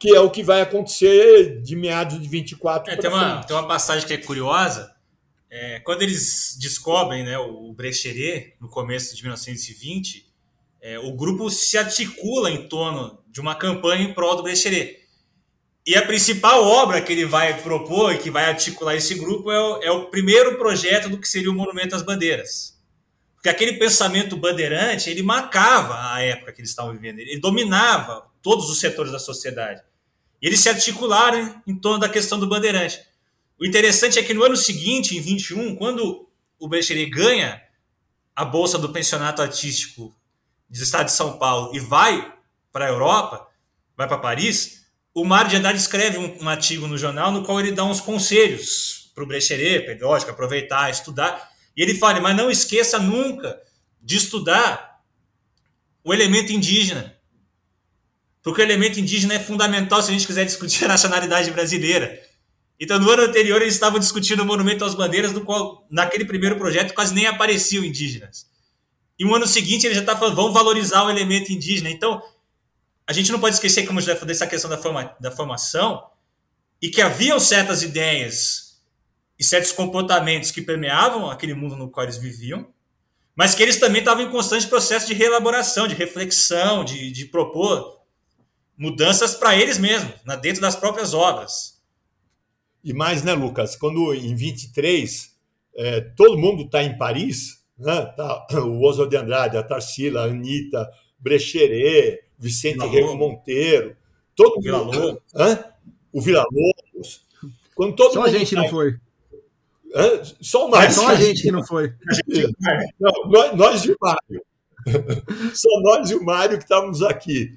que 0.00 0.14
é 0.14 0.18
o 0.18 0.30
que 0.30 0.42
vai 0.42 0.62
acontecer 0.62 1.60
de 1.60 1.76
meados 1.76 2.20
de 2.20 2.26
24 2.26 2.92
é, 2.92 2.96
tem, 2.96 3.10
uma, 3.10 3.44
tem 3.44 3.54
uma 3.54 3.68
passagem 3.68 4.06
que 4.06 4.14
é 4.14 4.16
curiosa. 4.16 4.92
É, 5.54 5.80
quando 5.80 6.00
eles 6.00 6.56
descobrem 6.58 7.22
né, 7.22 7.36
o 7.36 7.74
Brecheret, 7.74 8.54
no 8.58 8.70
começo 8.70 9.14
de 9.14 9.22
1920, 9.22 10.26
é, 10.80 10.98
o 10.98 11.12
grupo 11.12 11.50
se 11.50 11.76
articula 11.76 12.50
em 12.50 12.66
torno 12.68 13.22
de 13.28 13.38
uma 13.38 13.54
campanha 13.54 14.02
em 14.02 14.14
prol 14.14 14.34
do 14.34 14.42
Brecheret. 14.42 15.00
E 15.86 15.94
a 15.94 16.06
principal 16.06 16.64
obra 16.64 17.02
que 17.02 17.12
ele 17.12 17.26
vai 17.26 17.60
propor 17.60 18.16
que 18.16 18.30
vai 18.30 18.46
articular 18.46 18.96
esse 18.96 19.14
grupo 19.14 19.52
é 19.52 19.60
o, 19.60 19.82
é 19.82 19.90
o 19.90 20.06
primeiro 20.06 20.56
projeto 20.56 21.10
do 21.10 21.18
que 21.18 21.28
seria 21.28 21.50
o 21.50 21.54
Monumento 21.54 21.94
às 21.94 22.02
Bandeiras. 22.02 22.80
Porque 23.34 23.50
aquele 23.50 23.74
pensamento 23.74 24.38
bandeirante, 24.38 25.10
ele 25.10 25.22
marcava 25.22 26.14
a 26.14 26.22
época 26.22 26.54
que 26.54 26.62
eles 26.62 26.70
estavam 26.70 26.92
vivendo, 26.92 27.18
ele 27.18 27.38
dominava 27.38 28.26
todos 28.40 28.70
os 28.70 28.80
setores 28.80 29.12
da 29.12 29.18
sociedade. 29.18 29.82
E 30.40 30.46
eles 30.46 30.60
se 30.60 30.70
articularam 30.70 31.60
em 31.66 31.76
torno 31.76 31.98
da 31.98 32.08
questão 32.08 32.40
do 32.40 32.48
bandeirante. 32.48 33.11
O 33.62 33.64
interessante 33.64 34.18
é 34.18 34.24
que 34.24 34.34
no 34.34 34.42
ano 34.42 34.56
seguinte, 34.56 35.16
em 35.16 35.20
21, 35.20 35.76
quando 35.76 36.28
o 36.58 36.66
Brecheret 36.66 37.08
ganha 37.08 37.62
a 38.34 38.44
bolsa 38.44 38.76
do 38.76 38.88
pensionato 38.88 39.40
artístico 39.40 40.12
do 40.68 40.82
estado 40.82 41.06
de 41.06 41.12
São 41.12 41.38
Paulo 41.38 41.72
e 41.72 41.78
vai 41.78 42.34
para 42.72 42.86
a 42.86 42.88
Europa, 42.88 43.46
vai 43.96 44.08
para 44.08 44.18
Paris, 44.18 44.84
o 45.14 45.24
Mário 45.24 45.48
de 45.48 45.58
Andrade 45.58 45.78
escreve 45.78 46.18
um, 46.18 46.42
um, 46.42 46.48
artigo 46.48 46.88
no 46.88 46.98
jornal 46.98 47.30
no 47.30 47.44
qual 47.44 47.60
ele 47.60 47.70
dá 47.70 47.84
uns 47.84 48.00
conselhos 48.00 49.12
para 49.14 49.22
o 49.22 49.26
Brecheret, 49.28 49.96
lógico, 50.02 50.32
aproveitar, 50.32 50.90
estudar. 50.90 51.48
E 51.76 51.82
ele 51.82 51.94
fala, 51.94 52.20
mas 52.20 52.36
não 52.36 52.50
esqueça 52.50 52.98
nunca 52.98 53.56
de 54.02 54.16
estudar 54.16 55.04
o 56.02 56.12
elemento 56.12 56.52
indígena. 56.52 57.16
Porque 58.42 58.60
o 58.60 58.64
elemento 58.64 58.98
indígena 58.98 59.34
é 59.34 59.38
fundamental 59.38 60.02
se 60.02 60.10
a 60.10 60.14
gente 60.14 60.26
quiser 60.26 60.44
discutir 60.44 60.84
a 60.84 60.88
nacionalidade 60.88 61.48
brasileira. 61.52 62.31
Então, 62.82 62.98
no 62.98 63.08
ano 63.08 63.22
anterior, 63.22 63.62
eles 63.62 63.74
estavam 63.74 64.00
discutindo 64.00 64.42
o 64.42 64.44
Monumento 64.44 64.84
às 64.84 64.92
Bandeiras, 64.92 65.32
no 65.32 65.42
qual, 65.42 65.86
naquele 65.88 66.24
primeiro 66.24 66.56
projeto, 66.56 66.92
quase 66.92 67.14
nem 67.14 67.26
apareciam 67.26 67.84
indígenas. 67.84 68.50
E 69.16 69.24
no 69.24 69.32
ano 69.36 69.46
seguinte, 69.46 69.86
ele 69.86 69.94
já 69.94 70.00
está 70.00 70.16
falando, 70.16 70.34
vamos 70.34 70.52
valorizar 70.52 71.04
o 71.04 71.10
elemento 71.10 71.52
indígena. 71.52 71.88
Então, 71.88 72.20
a 73.06 73.12
gente 73.12 73.30
não 73.30 73.38
pode 73.38 73.54
esquecer, 73.54 73.86
como 73.86 74.00
já 74.00 74.16
falei, 74.16 74.34
dessa 74.34 74.48
questão 74.48 74.68
da, 74.68 74.76
forma, 74.76 75.14
da 75.20 75.30
formação, 75.30 76.04
e 76.82 76.88
que 76.88 77.00
haviam 77.00 77.38
certas 77.38 77.84
ideias 77.84 78.82
e 79.38 79.44
certos 79.44 79.70
comportamentos 79.70 80.50
que 80.50 80.60
permeavam 80.60 81.30
aquele 81.30 81.54
mundo 81.54 81.76
no 81.76 81.88
qual 81.88 82.02
eles 82.02 82.16
viviam, 82.16 82.66
mas 83.36 83.54
que 83.54 83.62
eles 83.62 83.76
também 83.76 84.00
estavam 84.00 84.24
em 84.24 84.30
constante 84.32 84.66
processo 84.66 85.06
de 85.06 85.14
reelaboração, 85.14 85.86
de 85.86 85.94
reflexão, 85.94 86.84
de, 86.84 87.12
de 87.12 87.26
propor 87.26 88.00
mudanças 88.76 89.36
para 89.36 89.54
eles 89.54 89.78
mesmos, 89.78 90.14
dentro 90.40 90.60
das 90.60 90.74
próprias 90.74 91.14
obras. 91.14 91.71
E 92.84 92.92
mais, 92.92 93.22
né, 93.22 93.34
Lucas? 93.34 93.76
Quando 93.76 94.12
em 94.14 94.34
23 94.34 95.32
é, 95.74 96.00
todo 96.00 96.38
mundo 96.38 96.64
está 96.64 96.82
em 96.82 96.96
Paris, 96.96 97.62
né? 97.78 98.06
Tá, 98.16 98.46
o 98.64 98.82
Oswald 98.82 99.10
de 99.10 99.16
Andrade, 99.16 99.56
a 99.56 99.62
Tarsila, 99.62 100.22
a 100.22 100.24
Anitta, 100.24 100.88
Brecheret, 101.18 102.20
Vicente 102.38 102.86
Rego 102.86 103.16
Monteiro, 103.16 103.96
todo 104.34 104.58
o 104.58 104.60
Vila 104.60 104.78
Lobos. 104.78 105.22
Hã? 105.34 105.64
O 106.12 106.20
Vila 106.20 106.44
Lobos. 106.50 107.22
Quando 107.74 107.94
todo 107.94 108.14
Só 108.14 108.24
a 108.24 108.30
gente 108.30 108.54
não 108.54 108.68
foi. 108.68 108.96
Hã? 109.94 110.22
Só 110.40 110.66
o 110.66 110.70
Mário. 110.70 110.88
É 110.88 110.90
só 110.90 111.08
a 111.08 111.14
gente 111.14 111.42
que 111.42 111.50
não 111.50 111.64
foi. 111.64 111.92
Não, 112.98 113.12
nós, 113.28 113.56
nós 113.56 113.84
e 113.84 113.92
o 113.92 113.96
Mário. 114.00 114.44
Só 115.54 115.68
nós 115.80 116.10
e 116.10 116.14
o 116.14 116.24
Mário 116.24 116.56
que 116.56 116.64
estávamos 116.64 117.02
aqui. 117.02 117.56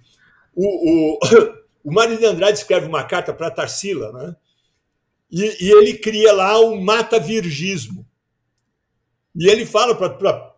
O, 0.54 1.16
o, 1.16 1.20
o 1.90 1.94
Mário 1.94 2.18
de 2.18 2.26
Andrade 2.26 2.58
escreve 2.58 2.88
uma 2.88 3.04
carta 3.04 3.34
para 3.34 3.50
Tarsila, 3.50 4.12
né? 4.12 4.36
E, 5.36 5.66
e, 5.66 5.70
ele 5.70 5.96
cria 5.98 6.32
lá 6.32 6.58
um 6.62 6.80
mata-virgismo. 6.80 8.08
E 9.36 9.50
ele 9.50 9.66
fala 9.66 9.94
para 9.94 10.56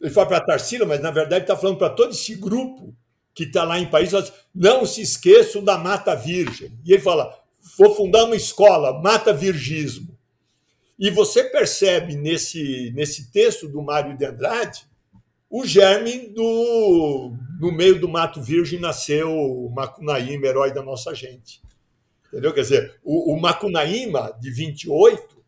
ele 0.00 0.12
fala 0.12 0.28
para 0.28 0.40
Tarsila, 0.40 0.86
mas 0.86 1.00
na 1.00 1.10
verdade 1.10 1.44
está 1.44 1.56
falando 1.56 1.78
para 1.78 1.90
todo 1.90 2.12
esse 2.12 2.36
grupo 2.36 2.94
que 3.34 3.42
está 3.42 3.64
lá 3.64 3.80
em 3.80 3.90
Paris, 3.90 4.12
não 4.54 4.86
se 4.86 5.00
esqueçam 5.00 5.64
da 5.64 5.76
Mata 5.76 6.14
Virgem. 6.14 6.78
E 6.84 6.92
ele 6.92 7.02
fala: 7.02 7.36
vou 7.76 7.92
fundar 7.96 8.24
uma 8.24 8.36
escola, 8.36 9.02
Mata 9.02 9.32
Virgismo. 9.32 10.16
E 10.96 11.10
você 11.10 11.42
percebe 11.42 12.14
nesse, 12.14 12.92
nesse 12.94 13.32
texto 13.32 13.66
do 13.66 13.82
Mário 13.82 14.16
de 14.16 14.24
Andrade 14.24 14.86
o 15.50 15.66
germe 15.66 16.28
do. 16.28 17.32
No 17.58 17.72
meio 17.72 17.98
do 17.98 18.08
Mato 18.08 18.40
Virgem 18.40 18.78
nasceu 18.78 19.32
o 19.32 19.70
Macunaíma, 19.70 20.46
herói 20.46 20.72
da 20.72 20.82
nossa 20.82 21.12
gente. 21.12 21.63
Entendeu? 22.34 22.52
Quer 22.52 22.62
dizer, 22.62 23.00
o, 23.04 23.32
o 23.32 23.40
Macunaíma, 23.40 24.36
de 24.40 24.50
28, 24.50 25.40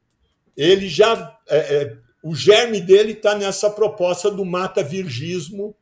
ele 0.56 0.88
já. 0.88 1.36
É, 1.48 1.58
é, 1.58 1.96
o 2.22 2.32
germe 2.32 2.80
dele 2.80 3.12
está 3.12 3.34
nessa 3.34 3.68
proposta 3.68 4.30
do 4.30 4.44
Mata 4.44 4.84
Virgismo 4.84 5.76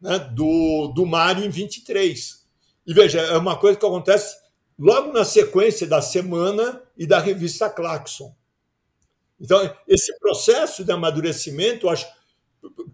né, 0.00 0.18
do, 0.18 0.88
do 0.88 1.06
Mário 1.06 1.44
em 1.44 1.48
23. 1.48 2.44
E 2.84 2.92
veja, 2.92 3.20
é 3.20 3.36
uma 3.36 3.56
coisa 3.56 3.78
que 3.78 3.86
acontece 3.86 4.36
logo 4.76 5.12
na 5.12 5.24
sequência 5.24 5.86
da 5.86 6.02
semana 6.02 6.82
e 6.98 7.06
da 7.06 7.20
revista 7.20 7.70
Claxon. 7.70 8.34
Então, 9.40 9.72
esse 9.86 10.18
processo 10.18 10.84
de 10.84 10.90
amadurecimento, 10.90 11.88
acho 11.88 12.08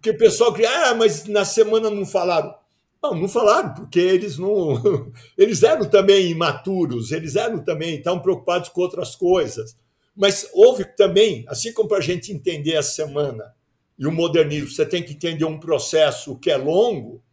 que 0.03 0.11
o 0.11 0.17
pessoal 0.17 0.53
cria, 0.53 0.89
ah, 0.89 0.93
mas 0.93 1.25
na 1.25 1.45
semana 1.45 1.89
não 1.89 2.05
falaram. 2.05 2.55
Não, 3.01 3.15
não 3.15 3.29
falaram, 3.29 3.73
porque 3.73 3.99
eles 3.99 4.37
não. 4.37 5.11
Eles 5.37 5.63
eram 5.63 5.85
também 5.85 6.29
imaturos, 6.29 7.11
eles 7.11 7.37
eram 7.37 7.59
também, 7.59 7.95
estavam 7.95 8.19
preocupados 8.21 8.67
com 8.69 8.81
outras 8.81 9.15
coisas. 9.15 9.77
Mas 10.15 10.49
houve 10.53 10.83
também, 10.83 11.45
assim 11.47 11.71
como 11.71 11.87
para 11.87 11.99
a 11.99 12.01
gente 12.01 12.31
entender 12.33 12.75
a 12.75 12.83
semana 12.83 13.55
e 13.97 14.05
o 14.05 14.11
modernismo, 14.11 14.69
você 14.69 14.85
tem 14.85 15.01
que 15.01 15.13
entender 15.13 15.45
um 15.45 15.57
processo 15.59 16.37
que 16.37 16.51
é 16.51 16.57
longo. 16.57 17.23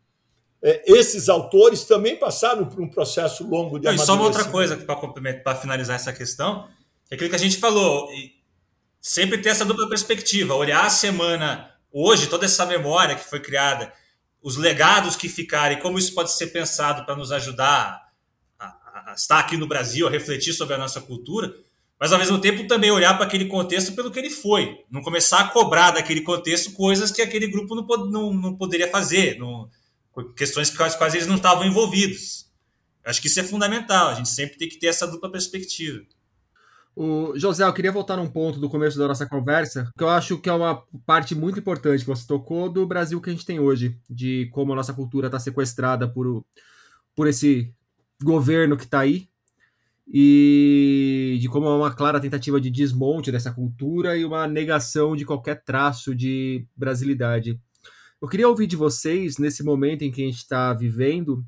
É, 0.62 0.84
esses 0.86 1.28
autores 1.28 1.84
também 1.84 2.16
passaram 2.16 2.64
por 2.64 2.80
um 2.80 2.88
processo 2.88 3.44
longo 3.44 3.78
de 3.78 3.86
Não, 3.86 3.94
E 3.94 3.98
só 3.98 4.14
uma 4.14 4.24
outra 4.24 4.44
coisa 4.44 4.76
para 4.76 5.54
finalizar 5.56 5.96
essa 5.96 6.12
questão, 6.12 6.68
é 7.10 7.14
aquilo 7.14 7.30
que 7.30 7.36
a 7.36 7.40
gente 7.40 7.58
falou, 7.58 8.08
sempre 9.00 9.38
ter 9.38 9.50
essa 9.50 9.64
dupla 9.64 9.88
perspectiva, 9.88 10.54
olhar 10.54 10.84
a 10.84 10.90
semana 10.90 11.70
hoje, 11.92 12.26
toda 12.26 12.44
essa 12.44 12.66
memória 12.66 13.14
que 13.14 13.24
foi 13.24 13.40
criada, 13.40 13.92
os 14.42 14.56
legados 14.56 15.16
que 15.16 15.28
ficarem, 15.28 15.78
como 15.78 15.98
isso 15.98 16.14
pode 16.14 16.32
ser 16.32 16.48
pensado 16.48 17.04
para 17.04 17.16
nos 17.16 17.32
ajudar 17.32 18.10
a, 18.58 18.66
a, 19.10 19.14
estar 19.16 19.38
aqui 19.38 19.56
no 19.56 19.66
Brasil, 19.66 20.06
a 20.06 20.10
refletir 20.10 20.52
sobre 20.52 20.74
a 20.74 20.78
nossa 20.78 21.00
cultura, 21.00 21.54
mas 21.98 22.12
ao 22.12 22.18
mesmo 22.18 22.38
tempo 22.38 22.66
também 22.66 22.90
olhar 22.90 23.14
para 23.14 23.26
aquele 23.26 23.46
contexto 23.46 23.94
pelo 23.94 24.10
que 24.10 24.18
ele 24.18 24.30
foi, 24.30 24.84
não 24.90 25.02
começar 25.02 25.40
a 25.40 25.48
cobrar 25.48 25.92
daquele 25.92 26.20
contexto 26.20 26.72
coisas 26.72 27.10
que 27.10 27.22
aquele 27.22 27.46
grupo 27.46 27.74
não, 27.74 27.86
não, 28.06 28.32
não 28.34 28.56
poderia 28.56 28.88
fazer, 28.88 29.38
não, 29.38 29.70
questões 30.36 30.70
com 30.70 30.82
as 30.82 30.94
quais 30.94 31.14
eles 31.14 31.26
não 31.26 31.36
estavam 31.36 31.64
envolvidos. 31.64 32.46
acho 33.04 33.20
que 33.20 33.28
isso 33.28 33.40
é 33.40 33.44
fundamental, 33.44 34.08
a 34.08 34.14
gente 34.14 34.28
sempre 34.28 34.58
tem 34.58 34.68
que 34.68 34.78
ter 34.78 34.88
essa 34.88 35.06
dupla 35.06 35.30
perspectiva. 35.30 36.02
O 36.98 37.38
José, 37.38 37.62
eu 37.62 37.72
queria 37.74 37.92
voltar 37.92 38.16
num 38.16 38.26
ponto 38.26 38.58
do 38.58 38.70
começo 38.70 38.98
da 38.98 39.06
nossa 39.06 39.26
conversa, 39.26 39.92
que 39.98 40.02
eu 40.02 40.08
acho 40.08 40.38
que 40.38 40.48
é 40.48 40.52
uma 40.54 40.82
parte 41.04 41.34
muito 41.34 41.58
importante 41.58 42.00
que 42.00 42.06
você 42.06 42.26
tocou 42.26 42.70
do 42.70 42.86
Brasil 42.86 43.20
que 43.20 43.28
a 43.28 43.32
gente 43.34 43.44
tem 43.44 43.60
hoje, 43.60 44.00
de 44.08 44.46
como 44.46 44.72
a 44.72 44.76
nossa 44.76 44.94
cultura 44.94 45.26
está 45.26 45.38
sequestrada 45.38 46.08
por, 46.08 46.42
por 47.14 47.28
esse 47.28 47.70
governo 48.22 48.78
que 48.78 48.84
está 48.84 49.00
aí, 49.00 49.28
e 50.08 51.36
de 51.38 51.50
como 51.50 51.66
é 51.66 51.76
uma 51.76 51.92
clara 51.92 52.18
tentativa 52.18 52.58
de 52.58 52.70
desmonte 52.70 53.30
dessa 53.30 53.52
cultura 53.52 54.16
e 54.16 54.24
uma 54.24 54.48
negação 54.48 55.14
de 55.14 55.26
qualquer 55.26 55.62
traço 55.64 56.14
de 56.14 56.66
brasilidade. 56.74 57.60
Eu 58.22 58.26
queria 58.26 58.48
ouvir 58.48 58.66
de 58.66 58.76
vocês, 58.76 59.36
nesse 59.36 59.62
momento 59.62 60.00
em 60.00 60.10
que 60.10 60.22
a 60.22 60.24
gente 60.24 60.38
está 60.38 60.72
vivendo, 60.72 61.44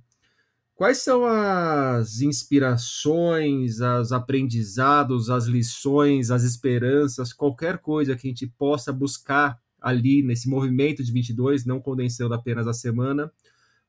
quais 0.78 0.98
são 0.98 1.26
as 1.26 2.20
inspirações, 2.20 3.80
os 3.80 4.12
aprendizados, 4.12 5.28
as 5.28 5.46
lições, 5.46 6.30
as 6.30 6.44
esperanças, 6.44 7.32
qualquer 7.32 7.78
coisa 7.78 8.14
que 8.14 8.28
a 8.28 8.30
gente 8.30 8.46
possa 8.46 8.92
buscar 8.92 9.60
ali 9.80 10.22
nesse 10.22 10.48
movimento 10.48 11.02
de 11.02 11.10
22, 11.10 11.64
não 11.64 11.80
condensando 11.80 12.32
apenas 12.32 12.68
a 12.68 12.72
semana, 12.72 13.28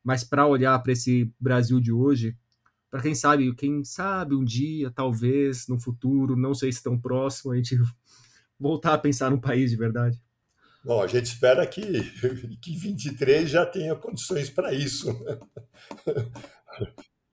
mas 0.04 0.24
para 0.24 0.48
olhar 0.48 0.80
para 0.80 0.94
esse 0.94 1.32
Brasil 1.40 1.80
de 1.80 1.92
hoje 1.92 2.36
para 2.90 3.04
quem 3.04 3.14
sabe, 3.14 3.54
quem 3.54 3.84
sabe 3.84 4.34
um 4.34 4.44
dia, 4.44 4.90
talvez, 4.90 5.68
no 5.68 5.80
futuro, 5.80 6.36
não 6.36 6.56
sei 6.56 6.72
se 6.72 6.82
tão 6.82 7.00
próximo, 7.00 7.52
a 7.52 7.56
gente 7.56 7.78
voltar 8.60 8.96
a 8.96 8.98
pensar 8.98 9.30
num 9.30 9.40
país 9.40 9.70
de 9.70 9.78
verdade? 9.78 10.20
Bom, 10.90 11.04
a 11.04 11.08
gente 11.08 11.28
espera 11.28 11.68
que, 11.68 11.82
que 12.60 12.76
23 12.76 13.48
já 13.48 13.64
tenha 13.64 13.96
condições 13.96 14.50
para 14.50 14.74
isso. 14.74 15.14
Né? 15.24 15.38
A 16.68 16.84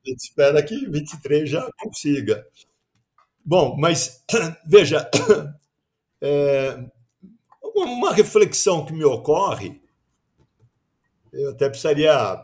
gente 0.05 0.21
espera 0.21 0.63
que 0.63 0.87
23 0.87 1.49
já 1.49 1.67
consiga. 1.79 2.47
Bom, 3.43 3.75
mas 3.79 4.23
veja, 4.69 5.11
é, 6.21 6.85
uma 7.63 8.13
reflexão 8.13 8.85
que 8.85 8.93
me 8.93 9.07
ocorre, 9.07 9.81
eu 11.33 11.53
até 11.53 11.71
precisaria 11.71 12.39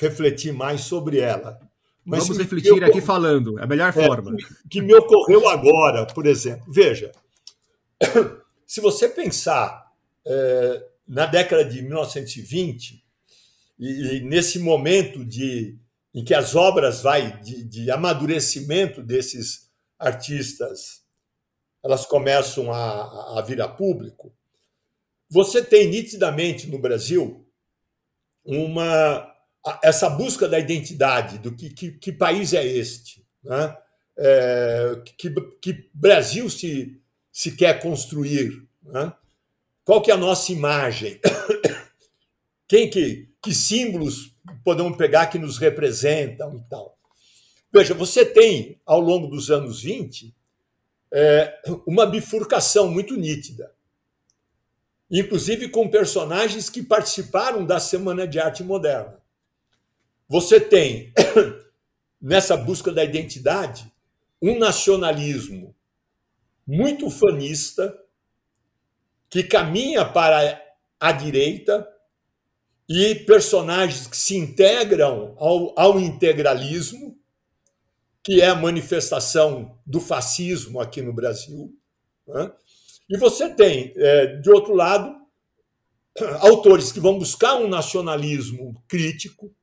refletir 0.00 0.54
mais 0.54 0.80
sobre 0.80 1.18
ela. 1.18 1.60
Mas 2.02 2.22
Vamos 2.22 2.38
refletir 2.38 2.82
aqui 2.82 3.02
falando, 3.02 3.58
é 3.58 3.64
a 3.64 3.66
melhor 3.66 3.90
é, 3.90 3.92
forma. 3.92 4.34
Que 4.70 4.80
me 4.80 4.94
ocorreu 4.94 5.46
agora, 5.46 6.06
por 6.06 6.24
exemplo. 6.24 6.72
Veja, 6.72 7.12
se 8.66 8.80
você 8.80 9.10
pensar 9.10 9.87
é, 10.26 10.86
na 11.06 11.26
década 11.26 11.64
de 11.64 11.82
1920, 11.82 13.04
e, 13.78 14.16
e, 14.16 14.20
nesse 14.20 14.58
momento 14.58 15.24
de, 15.24 15.78
em 16.14 16.24
que 16.24 16.34
as 16.34 16.54
obras 16.54 17.02
vai 17.02 17.40
de, 17.40 17.64
de 17.64 17.90
amadurecimento 17.90 19.02
desses 19.02 19.68
artistas 19.98 21.06
elas 21.84 22.04
começam 22.04 22.72
a, 22.72 23.38
a 23.38 23.42
vir 23.42 23.62
a 23.62 23.68
público, 23.68 24.34
você 25.30 25.62
tem 25.62 25.88
nitidamente 25.88 26.66
no 26.68 26.78
Brasil 26.78 27.46
uma 28.44 29.34
essa 29.82 30.08
busca 30.08 30.48
da 30.48 30.58
identidade, 30.58 31.38
do 31.38 31.54
que, 31.54 31.70
que, 31.70 31.92
que 31.92 32.12
país 32.12 32.52
é 32.52 32.64
este, 32.64 33.24
né? 33.42 33.76
é, 34.18 35.00
que, 35.16 35.30
que 35.60 35.90
Brasil 35.94 36.50
se, 36.50 37.00
se 37.30 37.54
quer 37.54 37.80
construir, 37.80 38.66
né? 38.82 39.12
Qual 39.88 40.02
que 40.02 40.10
é 40.10 40.14
a 40.14 40.18
nossa 40.18 40.52
imagem, 40.52 41.18
quem 42.68 42.90
que, 42.90 43.26
que 43.40 43.54
símbolos 43.54 44.36
podemos 44.62 44.98
pegar 44.98 45.28
que 45.28 45.38
nos 45.38 45.56
representam 45.56 46.58
e 46.58 46.60
tal. 46.68 46.98
Veja, 47.72 47.94
você 47.94 48.22
tem, 48.22 48.78
ao 48.84 49.00
longo 49.00 49.28
dos 49.28 49.50
anos 49.50 49.82
20, 49.82 50.36
é, 51.10 51.58
uma 51.86 52.04
bifurcação 52.04 52.90
muito 52.90 53.16
nítida, 53.16 53.72
inclusive 55.10 55.70
com 55.70 55.88
personagens 55.88 56.68
que 56.68 56.82
participaram 56.82 57.64
da 57.64 57.80
Semana 57.80 58.28
de 58.28 58.38
Arte 58.38 58.62
Moderna. 58.62 59.18
Você 60.28 60.60
tem, 60.60 61.14
nessa 62.20 62.58
busca 62.58 62.92
da 62.92 63.02
identidade, 63.02 63.90
um 64.42 64.58
nacionalismo 64.58 65.74
muito 66.66 67.08
fanista, 67.08 67.98
que 69.30 69.42
caminha 69.42 70.04
para 70.04 70.60
a 71.00 71.12
direita, 71.12 71.86
e 72.88 73.14
personagens 73.14 74.06
que 74.06 74.16
se 74.16 74.36
integram 74.36 75.34
ao, 75.36 75.78
ao 75.78 76.00
integralismo, 76.00 77.18
que 78.24 78.40
é 78.40 78.48
a 78.48 78.54
manifestação 78.54 79.78
do 79.86 80.00
fascismo 80.00 80.80
aqui 80.80 81.02
no 81.02 81.12
Brasil. 81.12 81.74
Né? 82.26 82.50
E 83.10 83.18
você 83.18 83.50
tem, 83.50 83.92
é, 83.96 84.26
de 84.36 84.50
outro 84.50 84.74
lado, 84.74 85.14
autores 86.40 86.90
que 86.90 86.98
vão 86.98 87.18
buscar 87.18 87.56
um 87.56 87.68
nacionalismo 87.68 88.82
crítico, 88.88 89.54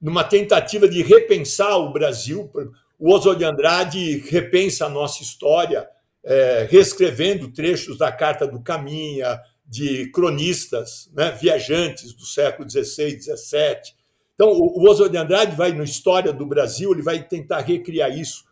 numa 0.00 0.24
tentativa 0.24 0.88
de 0.88 1.02
repensar 1.02 1.76
o 1.76 1.92
Brasil. 1.92 2.50
O 2.98 3.14
Oswald 3.14 3.38
de 3.38 3.44
Andrade 3.44 4.18
repensa 4.28 4.86
a 4.86 4.88
nossa 4.88 5.22
história, 5.22 5.88
é, 6.24 6.66
reescrevendo 6.70 7.52
trechos 7.52 7.98
da 7.98 8.12
Carta 8.12 8.46
do 8.46 8.60
Caminha, 8.60 9.40
de 9.70 10.10
cronistas, 10.10 11.08
né, 11.14 11.30
viajantes 11.30 12.12
do 12.12 12.26
século 12.26 12.68
XVI, 12.68 13.20
XVII. 13.20 13.94
Então, 14.34 14.50
o 14.50 14.88
Oswald 14.88 15.12
de 15.12 15.18
Andrade 15.18 15.54
vai, 15.54 15.72
na 15.72 15.84
História 15.84 16.32
do 16.32 16.44
Brasil, 16.44 16.92
ele 16.92 17.02
vai 17.02 17.22
tentar 17.22 17.60
recriar 17.60 18.10
isso. 18.10 18.44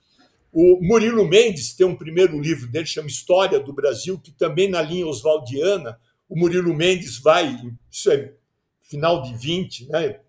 O 0.53 0.79
Murilo 0.81 1.27
Mendes 1.27 1.75
tem 1.75 1.87
um 1.87 1.97
primeiro 1.97 2.41
livro 2.41 2.71
dele, 2.71 2.87
chama 2.87 3.09
História 3.09 3.59
do 3.59 3.73
Brasil, 3.73 4.19
que 4.19 4.31
também 4.31 4.69
na 4.69 4.81
linha 4.81 5.07
oswaldiana, 5.07 5.99
o 6.29 6.39
Murilo 6.39 6.75
Mendes 6.75 7.19
vai, 7.19 7.59
isso 7.91 8.11
é 8.11 8.33
final 8.83 9.23
de 9.23 9.37
20, 9.37 9.89
né, 9.89 10.21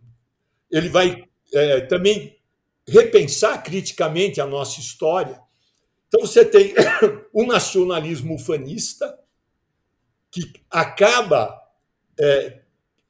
ele 0.71 0.89
vai 0.89 1.23
é, 1.53 1.81
também 1.81 2.35
repensar 2.87 3.61
criticamente 3.63 4.41
a 4.41 4.45
nossa 4.45 4.79
história. 4.79 5.39
Então, 6.09 6.21
você 6.21 6.43
tem 6.43 6.73
um 7.33 7.45
nacionalismo 7.45 8.35
ufanista, 8.35 9.17
que 10.31 10.51
acaba 10.69 11.59
é, 12.19 12.61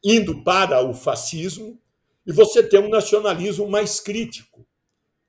indo 0.03 0.43
para 0.43 0.81
o 0.81 0.93
fascismo, 0.93 1.81
e 2.25 2.31
você 2.31 2.61
tem 2.61 2.79
um 2.79 2.89
nacionalismo 2.89 3.67
mais 3.67 3.99
crítico, 3.99 4.65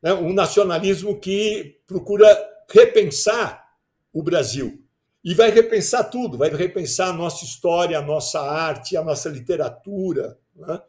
né? 0.02 0.12
um 0.12 0.32
nacionalismo 0.32 1.18
que 1.18 1.80
procura 1.86 2.28
repensar 2.68 3.74
o 4.12 4.22
Brasil. 4.22 4.84
E 5.22 5.34
vai 5.34 5.50
repensar 5.50 6.04
tudo, 6.04 6.38
vai 6.38 6.50
repensar 6.50 7.10
a 7.10 7.12
nossa 7.12 7.44
história, 7.44 7.98
a 7.98 8.02
nossa 8.02 8.40
arte, 8.40 8.96
a 8.96 9.04
nossa 9.04 9.28
literatura. 9.28 10.38
Né? 10.54 10.82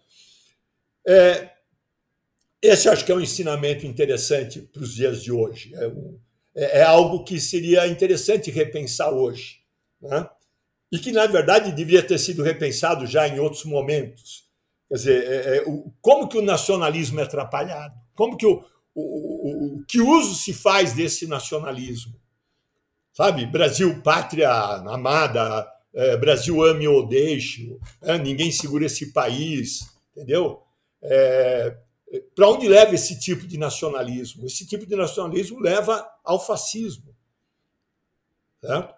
É, 1.07 1.49
esse 2.61 2.89
acho 2.89 3.05
que 3.05 3.11
é 3.11 3.15
um 3.15 3.21
ensinamento 3.21 3.85
interessante 3.85 4.61
para 4.61 4.81
os 4.81 4.93
dias 4.93 5.21
de 5.21 5.31
hoje. 5.31 5.73
É, 5.75 5.87
um, 5.87 6.19
é, 6.55 6.79
é, 6.79 6.83
algo 6.83 7.23
que 7.23 7.39
seria 7.39 7.87
interessante 7.87 8.51
repensar 8.51 9.13
hoje. 9.13 9.59
Né? 10.01 10.27
E 10.91 10.99
que, 10.99 11.11
na 11.11 11.25
verdade, 11.25 11.71
deveria 11.71 12.03
ter 12.03 12.17
sido 12.17 12.43
repensado 12.43 13.05
já 13.05 13.27
em 13.27 13.39
outros 13.39 13.63
momentos. 13.63 14.45
Quer 14.89 14.95
dizer, 14.95 15.23
é, 15.23 15.57
é 15.57 15.63
o, 15.65 15.91
como 16.01 16.27
que 16.27 16.37
o 16.37 16.41
nacionalismo 16.41 17.19
é 17.19 17.23
atrapalhado? 17.23 17.95
Como 18.13 18.35
que 18.35 18.45
o, 18.45 18.63
o, 18.93 19.77
o, 19.77 19.85
que 19.87 20.01
uso 20.01 20.35
se 20.35 20.53
faz 20.53 20.93
desse 20.93 21.25
nacionalismo? 21.27 22.19
Sabe, 23.13 23.45
Brasil, 23.45 24.01
pátria 24.01 24.49
amada, 24.49 25.67
é, 25.93 26.17
Brasil 26.17 26.63
ame 26.63 26.87
ou 26.87 27.07
deixe, 27.07 27.77
é, 28.01 28.17
ninguém 28.17 28.51
segura 28.51 28.85
esse 28.85 29.11
país, 29.11 29.87
entendeu? 30.15 30.61
É, 31.01 31.75
para 32.35 32.49
onde 32.49 32.67
leva 32.67 32.93
esse 32.93 33.19
tipo 33.19 33.47
de 33.47 33.57
nacionalismo? 33.57 34.45
Esse 34.45 34.65
tipo 34.67 34.85
de 34.85 34.95
nacionalismo 34.95 35.59
leva 35.59 36.05
ao 36.23 36.43
fascismo. 36.43 37.15
Certo? 38.59 38.95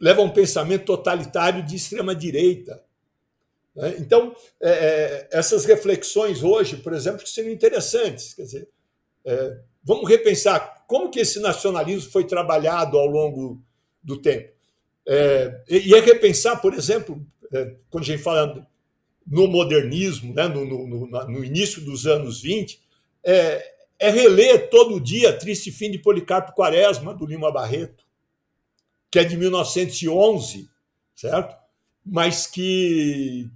Leva 0.00 0.20
a 0.20 0.24
um 0.24 0.30
pensamento 0.30 0.84
totalitário 0.84 1.62
de 1.62 1.76
extrema-direita. 1.76 2.82
Né? 3.74 3.96
Então, 3.98 4.34
é, 4.60 4.70
é, 4.70 5.28
essas 5.30 5.64
reflexões 5.64 6.42
hoje, 6.42 6.76
por 6.76 6.92
exemplo, 6.92 7.26
seriam 7.26 7.52
interessantes. 7.52 8.34
Quer 8.34 8.42
dizer, 8.42 8.68
é, 9.24 9.58
vamos 9.82 10.08
repensar 10.08 10.84
como 10.86 11.10
que 11.10 11.20
esse 11.20 11.40
nacionalismo 11.40 12.10
foi 12.10 12.24
trabalhado 12.24 12.98
ao 12.98 13.06
longo 13.06 13.62
do 14.02 14.20
tempo. 14.20 14.52
É, 15.06 15.62
e 15.68 15.94
é 15.94 16.00
repensar, 16.00 16.60
por 16.60 16.74
exemplo, 16.74 17.24
é, 17.52 17.74
quando 17.90 18.04
a 18.04 18.06
gente 18.06 18.22
fala 18.22 18.66
no 19.26 19.46
modernismo, 19.46 20.34
né, 20.34 20.48
no, 20.48 20.64
no, 20.64 21.06
no, 21.06 21.44
início 21.44 21.80
dos 21.80 22.06
anos 22.06 22.40
20, 22.40 22.80
é, 23.24 23.71
é 24.02 24.10
reler 24.10 24.68
todo 24.68 25.00
dia 25.00 25.32
Triste 25.32 25.70
Fim 25.70 25.88
de 25.88 25.96
Policarpo 25.96 26.52
Quaresma, 26.52 27.14
do 27.14 27.24
Lima 27.24 27.52
Barreto, 27.52 28.04
que 29.08 29.20
é 29.20 29.24
de 29.24 29.36
1911, 29.36 30.68
certo? 31.14 31.56
Mas 32.04 32.48
que, 32.48 33.48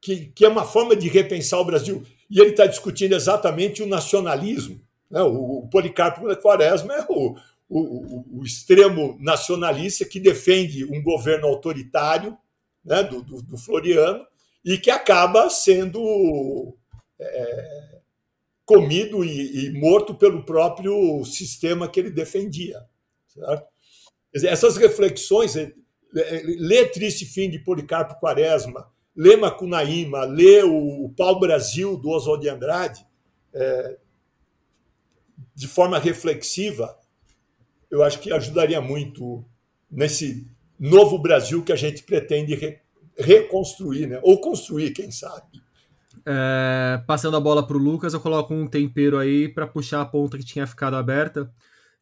que, 0.00 0.26
que 0.34 0.44
é 0.44 0.48
uma 0.48 0.64
forma 0.64 0.96
de 0.96 1.08
repensar 1.08 1.60
o 1.60 1.64
Brasil. 1.64 2.04
E 2.28 2.40
ele 2.40 2.50
está 2.50 2.66
discutindo 2.66 3.14
exatamente 3.14 3.84
o 3.84 3.86
nacionalismo. 3.86 4.80
Né? 5.08 5.22
O, 5.22 5.60
o 5.60 5.68
Policarpo 5.68 6.22
Quaresma 6.38 6.92
é 6.94 7.06
o, 7.08 7.36
o, 7.68 8.40
o, 8.40 8.44
extremo 8.44 9.16
nacionalista 9.20 10.04
que 10.04 10.18
defende 10.18 10.84
um 10.84 11.00
governo 11.00 11.46
autoritário 11.46 12.36
né, 12.84 13.04
do, 13.04 13.22
do, 13.22 13.40
do 13.42 13.56
Floriano 13.56 14.26
e 14.64 14.76
que 14.76 14.90
acaba 14.90 15.48
sendo 15.50 16.76
é, 17.16 18.00
comido 18.64 19.24
e, 19.24 19.66
e, 19.66 19.72
morto 19.72 20.14
pelo 20.14 20.44
próprio 20.44 21.24
sistema 21.24 21.88
que 21.88 22.00
ele 22.00 22.10
defendia. 22.10 22.82
Certo? 23.28 23.66
Essas 24.34 24.76
reflexões, 24.76 25.54
é, 25.56 25.72
é, 26.16 26.42
lê 26.58 26.86
Triste 26.86 27.26
Fim 27.26 27.50
de 27.50 27.58
Policarpo 27.58 28.18
Quaresma, 28.18 28.90
lê 29.14 29.36
Macunaíma, 29.36 30.24
lê 30.24 30.62
o, 30.62 31.04
o 31.04 31.10
Pau 31.10 31.38
Brasil 31.38 31.96
do 31.96 32.08
Oswald 32.10 32.42
de 32.42 32.48
Andrade, 32.48 33.06
é, 33.52 33.98
de 35.54 35.68
forma 35.68 35.98
reflexiva, 35.98 36.98
eu 37.90 38.02
acho 38.02 38.18
que 38.18 38.32
ajudaria 38.32 38.80
muito 38.80 39.44
nesse 39.88 40.46
novo 40.78 41.16
Brasil 41.18 41.62
que 41.62 41.72
a 41.72 41.76
gente 41.76 42.02
pretende 42.02 42.54
re 42.54 42.82
reconstruir, 43.16 44.08
né? 44.08 44.18
ou 44.24 44.40
construir, 44.40 44.90
quem 44.90 45.08
sabe. 45.12 45.62
É, 46.26 47.02
passando 47.06 47.36
a 47.36 47.40
bola 47.40 47.66
para 47.66 47.76
o 47.76 47.80
Lucas, 47.80 48.14
eu 48.14 48.20
coloco 48.20 48.54
um 48.54 48.66
tempero 48.66 49.18
aí 49.18 49.48
para 49.48 49.66
puxar 49.66 50.00
a 50.00 50.06
ponta 50.06 50.38
que 50.38 50.44
tinha 50.44 50.66
ficado 50.66 50.96
aberta, 50.96 51.50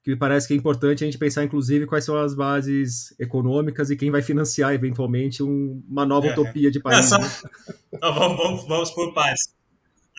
que 0.02 0.10
me 0.10 0.16
parece 0.16 0.48
que 0.48 0.54
é 0.54 0.56
importante 0.56 1.02
a 1.02 1.06
gente 1.06 1.18
pensar, 1.18 1.44
inclusive, 1.44 1.86
quais 1.86 2.04
são 2.04 2.16
as 2.16 2.34
bases 2.34 3.14
econômicas 3.18 3.90
e 3.90 3.96
quem 3.96 4.10
vai 4.10 4.22
financiar, 4.22 4.72
eventualmente, 4.72 5.42
um, 5.42 5.82
uma 5.88 6.06
nova 6.06 6.28
é. 6.28 6.32
utopia 6.32 6.70
de 6.70 6.80
país. 6.80 7.10
Não, 7.10 7.22
só... 7.22 7.48
Não, 8.00 8.14
vamos, 8.14 8.36
vamos, 8.36 8.68
vamos 8.68 8.90
por 8.90 9.12
partes. 9.12 9.54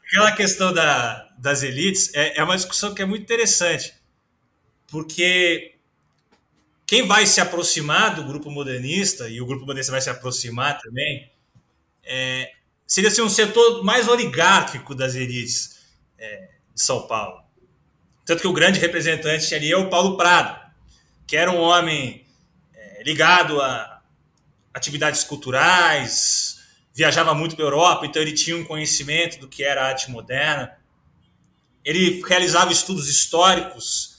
Aquela 0.08 0.32
questão 0.32 0.74
da, 0.74 1.30
das 1.40 1.64
elites 1.64 2.14
é, 2.14 2.40
é 2.40 2.44
uma 2.44 2.56
discussão 2.56 2.94
que 2.94 3.02
é 3.02 3.06
muito 3.06 3.24
interessante 3.24 3.94
porque 4.94 5.74
quem 6.86 7.08
vai 7.08 7.26
se 7.26 7.42
aproximar 7.42 8.14
do 8.14 8.24
grupo 8.24 8.52
modernista, 8.52 9.28
e 9.28 9.42
o 9.42 9.46
grupo 9.48 9.62
modernista 9.62 9.92
vai 9.92 10.02
se 10.02 10.10
aproximar 10.12 10.80
também, 10.80 11.32
é, 12.04 12.52
seria 12.94 13.10
assim, 13.10 13.24
um 13.24 13.30
setor 13.30 13.84
mais 13.84 14.08
oligárquico 14.08 14.94
das 14.94 15.16
elites 15.16 15.80
é, 16.16 16.50
de 16.76 16.80
São 16.80 17.08
Paulo. 17.08 17.42
Tanto 18.24 18.42
que 18.42 18.48
o 18.48 18.54
grande 18.54 18.80
representante 18.80 19.56
ali 19.56 19.72
é 19.72 19.76
o 19.76 19.90
Paulo 19.90 20.16
Prado, 20.16 20.62
que 21.26 21.36
era 21.36 21.50
um 21.50 21.60
homem 21.60 22.24
é, 22.72 23.02
ligado 23.02 23.60
a 23.60 24.00
atividades 24.72 25.24
culturais, 25.24 26.60
viajava 26.94 27.34
muito 27.34 27.56
para 27.56 27.66
a 27.66 27.68
Europa, 27.68 28.06
então 28.06 28.22
ele 28.22 28.32
tinha 28.32 28.56
um 28.56 28.64
conhecimento 28.64 29.40
do 29.40 29.48
que 29.48 29.64
era 29.64 29.88
arte 29.88 30.12
moderna. 30.12 30.78
Ele 31.84 32.22
realizava 32.24 32.72
estudos 32.72 33.10
históricos 33.10 34.18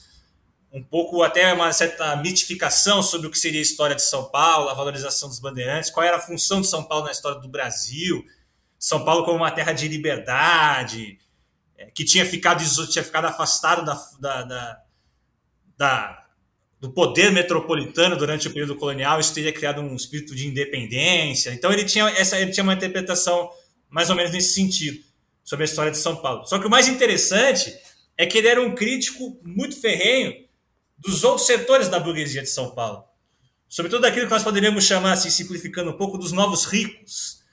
um 0.69 0.83
pouco 0.83 1.23
até 1.23 1.53
uma 1.53 1.71
certa 1.71 2.13
mitificação 2.17 3.01
sobre 3.01 3.27
o 3.27 3.31
que 3.31 3.39
seria 3.39 3.61
a 3.61 3.63
história 3.63 3.95
de 3.95 4.01
São 4.01 4.25
Paulo, 4.25 4.67
a 4.67 4.73
valorização 4.73 5.29
dos 5.29 5.39
bandeirantes, 5.39 5.89
qual 5.89 6.05
era 6.05 6.17
a 6.17 6.21
função 6.21 6.59
de 6.59 6.67
São 6.67 6.83
Paulo 6.83 7.05
na 7.05 7.13
história 7.13 7.39
do 7.39 7.47
Brasil, 7.47 8.25
São 8.85 9.03
Paulo 9.03 9.25
como 9.25 9.37
uma 9.37 9.49
terra 9.49 9.71
de 9.71 9.87
liberdade, 9.87 11.17
é, 11.75 11.87
que 11.87 12.05
tinha 12.05 12.23
ficado, 12.23 12.63
tinha 12.87 13.03
ficado 13.03 13.25
afastado 13.25 13.83
da, 13.83 13.95
da, 14.19 14.43
da, 14.43 14.81
da, 15.75 16.25
do 16.79 16.91
poder 16.91 17.31
metropolitano 17.31 18.15
durante 18.15 18.47
o 18.47 18.51
período 18.51 18.75
colonial, 18.75 19.19
isso 19.19 19.33
teria 19.33 19.51
criado 19.51 19.81
um 19.81 19.95
espírito 19.95 20.35
de 20.35 20.45
independência. 20.45 21.49
Então 21.49 21.73
ele 21.73 21.83
tinha, 21.83 22.07
essa, 22.09 22.39
ele 22.39 22.51
tinha 22.51 22.63
uma 22.63 22.75
interpretação 22.75 23.49
mais 23.89 24.11
ou 24.11 24.15
menos 24.15 24.31
nesse 24.31 24.53
sentido 24.53 25.03
sobre 25.43 25.63
a 25.63 25.65
história 25.65 25.91
de 25.91 25.97
São 25.97 26.17
Paulo. 26.17 26.45
Só 26.45 26.59
que 26.59 26.67
o 26.67 26.69
mais 26.69 26.87
interessante 26.87 27.75
é 28.15 28.27
que 28.27 28.37
ele 28.37 28.47
era 28.47 28.61
um 28.61 28.75
crítico 28.75 29.39
muito 29.43 29.81
ferrenho 29.81 30.45
dos 30.95 31.23
outros 31.23 31.47
setores 31.47 31.89
da 31.89 31.99
burguesia 31.99 32.43
de 32.43 32.49
São 32.51 32.69
Paulo. 32.69 33.03
Sobretudo 33.67 34.01
daquilo 34.01 34.27
que 34.27 34.31
nós 34.31 34.43
poderíamos 34.43 34.83
chamar, 34.83 35.13
assim, 35.13 35.31
simplificando 35.31 35.89
um 35.89 35.97
pouco, 35.97 36.19
dos 36.19 36.31
novos 36.31 36.65
ricos 36.65 37.43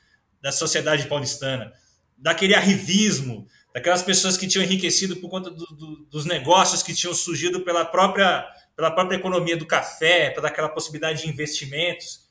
da 0.42 0.50
sociedade 0.50 1.06
paulistana, 1.06 1.72
daquele 2.18 2.54
arrivismo, 2.54 3.46
daquelas 3.72 4.02
pessoas 4.02 4.36
que 4.36 4.46
tinham 4.46 4.64
enriquecido 4.64 5.16
por 5.16 5.30
conta 5.30 5.50
do, 5.50 5.64
do, 5.66 5.96
dos 6.10 6.24
negócios 6.24 6.82
que 6.82 6.94
tinham 6.94 7.14
surgido 7.14 7.60
pela 7.60 7.84
própria, 7.84 8.46
pela 8.76 8.90
própria 8.90 9.16
economia 9.16 9.56
do 9.56 9.66
café, 9.66 10.30
pela 10.30 10.48
aquela 10.48 10.68
possibilidade 10.68 11.22
de 11.22 11.28
investimentos, 11.28 12.28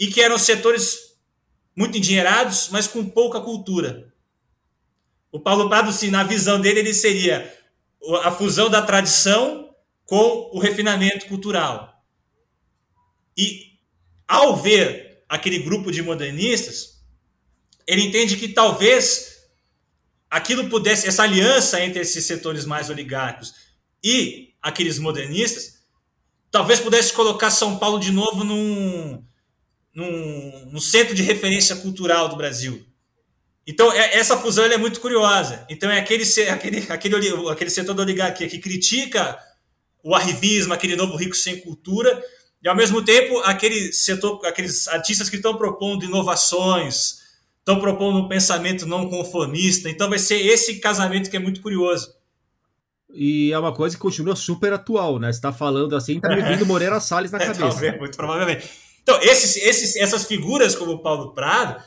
e 0.00 0.08
que 0.08 0.20
eram 0.20 0.38
setores 0.38 1.14
muito 1.76 1.98
endinheirados, 1.98 2.68
mas 2.70 2.86
com 2.86 3.04
pouca 3.04 3.40
cultura. 3.40 4.12
O 5.30 5.40
Paulo 5.40 5.68
Prado, 5.68 5.92
sim, 5.92 6.10
na 6.10 6.22
visão 6.24 6.60
dele, 6.60 6.80
ele 6.80 6.94
seria 6.94 7.52
a 8.22 8.30
fusão 8.30 8.70
da 8.70 8.82
tradição 8.82 9.74
com 10.04 10.50
o 10.52 10.58
refinamento 10.58 11.26
cultural. 11.26 12.04
E 13.36 13.78
ao 14.28 14.56
ver 14.56 15.24
aquele 15.28 15.58
grupo 15.58 15.90
de 15.90 16.02
modernistas, 16.02 16.93
ele 17.86 18.02
entende 18.02 18.36
que 18.36 18.48
talvez 18.48 19.34
aquilo 20.30 20.68
pudesse, 20.68 21.06
essa 21.06 21.22
aliança 21.22 21.80
entre 21.80 22.00
esses 22.00 22.24
setores 22.24 22.64
mais 22.64 22.90
oligárquicos 22.90 23.54
e 24.02 24.54
aqueles 24.60 24.98
modernistas, 24.98 25.74
talvez 26.50 26.80
pudesse 26.80 27.12
colocar 27.12 27.50
São 27.50 27.78
Paulo 27.78 27.98
de 27.98 28.10
novo 28.10 28.44
num, 28.44 29.24
num, 29.94 30.70
num 30.72 30.80
centro 30.80 31.14
de 31.14 31.22
referência 31.22 31.76
cultural 31.76 32.28
do 32.28 32.36
Brasil. 32.36 32.84
Então, 33.66 33.90
é, 33.92 34.16
essa 34.16 34.36
fusão 34.36 34.64
é 34.64 34.76
muito 34.76 35.00
curiosa. 35.00 35.66
Então, 35.70 35.90
é 35.90 35.98
aquele, 35.98 36.24
aquele, 36.50 36.86
aquele, 36.88 37.50
aquele 37.50 37.70
setor 37.70 37.94
da 37.94 38.02
oligarquia 38.02 38.48
que 38.48 38.58
critica 38.58 39.38
o 40.02 40.14
arrivismo, 40.14 40.74
aquele 40.74 40.96
novo 40.96 41.16
rico 41.16 41.34
sem 41.34 41.60
cultura, 41.60 42.22
e 42.62 42.68
ao 42.68 42.76
mesmo 42.76 43.02
tempo 43.02 43.38
aquele 43.40 43.92
setor, 43.92 44.44
aqueles 44.44 44.86
artistas 44.88 45.30
que 45.30 45.36
estão 45.36 45.56
propondo 45.56 46.04
inovações, 46.04 47.23
estão 47.64 47.80
propondo 47.80 48.18
um 48.18 48.28
pensamento 48.28 48.86
não 48.86 49.08
conformista. 49.08 49.88
Então 49.88 50.08
vai 50.08 50.18
ser 50.18 50.36
esse 50.36 50.78
casamento 50.80 51.30
que 51.30 51.36
é 51.36 51.40
muito 51.40 51.62
curioso. 51.62 52.14
E 53.12 53.52
é 53.52 53.58
uma 53.58 53.72
coisa 53.72 53.96
que 53.96 54.02
continua 54.02 54.36
super 54.36 54.72
atual, 54.72 55.18
né? 55.18 55.32
Você 55.32 55.38
está 55.38 55.52
falando 55.52 55.96
assim, 55.96 56.20
tá 56.20 56.34
me 56.34 56.42
vindo 56.42 56.66
Moreira 56.66 57.00
Salles 57.00 57.30
na 57.30 57.38
é, 57.38 57.46
cabeça. 57.46 57.60
Talvez, 57.60 57.98
muito 57.98 58.16
provavelmente. 58.16 58.68
Então, 59.02 59.20
esses, 59.22 59.56
esses, 59.56 59.96
essas 59.96 60.24
figuras 60.24 60.74
como 60.74 60.92
o 60.92 60.98
Paulo 60.98 61.32
Prado, 61.32 61.82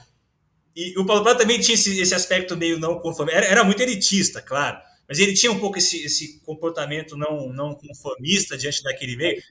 e 0.75 0.97
o 0.97 1.05
Paulo 1.05 1.23
Prado 1.23 1.39
também 1.39 1.59
tinha 1.59 1.75
esse, 1.75 1.99
esse 1.99 2.15
aspecto 2.15 2.55
meio 2.55 2.79
não 2.79 2.99
conformista, 2.99 3.39
era, 3.39 3.47
era 3.47 3.63
muito 3.63 3.81
elitista, 3.81 4.41
claro 4.41 4.77
mas 5.07 5.19
ele 5.19 5.33
tinha 5.33 5.51
um 5.51 5.59
pouco 5.59 5.77
esse, 5.77 6.03
esse 6.03 6.39
comportamento 6.41 7.15
não, 7.15 7.47
não 7.53 7.73
conformista 7.73 8.57
diante 8.57 8.83
daquele 8.83 9.15
meio. 9.15 9.41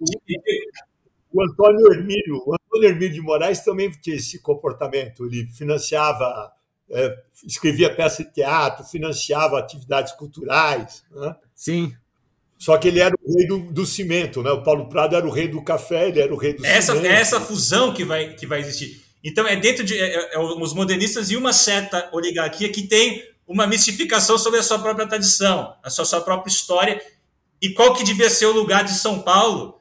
O 1.33 1.43
Antônio 1.43 1.93
Hermílio, 1.93 2.43
o 2.47 2.55
Antônio 2.77 2.89
Hermílio 2.89 3.15
de 3.15 3.21
Moraes 3.21 3.61
também 3.61 3.91
tinha 3.91 4.17
esse 4.17 4.39
comportamento. 4.39 5.25
Ele 5.27 5.47
financiava, 5.47 6.53
é, 6.91 7.17
escrevia 7.45 7.95
peça 7.95 8.25
de 8.25 8.33
teatro, 8.33 8.85
financiava 8.85 9.59
atividades 9.59 10.13
culturais. 10.13 11.03
Né? 11.11 11.35
Sim. 11.55 11.95
Só 12.59 12.77
que 12.79 12.89
ele 12.89 13.01
era 13.01 13.15
o 13.23 13.37
rei 13.37 13.47
do, 13.47 13.59
do, 13.73 13.85
cimento, 13.85 14.43
né? 14.43 14.51
O 14.51 14.63
Paulo 14.63 14.89
Prado 14.89 15.15
era 15.15 15.27
o 15.27 15.31
rei 15.31 15.47
do 15.47 15.63
café, 15.63 16.09
ele 16.09 16.21
era 16.21 16.33
o 16.33 16.39
rei 16.39 16.55
do 16.55 16.65
essa, 16.65 16.95
cimento. 16.95 17.13
É 17.13 17.21
essa 17.21 17.41
fusão 17.41 17.93
que 17.93 18.05
vai, 18.05 18.35
que 18.35 18.47
vai 18.47 18.61
existir. 18.61 19.03
Então, 19.23 19.47
é 19.47 19.57
dentro 19.57 19.85
de 19.85 19.99
é, 19.99 20.07
é, 20.07 20.35
é 20.35 20.39
os 20.39 20.73
modernistas 20.73 21.31
e 21.31 21.37
uma 21.37 21.53
certa 21.53 22.09
oligarquia 22.13 22.71
que 22.71 22.83
tem 22.83 23.23
uma 23.47 23.67
mistificação 23.67 24.39
sobre 24.39 24.59
a 24.59 24.63
sua 24.63 24.79
própria 24.79 25.07
tradição, 25.07 25.75
a 25.83 25.91
sua, 25.91 26.05
sua 26.05 26.21
própria 26.21 26.51
história 26.51 27.01
e 27.61 27.71
qual 27.71 27.95
que 27.95 28.05
devia 28.05 28.29
ser 28.29 28.47
o 28.47 28.53
lugar 28.53 28.85
de 28.85 28.93
São 28.93 29.21
Paulo, 29.21 29.76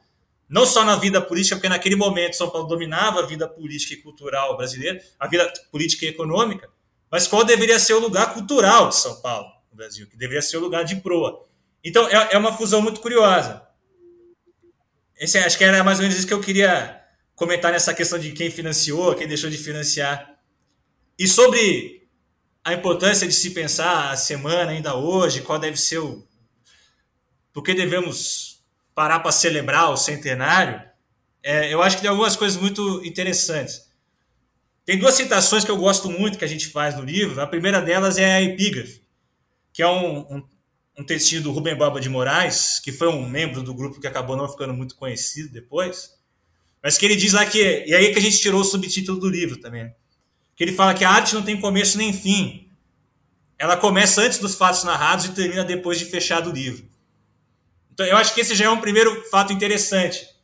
não 0.47 0.65
só 0.65 0.83
na 0.83 0.95
vida 0.95 1.21
política, 1.21 1.55
porque 1.55 1.69
naquele 1.69 1.95
momento 1.95 2.35
São 2.35 2.49
Paulo 2.49 2.67
dominava 2.67 3.21
a 3.21 3.25
vida 3.25 3.47
política 3.47 3.93
e 3.93 3.97
cultural 3.97 4.55
brasileira, 4.55 5.01
a 5.19 5.27
vida 5.27 5.51
política 5.71 6.05
e 6.05 6.09
econômica, 6.09 6.69
mas 7.09 7.27
qual 7.27 7.43
deveria 7.43 7.79
ser 7.79 7.93
o 7.93 7.99
lugar 7.99 8.33
cultural 8.33 8.89
de 8.89 8.95
São 8.95 9.21
Paulo, 9.21 9.47
no 9.71 9.77
Brasil, 9.77 10.07
que 10.07 10.17
deveria 10.17 10.41
ser 10.41 10.57
o 10.57 10.61
lugar 10.61 10.83
de 10.83 10.97
proa. 10.97 11.43
Então, 11.83 12.07
é, 12.09 12.33
é 12.33 12.37
uma 12.37 12.55
fusão 12.55 12.81
muito 12.81 12.99
curiosa. 12.99 13.65
Esse, 15.17 15.37
acho 15.37 15.57
que 15.57 15.63
era 15.63 15.83
mais 15.83 15.99
ou 15.99 16.03
menos 16.03 16.17
isso 16.17 16.27
que 16.27 16.33
eu 16.33 16.41
queria 16.41 17.01
comentar 17.35 17.71
nessa 17.71 17.93
questão 17.93 18.17
de 18.17 18.31
quem 18.31 18.49
financiou, 18.49 19.15
quem 19.15 19.27
deixou 19.27 19.49
de 19.49 19.57
financiar. 19.57 20.35
E 21.17 21.27
sobre 21.27 22.07
a 22.63 22.73
importância 22.73 23.27
de 23.27 23.33
se 23.33 23.51
pensar 23.51 24.11
a 24.11 24.17
semana 24.17 24.71
ainda 24.71 24.95
hoje, 24.95 25.41
qual 25.41 25.59
deve 25.59 25.77
ser 25.77 25.99
o. 25.99 26.27
Por 27.53 27.63
que 27.63 27.73
devemos 27.73 28.54
parar 28.95 29.19
para 29.19 29.31
celebrar 29.31 29.91
o 29.91 29.97
centenário? 29.97 30.81
É, 31.43 31.71
eu 31.71 31.83
acho 31.83 31.97
que 31.97 32.01
tem 32.01 32.09
algumas 32.09 32.35
coisas 32.35 32.59
muito 32.59 33.05
interessantes. 33.05 33.85
Tem 34.85 34.97
duas 34.97 35.15
citações 35.15 35.63
que 35.63 35.69
eu 35.69 35.77
gosto 35.77 36.09
muito 36.09 36.37
que 36.37 36.45
a 36.45 36.47
gente 36.47 36.67
faz 36.67 36.95
no 36.95 37.03
livro. 37.03 37.41
A 37.41 37.47
primeira 37.47 37.81
delas 37.81 38.17
é 38.17 38.35
a 38.35 38.41
epígrafe, 38.41 39.01
que 39.73 39.83
é 39.83 39.87
um, 39.87 40.19
um, 40.19 40.43
um 40.99 41.03
textinho 41.03 41.41
do 41.41 41.51
Rubem 41.51 41.75
Baba 41.75 41.99
de 41.99 42.07
Moraes, 42.07 42.79
que 42.79 42.91
foi 42.91 43.07
um 43.09 43.27
membro 43.27 43.61
do 43.61 43.73
grupo 43.73 43.99
que 43.99 44.07
acabou 44.07 44.37
não 44.37 44.47
ficando 44.47 44.73
muito 44.73 44.95
conhecido 44.95 45.51
depois, 45.51 46.11
mas 46.81 46.97
que 46.97 47.05
ele 47.05 47.15
diz 47.15 47.33
lá 47.33 47.45
que. 47.45 47.83
E 47.87 47.93
aí 47.93 48.13
que 48.13 48.19
a 48.19 48.21
gente 48.21 48.39
tirou 48.39 48.61
o 48.61 48.63
subtítulo 48.63 49.19
do 49.19 49.27
livro 49.27 49.57
também. 49.57 49.91
Que 50.55 50.63
ele 50.63 50.71
fala 50.71 50.93
que 50.93 51.03
a 51.03 51.09
arte 51.09 51.33
não 51.33 51.41
tem 51.41 51.59
começo 51.59 51.97
nem 51.97 52.13
fim. 52.13 52.69
Ela 53.57 53.75
começa 53.75 54.21
antes 54.21 54.37
dos 54.37 54.55
fatos 54.55 54.83
narrados 54.83 55.25
e 55.25 55.33
termina 55.33 55.63
depois 55.63 55.97
de 55.97 56.05
fechado 56.05 56.51
o 56.51 56.53
livro. 56.53 56.87
Então 57.95 58.05
eu 58.05 58.17
acho 58.17 58.35
que 58.35 58.41
esse 58.41 58.53
já 58.53 58.65
é 58.65 58.69
um 58.69 58.79
primeiro 58.79 59.23
fato 59.31 59.51
interessante 59.51 60.35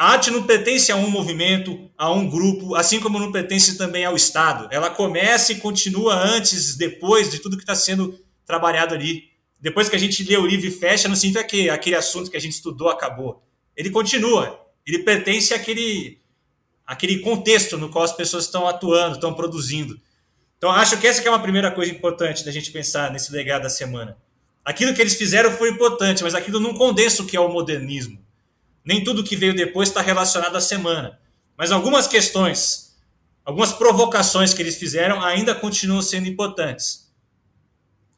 a 0.00 0.12
arte 0.12 0.30
não 0.30 0.44
pertence 0.44 0.90
a 0.90 0.96
um 0.96 1.10
movimento, 1.10 1.90
a 1.94 2.10
um 2.10 2.26
grupo, 2.26 2.74
assim 2.74 2.98
como 2.98 3.18
não 3.18 3.30
pertence 3.30 3.76
também 3.76 4.02
ao 4.02 4.16
Estado. 4.16 4.66
Ela 4.70 4.88
começa 4.88 5.52
e 5.52 5.56
continua 5.56 6.14
antes, 6.14 6.74
depois 6.74 7.30
de 7.30 7.38
tudo 7.38 7.54
que 7.54 7.62
está 7.62 7.74
sendo 7.74 8.18
trabalhado 8.46 8.94
ali. 8.94 9.24
Depois 9.60 9.90
que 9.90 9.96
a 9.96 9.98
gente 9.98 10.24
lê 10.24 10.38
o 10.38 10.46
livro 10.46 10.66
e 10.66 10.70
fecha, 10.70 11.06
não 11.06 11.14
significa 11.14 11.46
que 11.46 11.68
aquele 11.68 11.96
assunto 11.96 12.30
que 12.30 12.36
a 12.38 12.40
gente 12.40 12.52
estudou 12.52 12.88
acabou. 12.88 13.42
Ele 13.76 13.90
continua. 13.90 14.66
Ele 14.86 15.00
pertence 15.00 15.52
àquele, 15.52 16.18
àquele 16.86 17.18
contexto 17.18 17.76
no 17.76 17.90
qual 17.90 18.02
as 18.02 18.16
pessoas 18.16 18.44
estão 18.44 18.66
atuando, 18.66 19.16
estão 19.16 19.34
produzindo. 19.34 20.00
Então, 20.56 20.70
acho 20.70 20.98
que 20.98 21.06
essa 21.06 21.20
que 21.20 21.28
é 21.28 21.30
uma 21.30 21.42
primeira 21.42 21.70
coisa 21.70 21.92
importante 21.92 22.42
da 22.42 22.50
gente 22.50 22.70
pensar 22.70 23.12
nesse 23.12 23.30
legado 23.30 23.64
da 23.64 23.68
semana. 23.68 24.16
Aquilo 24.70 24.94
que 24.94 25.00
eles 25.00 25.14
fizeram 25.14 25.50
foi 25.52 25.70
importante, 25.70 26.22
mas 26.22 26.34
aquilo 26.34 26.60
não 26.60 26.74
condensa 26.74 27.22
o 27.22 27.26
que 27.26 27.36
é 27.36 27.40
o 27.40 27.48
modernismo 27.48 28.20
nem 28.84 29.04
tudo 29.04 29.24
que 29.24 29.36
veio 29.36 29.54
depois 29.54 29.88
está 29.88 30.00
relacionado 30.00 30.56
à 30.56 30.60
semana. 30.60 31.18
Mas 31.56 31.70
algumas 31.70 32.06
questões, 32.06 32.96
algumas 33.44 33.72
provocações 33.72 34.54
que 34.54 34.62
eles 34.62 34.76
fizeram 34.76 35.22
ainda 35.22 35.54
continuam 35.54 36.02
sendo 36.02 36.26
importantes. 36.26 37.10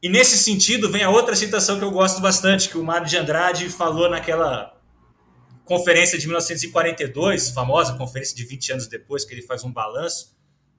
E 0.01 0.09
nesse 0.09 0.37
sentido 0.37 0.91
vem 0.91 1.03
a 1.03 1.09
outra 1.09 1.35
citação 1.35 1.77
que 1.77 1.85
eu 1.85 1.91
gosto 1.91 2.21
bastante, 2.21 2.69
que 2.69 2.77
o 2.77 2.83
Mário 2.83 3.07
de 3.07 3.17
Andrade 3.17 3.69
falou 3.69 4.09
naquela 4.09 4.75
conferência 5.63 6.17
de 6.17 6.25
1942, 6.25 7.51
famosa 7.51 7.93
conferência 7.93 8.35
de 8.35 8.43
20 8.43 8.73
anos 8.73 8.87
depois, 8.87 9.23
que 9.23 9.33
ele 9.33 9.41
faz 9.41 9.63
um 9.63 9.71
balanço, 9.71 10.35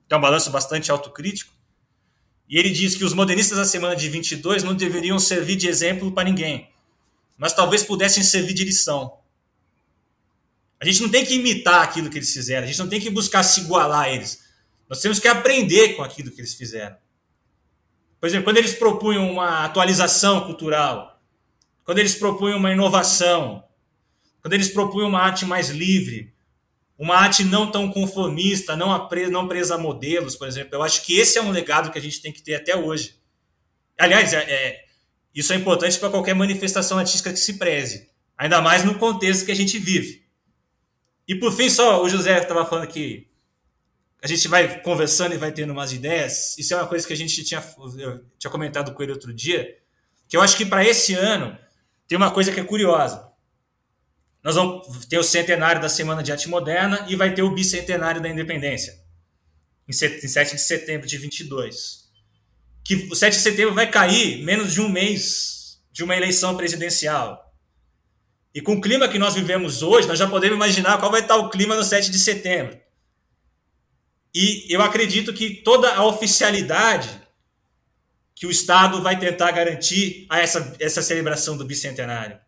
que 0.07 0.13
é 0.13 0.17
um 0.17 0.21
balanço 0.21 0.51
bastante 0.51 0.91
autocrítico. 0.91 1.54
E 2.47 2.57
ele 2.57 2.69
diz 2.69 2.95
que 2.95 3.03
os 3.03 3.13
modernistas 3.13 3.57
da 3.57 3.65
semana 3.65 3.95
de 3.95 4.07
22 4.07 4.63
não 4.63 4.75
deveriam 4.75 5.17
servir 5.17 5.55
de 5.55 5.67
exemplo 5.67 6.11
para 6.11 6.29
ninguém, 6.29 6.69
mas 7.37 7.53
talvez 7.53 7.83
pudessem 7.83 8.23
servir 8.23 8.53
de 8.53 8.63
lição. 8.63 9.17
A 10.79 10.85
gente 10.85 11.01
não 11.01 11.09
tem 11.09 11.25
que 11.25 11.33
imitar 11.33 11.81
aquilo 11.81 12.09
que 12.09 12.17
eles 12.17 12.31
fizeram, 12.31 12.63
a 12.63 12.67
gente 12.67 12.79
não 12.79 12.87
tem 12.87 13.01
que 13.01 13.09
buscar 13.09 13.41
se 13.43 13.61
igualar 13.61 14.03
a 14.03 14.09
eles. 14.09 14.43
Nós 14.87 15.01
temos 15.01 15.19
que 15.19 15.27
aprender 15.27 15.95
com 15.95 16.03
aquilo 16.03 16.29
que 16.29 16.39
eles 16.39 16.53
fizeram. 16.53 16.95
Por 18.19 18.27
exemplo, 18.27 18.45
quando 18.45 18.57
eles 18.57 18.73
propunham 18.73 19.31
uma 19.31 19.65
atualização 19.65 20.41
cultural, 20.45 21.19
quando 21.83 21.99
eles 21.99 22.15
propunham 22.15 22.57
uma 22.57 22.71
inovação, 22.71 23.63
quando 24.41 24.53
eles 24.53 24.69
propunham 24.69 25.09
uma 25.09 25.21
arte 25.21 25.45
mais 25.45 25.69
livre, 25.69 26.34
uma 26.97 27.15
arte 27.15 27.43
não 27.43 27.69
tão 27.69 27.91
conformista, 27.91 28.75
não, 28.75 29.07
presa, 29.07 29.31
não 29.31 29.47
presa 29.47 29.75
a 29.75 29.77
modelos, 29.77 30.35
por 30.35 30.47
exemplo, 30.47 30.75
eu 30.75 30.83
acho 30.83 31.03
que 31.03 31.17
esse 31.17 31.37
é 31.37 31.41
um 31.41 31.51
legado 31.51 31.91
que 31.91 31.99
a 31.99 32.01
gente 32.01 32.21
tem 32.21 32.31
que 32.31 32.41
ter 32.41 32.55
até 32.55 32.75
hoje. 32.75 33.15
Aliás, 33.97 34.33
é, 34.33 34.43
é, 34.43 34.85
isso 35.33 35.51
é 35.51 35.55
importante 35.55 35.99
para 35.99 36.09
qualquer 36.09 36.33
manifestação 36.33 36.97
artística 36.97 37.31
que 37.31 37.39
se 37.39 37.57
preze, 37.57 38.09
ainda 38.37 38.61
mais 38.61 38.83
no 38.83 38.97
contexto 38.97 39.45
que 39.45 39.51
a 39.51 39.55
gente 39.55 39.77
vive. 39.77 40.25
E 41.27 41.35
por 41.35 41.51
fim, 41.51 41.69
só 41.69 42.01
o 42.01 42.07
José 42.07 42.39
estava 42.39 42.65
falando 42.65 42.87
que 42.87 43.27
a 44.21 44.27
gente 44.27 44.47
vai 44.47 44.81
conversando 44.81 45.35
e 45.35 45.37
vai 45.37 45.51
tendo 45.51 45.71
umas 45.71 45.91
ideias. 45.91 46.57
Isso 46.57 46.73
é 46.73 46.77
uma 46.77 46.87
coisa 46.87 47.05
que 47.05 47.13
a 47.13 47.15
gente 47.15 47.43
tinha, 47.43 47.61
tinha 48.39 48.51
comentado 48.51 48.93
com 48.93 49.03
ele 49.03 49.11
outro 49.11 49.33
dia, 49.33 49.77
que 50.27 50.37
eu 50.37 50.41
acho 50.41 50.55
que 50.55 50.65
para 50.65 50.85
esse 50.85 51.13
ano 51.13 51.57
tem 52.07 52.17
uma 52.17 52.31
coisa 52.31 52.51
que 52.51 52.59
é 52.59 52.63
curiosa. 52.63 53.34
Nós 54.45 54.53
vamos 54.53 55.07
ter 55.07 55.17
o 55.17 55.23
centenário 55.23 55.81
da 55.81 55.89
Semana 55.89 56.21
de 56.21 56.31
Arte 56.31 56.47
Moderna 56.47 57.03
e 57.09 57.15
vai 57.15 57.33
ter 57.33 57.41
o 57.41 57.49
bicentenário 57.49 58.21
da 58.21 58.29
Independência, 58.29 58.93
em 59.87 59.91
7 59.91 60.21
de 60.55 60.61
setembro 60.61 61.07
de 61.07 61.17
22. 61.17 62.05
Que 62.83 63.07
o 63.11 63.15
7 63.15 63.37
de 63.37 63.41
setembro 63.41 63.73
vai 63.73 63.89
cair 63.89 64.43
menos 64.43 64.71
de 64.71 64.81
um 64.81 64.87
mês 64.87 65.81
de 65.91 66.03
uma 66.03 66.15
eleição 66.15 66.55
presidencial. 66.55 67.43
E 68.53 68.61
com 68.61 68.73
o 68.73 68.81
clima 68.81 69.07
que 69.07 69.17
nós 69.17 69.33
vivemos 69.33 69.81
hoje, 69.81 70.07
nós 70.07 70.19
já 70.19 70.29
podemos 70.29 70.55
imaginar 70.55 70.99
qual 70.99 71.09
vai 71.09 71.21
estar 71.21 71.37
o 71.37 71.49
clima 71.49 71.75
no 71.75 71.83
7 71.83 72.11
de 72.11 72.19
setembro. 72.19 72.79
E 74.31 74.67
eu 74.69 74.79
acredito 74.83 75.33
que 75.33 75.55
toda 75.55 75.91
a 75.91 76.05
oficialidade 76.05 77.09
que 78.35 78.45
o 78.45 78.51
Estado 78.51 79.01
vai 79.01 79.17
tentar 79.17 79.49
garantir 79.53 80.27
a 80.29 80.39
essa, 80.39 80.75
essa 80.79 81.01
celebração 81.01 81.57
do 81.57 81.65
bicentenário. 81.65 82.44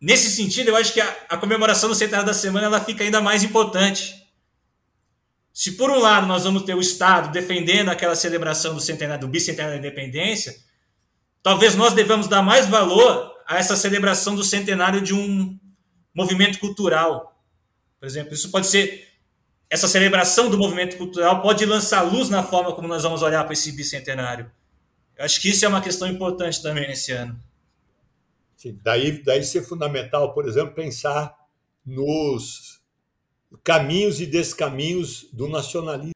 Nesse 0.00 0.30
sentido, 0.30 0.68
eu 0.68 0.76
acho 0.76 0.92
que 0.92 1.00
a, 1.00 1.16
a 1.28 1.36
comemoração 1.36 1.88
do 1.88 1.94
centenário 1.94 2.26
da 2.26 2.34
semana 2.34 2.66
ela 2.66 2.80
fica 2.80 3.02
ainda 3.02 3.20
mais 3.20 3.42
importante. 3.42 4.14
Se 5.52 5.72
por 5.72 5.90
um 5.90 5.98
lado 5.98 6.26
nós 6.26 6.44
vamos 6.44 6.62
ter 6.62 6.74
o 6.74 6.80
Estado 6.80 7.32
defendendo 7.32 7.88
aquela 7.88 8.14
celebração 8.14 8.74
do 8.74 8.80
centenário 8.80 9.22
do 9.22 9.28
bicentenário 9.28 9.80
da 9.80 9.86
independência, 9.86 10.54
talvez 11.42 11.74
nós 11.74 11.94
devamos 11.94 12.28
dar 12.28 12.42
mais 12.42 12.66
valor 12.66 13.34
a 13.46 13.58
essa 13.58 13.74
celebração 13.74 14.36
do 14.36 14.44
centenário 14.44 15.00
de 15.00 15.14
um 15.14 15.58
movimento 16.14 16.60
cultural. 16.60 17.42
Por 17.98 18.06
exemplo, 18.06 18.34
isso 18.34 18.50
pode 18.50 18.68
ser 18.68 19.08
essa 19.70 19.88
celebração 19.88 20.48
do 20.48 20.56
movimento 20.56 20.96
cultural 20.96 21.42
pode 21.42 21.64
lançar 21.66 22.02
luz 22.02 22.28
na 22.28 22.42
forma 22.42 22.72
como 22.72 22.88
nós 22.88 23.02
vamos 23.02 23.22
olhar 23.22 23.44
para 23.44 23.52
esse 23.52 23.70
bicentenário. 23.72 24.50
Eu 25.16 25.24
acho 25.24 25.40
que 25.40 25.48
isso 25.48 25.64
é 25.64 25.68
uma 25.68 25.80
questão 25.80 26.08
importante 26.08 26.62
também 26.62 26.86
nesse 26.88 27.12
ano. 27.12 27.38
Sim, 28.58 28.76
daí, 28.82 29.22
daí 29.22 29.44
ser 29.44 29.62
fundamental, 29.62 30.34
por 30.34 30.44
exemplo, 30.44 30.74
pensar 30.74 31.32
nos 31.86 32.82
caminhos 33.62 34.20
e 34.20 34.26
descaminhos 34.26 35.28
do 35.32 35.48
nacionalismo. 35.48 36.10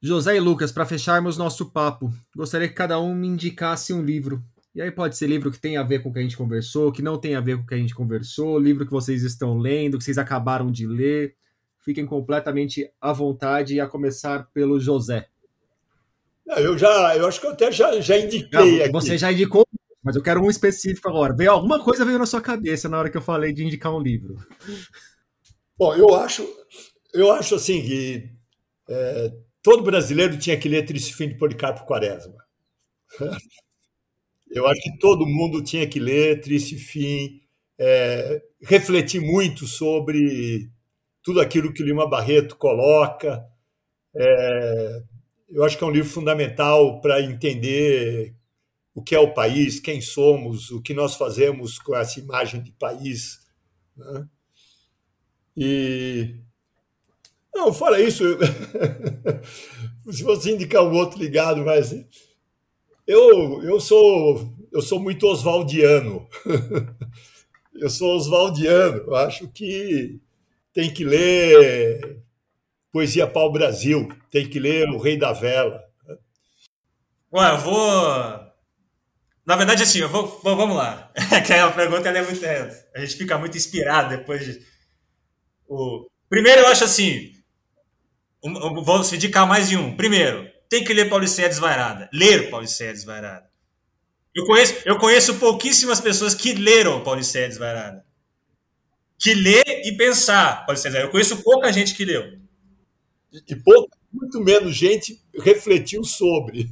José 0.00 0.36
e 0.36 0.40
Lucas, 0.40 0.70
para 0.70 0.86
fecharmos 0.86 1.36
nosso 1.36 1.72
papo, 1.72 2.10
gostaria 2.34 2.68
que 2.68 2.74
cada 2.74 3.00
um 3.00 3.12
me 3.12 3.26
indicasse 3.26 3.92
um 3.92 4.00
livro 4.00 4.40
e 4.72 4.80
aí 4.80 4.92
pode 4.92 5.16
ser 5.16 5.26
livro 5.26 5.50
que 5.50 5.58
tem 5.58 5.76
a 5.76 5.82
ver 5.82 6.00
com 6.00 6.10
o 6.10 6.12
que 6.12 6.20
a 6.20 6.22
gente 6.22 6.36
conversou, 6.36 6.92
que 6.92 7.02
não 7.02 7.18
tem 7.18 7.34
a 7.34 7.40
ver 7.40 7.56
com 7.56 7.64
o 7.64 7.66
que 7.66 7.74
a 7.74 7.78
gente 7.78 7.94
conversou, 7.94 8.56
livro 8.56 8.86
que 8.86 8.92
vocês 8.92 9.24
estão 9.24 9.58
lendo, 9.58 9.98
que 9.98 10.04
vocês 10.04 10.18
acabaram 10.18 10.70
de 10.70 10.86
ler. 10.86 11.34
Fiquem 11.80 12.06
completamente 12.06 12.88
à 13.00 13.12
vontade, 13.12 13.80
a 13.80 13.88
começar 13.88 14.48
pelo 14.54 14.78
José. 14.78 15.26
eu 16.46 16.78
já, 16.78 17.16
eu 17.16 17.26
acho 17.26 17.40
que 17.40 17.46
eu 17.48 17.50
até 17.50 17.72
já, 17.72 18.00
já 18.00 18.16
indiquei 18.16 18.78
não, 18.78 18.84
aqui. 18.84 18.92
Você 18.92 19.18
já 19.18 19.32
indicou, 19.32 19.66
mas 20.10 20.16
eu 20.16 20.22
quero 20.24 20.42
um 20.42 20.50
específico 20.50 21.08
agora. 21.08 21.32
Veio 21.32 21.52
alguma 21.52 21.82
coisa 21.84 22.04
veio 22.04 22.18
na 22.18 22.26
sua 22.26 22.40
cabeça 22.40 22.88
na 22.88 22.98
hora 22.98 23.08
que 23.08 23.16
eu 23.16 23.22
falei 23.22 23.52
de 23.52 23.64
indicar 23.64 23.94
um 23.94 24.00
livro. 24.00 24.36
Bom, 25.78 25.94
eu 25.94 26.16
acho, 26.16 26.44
eu 27.14 27.30
acho 27.30 27.54
assim 27.54 27.80
que 27.80 28.28
é, 28.88 29.32
todo 29.62 29.84
brasileiro 29.84 30.36
tinha 30.36 30.58
que 30.58 30.68
ler 30.68 30.84
Triste 30.84 31.14
Fim 31.14 31.28
de 31.28 31.36
Policarpo 31.36 31.86
Quaresma. 31.86 32.44
Eu 34.52 34.66
acho 34.66 34.80
que 34.80 34.98
todo 34.98 35.24
mundo 35.24 35.62
tinha 35.62 35.86
que 35.86 36.00
ler 36.00 36.40
Triste 36.40 36.76
Fim, 36.76 37.40
é, 37.78 38.42
refletir 38.60 39.20
muito 39.20 39.64
sobre 39.64 40.68
tudo 41.22 41.40
aquilo 41.40 41.72
que 41.72 41.84
Lima 41.84 42.04
Barreto 42.10 42.56
coloca. 42.56 43.46
É, 44.12 45.02
eu 45.48 45.62
acho 45.62 45.78
que 45.78 45.84
é 45.84 45.86
um 45.86 45.92
livro 45.92 46.10
fundamental 46.10 47.00
para 47.00 47.22
entender 47.22 48.34
o 49.00 49.02
que 49.02 49.14
é 49.14 49.18
o 49.18 49.32
país, 49.32 49.80
quem 49.80 50.00
somos, 50.00 50.70
o 50.70 50.82
que 50.82 50.92
nós 50.92 51.16
fazemos 51.16 51.78
com 51.78 51.96
essa 51.96 52.20
imagem 52.20 52.62
de 52.62 52.70
país. 52.72 53.40
Né? 53.96 54.28
E. 55.56 56.36
Não, 57.54 57.72
fora 57.72 58.00
isso, 58.00 58.22
se 60.12 60.22
você 60.22 60.52
indicar 60.52 60.84
um 60.84 60.94
outro 60.94 61.18
ligado, 61.18 61.64
mas 61.64 61.92
eu, 63.06 63.62
eu 63.64 63.80
sou 63.80 64.54
eu 64.72 64.80
sou 64.80 65.00
muito 65.00 65.26
oswaldiano. 65.26 66.28
eu 67.74 67.90
sou 67.90 68.16
oswaldiano. 68.16 68.98
Eu 68.98 69.16
acho 69.16 69.48
que 69.48 70.20
tem 70.72 70.92
que 70.92 71.04
ler 71.04 72.22
Poesia 72.92 73.26
Pau 73.26 73.50
Brasil, 73.50 74.08
tem 74.30 74.48
que 74.48 74.60
ler 74.60 74.88
O 74.90 74.98
Rei 74.98 75.16
da 75.16 75.32
Vela. 75.32 75.82
Ué, 77.32 77.50
eu 77.50 77.58
vou. 77.58 78.49
Na 79.44 79.56
verdade, 79.56 79.82
assim, 79.82 80.00
eu 80.00 80.08
vou, 80.08 80.40
vamos 80.42 80.76
lá. 80.76 81.10
Aquela 81.32 81.72
pergunta 81.72 82.08
é 82.08 82.22
muito. 82.22 82.44
É, 82.44 82.86
a 82.94 83.00
gente 83.00 83.16
fica 83.16 83.38
muito 83.38 83.56
inspirado 83.56 84.16
depois 84.16 84.44
de. 84.44 84.64
O... 85.68 86.06
Primeiro, 86.28 86.62
eu 86.62 86.66
acho 86.68 86.84
assim. 86.84 87.32
Um, 88.42 88.82
vou 88.82 89.00
indicar 89.12 89.46
mais 89.46 89.68
de 89.68 89.76
um. 89.76 89.96
Primeiro, 89.96 90.48
tem 90.68 90.84
que 90.84 90.94
ler 90.94 91.08
Pauliceia 91.08 91.48
Desvairada. 91.48 92.08
Ler 92.12 92.50
Pauliceia 92.50 92.92
Desvairada. 92.92 93.48
Eu 94.34 94.46
conheço, 94.46 94.74
eu 94.84 94.98
conheço 94.98 95.38
pouquíssimas 95.38 96.00
pessoas 96.00 96.34
que 96.34 96.54
leram 96.54 97.02
Pauliceia 97.02 97.48
Desvairada. 97.48 98.04
Que 99.18 99.34
lê 99.34 99.62
e 99.84 99.96
pensar 99.96 100.64
Pauliceia 100.64 100.92
Desvairada. 100.92 101.08
Eu 101.08 101.10
conheço 101.10 101.42
pouca 101.42 101.72
gente 101.72 101.94
que 101.94 102.04
leu. 102.04 102.38
E 103.32 103.56
pouca, 103.56 103.96
muito 104.12 104.40
menos 104.40 104.74
gente 104.74 105.20
refletiu 105.38 106.04
sobre. 106.04 106.70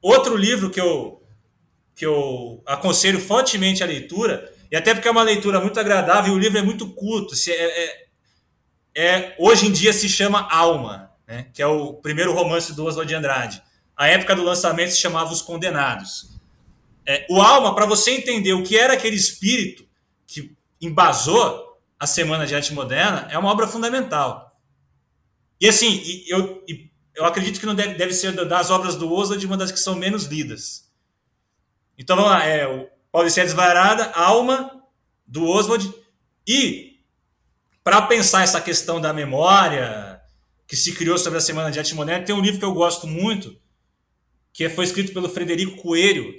Outro 0.00 0.36
livro 0.36 0.70
que 0.70 0.80
eu, 0.80 1.21
que 1.94 2.06
eu 2.06 2.62
aconselho 2.66 3.20
fortemente 3.20 3.82
a 3.82 3.86
leitura, 3.86 4.52
e 4.70 4.76
até 4.76 4.94
porque 4.94 5.08
é 5.08 5.10
uma 5.10 5.22
leitura 5.22 5.60
muito 5.60 5.78
agradável, 5.78 6.32
e 6.32 6.36
o 6.36 6.38
livro 6.38 6.58
é 6.58 6.62
muito 6.62 6.88
curto. 6.90 7.34
É, 7.48 7.52
é, 7.52 8.06
é, 8.94 9.36
hoje 9.38 9.66
em 9.66 9.72
dia 9.72 9.92
se 9.92 10.08
chama 10.08 10.48
Alma, 10.50 11.10
né, 11.26 11.46
que 11.52 11.62
é 11.62 11.66
o 11.66 11.94
primeiro 11.94 12.32
romance 12.32 12.74
do 12.74 12.84
Oswald 12.84 13.08
de 13.08 13.14
Andrade. 13.14 13.62
A 13.96 14.08
época 14.08 14.34
do 14.34 14.42
lançamento 14.42 14.90
se 14.90 14.98
chamava 14.98 15.32
Os 15.32 15.42
Condenados. 15.42 16.30
É, 17.06 17.26
o 17.28 17.40
Alma, 17.40 17.74
para 17.74 17.86
você 17.86 18.12
entender 18.12 18.52
o 18.52 18.62
que 18.62 18.76
era 18.76 18.94
aquele 18.94 19.16
espírito 19.16 19.84
que 20.26 20.54
embasou 20.80 21.78
a 21.98 22.06
Semana 22.06 22.46
de 22.46 22.54
Arte 22.54 22.72
Moderna, 22.72 23.28
é 23.30 23.38
uma 23.38 23.50
obra 23.50 23.66
fundamental. 23.66 24.56
E 25.60 25.68
assim, 25.68 26.02
eu, 26.26 26.64
eu 27.14 27.24
acredito 27.24 27.60
que 27.60 27.66
não 27.66 27.74
deve, 27.74 27.94
deve 27.94 28.12
ser 28.12 28.32
das 28.46 28.70
obras 28.70 28.96
do 28.96 29.12
Oswald 29.12 29.44
uma 29.46 29.56
das 29.56 29.70
que 29.70 29.78
são 29.78 29.94
menos 29.94 30.24
lidas. 30.24 30.90
Então 31.98 32.16
vamos 32.16 32.30
lá, 32.30 32.44
é 32.44 32.66
o 32.66 32.88
Paulicéia 33.10 33.46
Desvairada, 33.46 34.10
Alma, 34.12 34.82
do 35.26 35.46
Oswald, 35.46 35.92
e 36.46 37.00
para 37.84 38.02
pensar 38.02 38.42
essa 38.42 38.60
questão 38.60 39.00
da 39.00 39.12
memória 39.12 40.20
que 40.66 40.76
se 40.76 40.92
criou 40.94 41.18
sobre 41.18 41.38
a 41.38 41.42
Semana 41.42 41.70
de 41.70 41.78
Arte 41.78 41.94
Moderna, 41.94 42.24
tem 42.24 42.34
um 42.34 42.40
livro 42.40 42.58
que 42.58 42.64
eu 42.64 42.72
gosto 42.72 43.06
muito, 43.06 43.56
que 44.52 44.68
foi 44.68 44.84
escrito 44.84 45.12
pelo 45.12 45.28
Frederico 45.28 45.82
Coelho, 45.82 46.32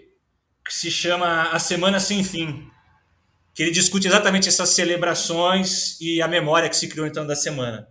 que 0.66 0.74
se 0.74 0.90
chama 0.90 1.50
A 1.52 1.60
Semana 1.60 2.00
Sem 2.00 2.24
Fim, 2.24 2.68
que 3.54 3.62
ele 3.62 3.72
discute 3.72 4.08
exatamente 4.08 4.50
essas 4.50 4.70
celebrações 4.70 6.00
e 6.02 6.22
a 6.22 6.28
memória 6.28 6.70
que 6.70 6.76
se 6.76 6.88
criou 6.88 7.06
então 7.06 7.28
da 7.28 7.36
semana. 7.36 7.88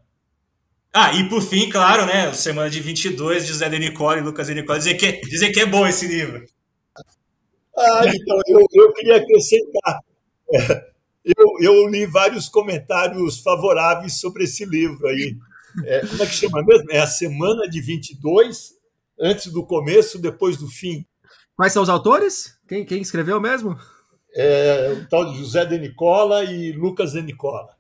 Ah, 0.92 1.12
e 1.14 1.28
por 1.28 1.40
fim, 1.40 1.70
claro, 1.70 2.04
né, 2.04 2.32
Semana 2.34 2.68
de 2.68 2.80
22 2.80 3.46
de 3.46 3.52
Zé 3.54 3.68
de 3.68 3.78
Nicole 3.78 4.20
e 4.20 4.22
Lucas 4.22 4.48
de 4.48 4.54
Nicole, 4.54 4.78
dizem 4.78 4.96
que, 4.96 5.20
dizem 5.22 5.52
que 5.52 5.60
é 5.60 5.66
bom 5.66 5.86
esse 5.86 6.06
livro. 6.06 6.44
Ah, 7.76 8.02
então, 8.06 8.38
eu, 8.46 8.66
eu 8.72 8.92
queria 8.92 9.16
acrescentar. 9.16 10.00
É, 10.52 10.92
eu, 11.24 11.46
eu 11.60 11.88
li 11.88 12.04
vários 12.04 12.48
comentários 12.48 13.38
favoráveis 13.40 14.20
sobre 14.20 14.44
esse 14.44 14.64
livro 14.64 15.06
aí. 15.06 15.36
É, 15.84 16.06
como 16.06 16.22
é 16.22 16.26
que 16.26 16.34
chama 16.34 16.62
mesmo? 16.62 16.90
É 16.90 17.00
a 17.00 17.06
Semana 17.06 17.68
de 17.68 17.80
22, 17.80 18.74
antes 19.18 19.50
do 19.52 19.64
começo, 19.64 20.18
depois 20.18 20.56
do 20.56 20.68
fim. 20.68 21.06
Quais 21.56 21.72
são 21.72 21.82
os 21.82 21.88
autores? 21.88 22.58
Quem, 22.68 22.84
quem 22.84 23.00
escreveu 23.00 23.40
mesmo? 23.40 23.78
É, 24.34 24.92
o 24.92 25.08
tal 25.08 25.30
de 25.30 25.38
José 25.38 25.64
de 25.64 25.78
Nicola 25.78 26.44
e 26.44 26.72
Lucas 26.72 27.12
de 27.12 27.22
Nicola. 27.22 27.76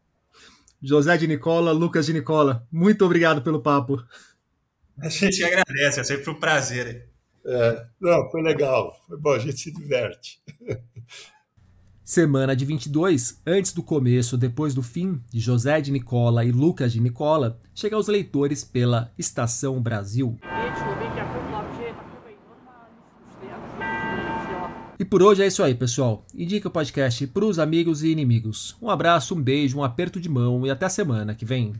José 0.82 1.16
de 1.16 1.26
Nicola, 1.26 1.72
Lucas 1.72 2.06
de 2.06 2.12
Nicola. 2.12 2.66
Muito 2.70 3.04
obrigado 3.04 3.42
pelo 3.42 3.62
papo. 3.62 4.02
A 5.00 5.08
gente 5.08 5.42
agradece, 5.44 6.00
é 6.00 6.04
sempre 6.04 6.30
um 6.30 6.38
prazer. 6.38 7.08
É, 7.44 7.86
não, 8.00 8.30
foi 8.30 8.42
legal. 8.42 8.96
Foi 9.06 9.18
bom, 9.18 9.32
a 9.32 9.38
gente 9.38 9.58
se 9.58 9.72
diverte. 9.72 10.40
Semana 12.04 12.54
de 12.54 12.64
22, 12.64 13.40
antes 13.46 13.72
do 13.72 13.82
começo, 13.82 14.36
depois 14.36 14.74
do 14.74 14.82
fim, 14.82 15.20
de 15.30 15.40
José 15.40 15.80
de 15.80 15.90
Nicola 15.90 16.44
e 16.44 16.52
Lucas 16.52 16.92
de 16.92 17.00
Nicola, 17.00 17.58
chega 17.74 17.96
aos 17.96 18.08
leitores 18.08 18.64
pela 18.64 19.12
Estação 19.16 19.80
Brasil. 19.80 20.36
E 24.98 25.04
por 25.04 25.22
hoje 25.22 25.42
é 25.42 25.46
isso 25.46 25.62
aí, 25.62 25.74
pessoal. 25.74 26.24
Indique 26.34 26.66
o 26.66 26.70
podcast 26.70 27.26
para 27.28 27.44
os 27.44 27.58
amigos 27.58 28.02
e 28.02 28.08
inimigos. 28.08 28.76
Um 28.80 28.90
abraço, 28.90 29.34
um 29.34 29.40
beijo, 29.42 29.78
um 29.78 29.82
aperto 29.82 30.20
de 30.20 30.28
mão 30.28 30.66
e 30.66 30.70
até 30.70 30.88
semana 30.88 31.34
que 31.34 31.44
vem. 31.44 31.72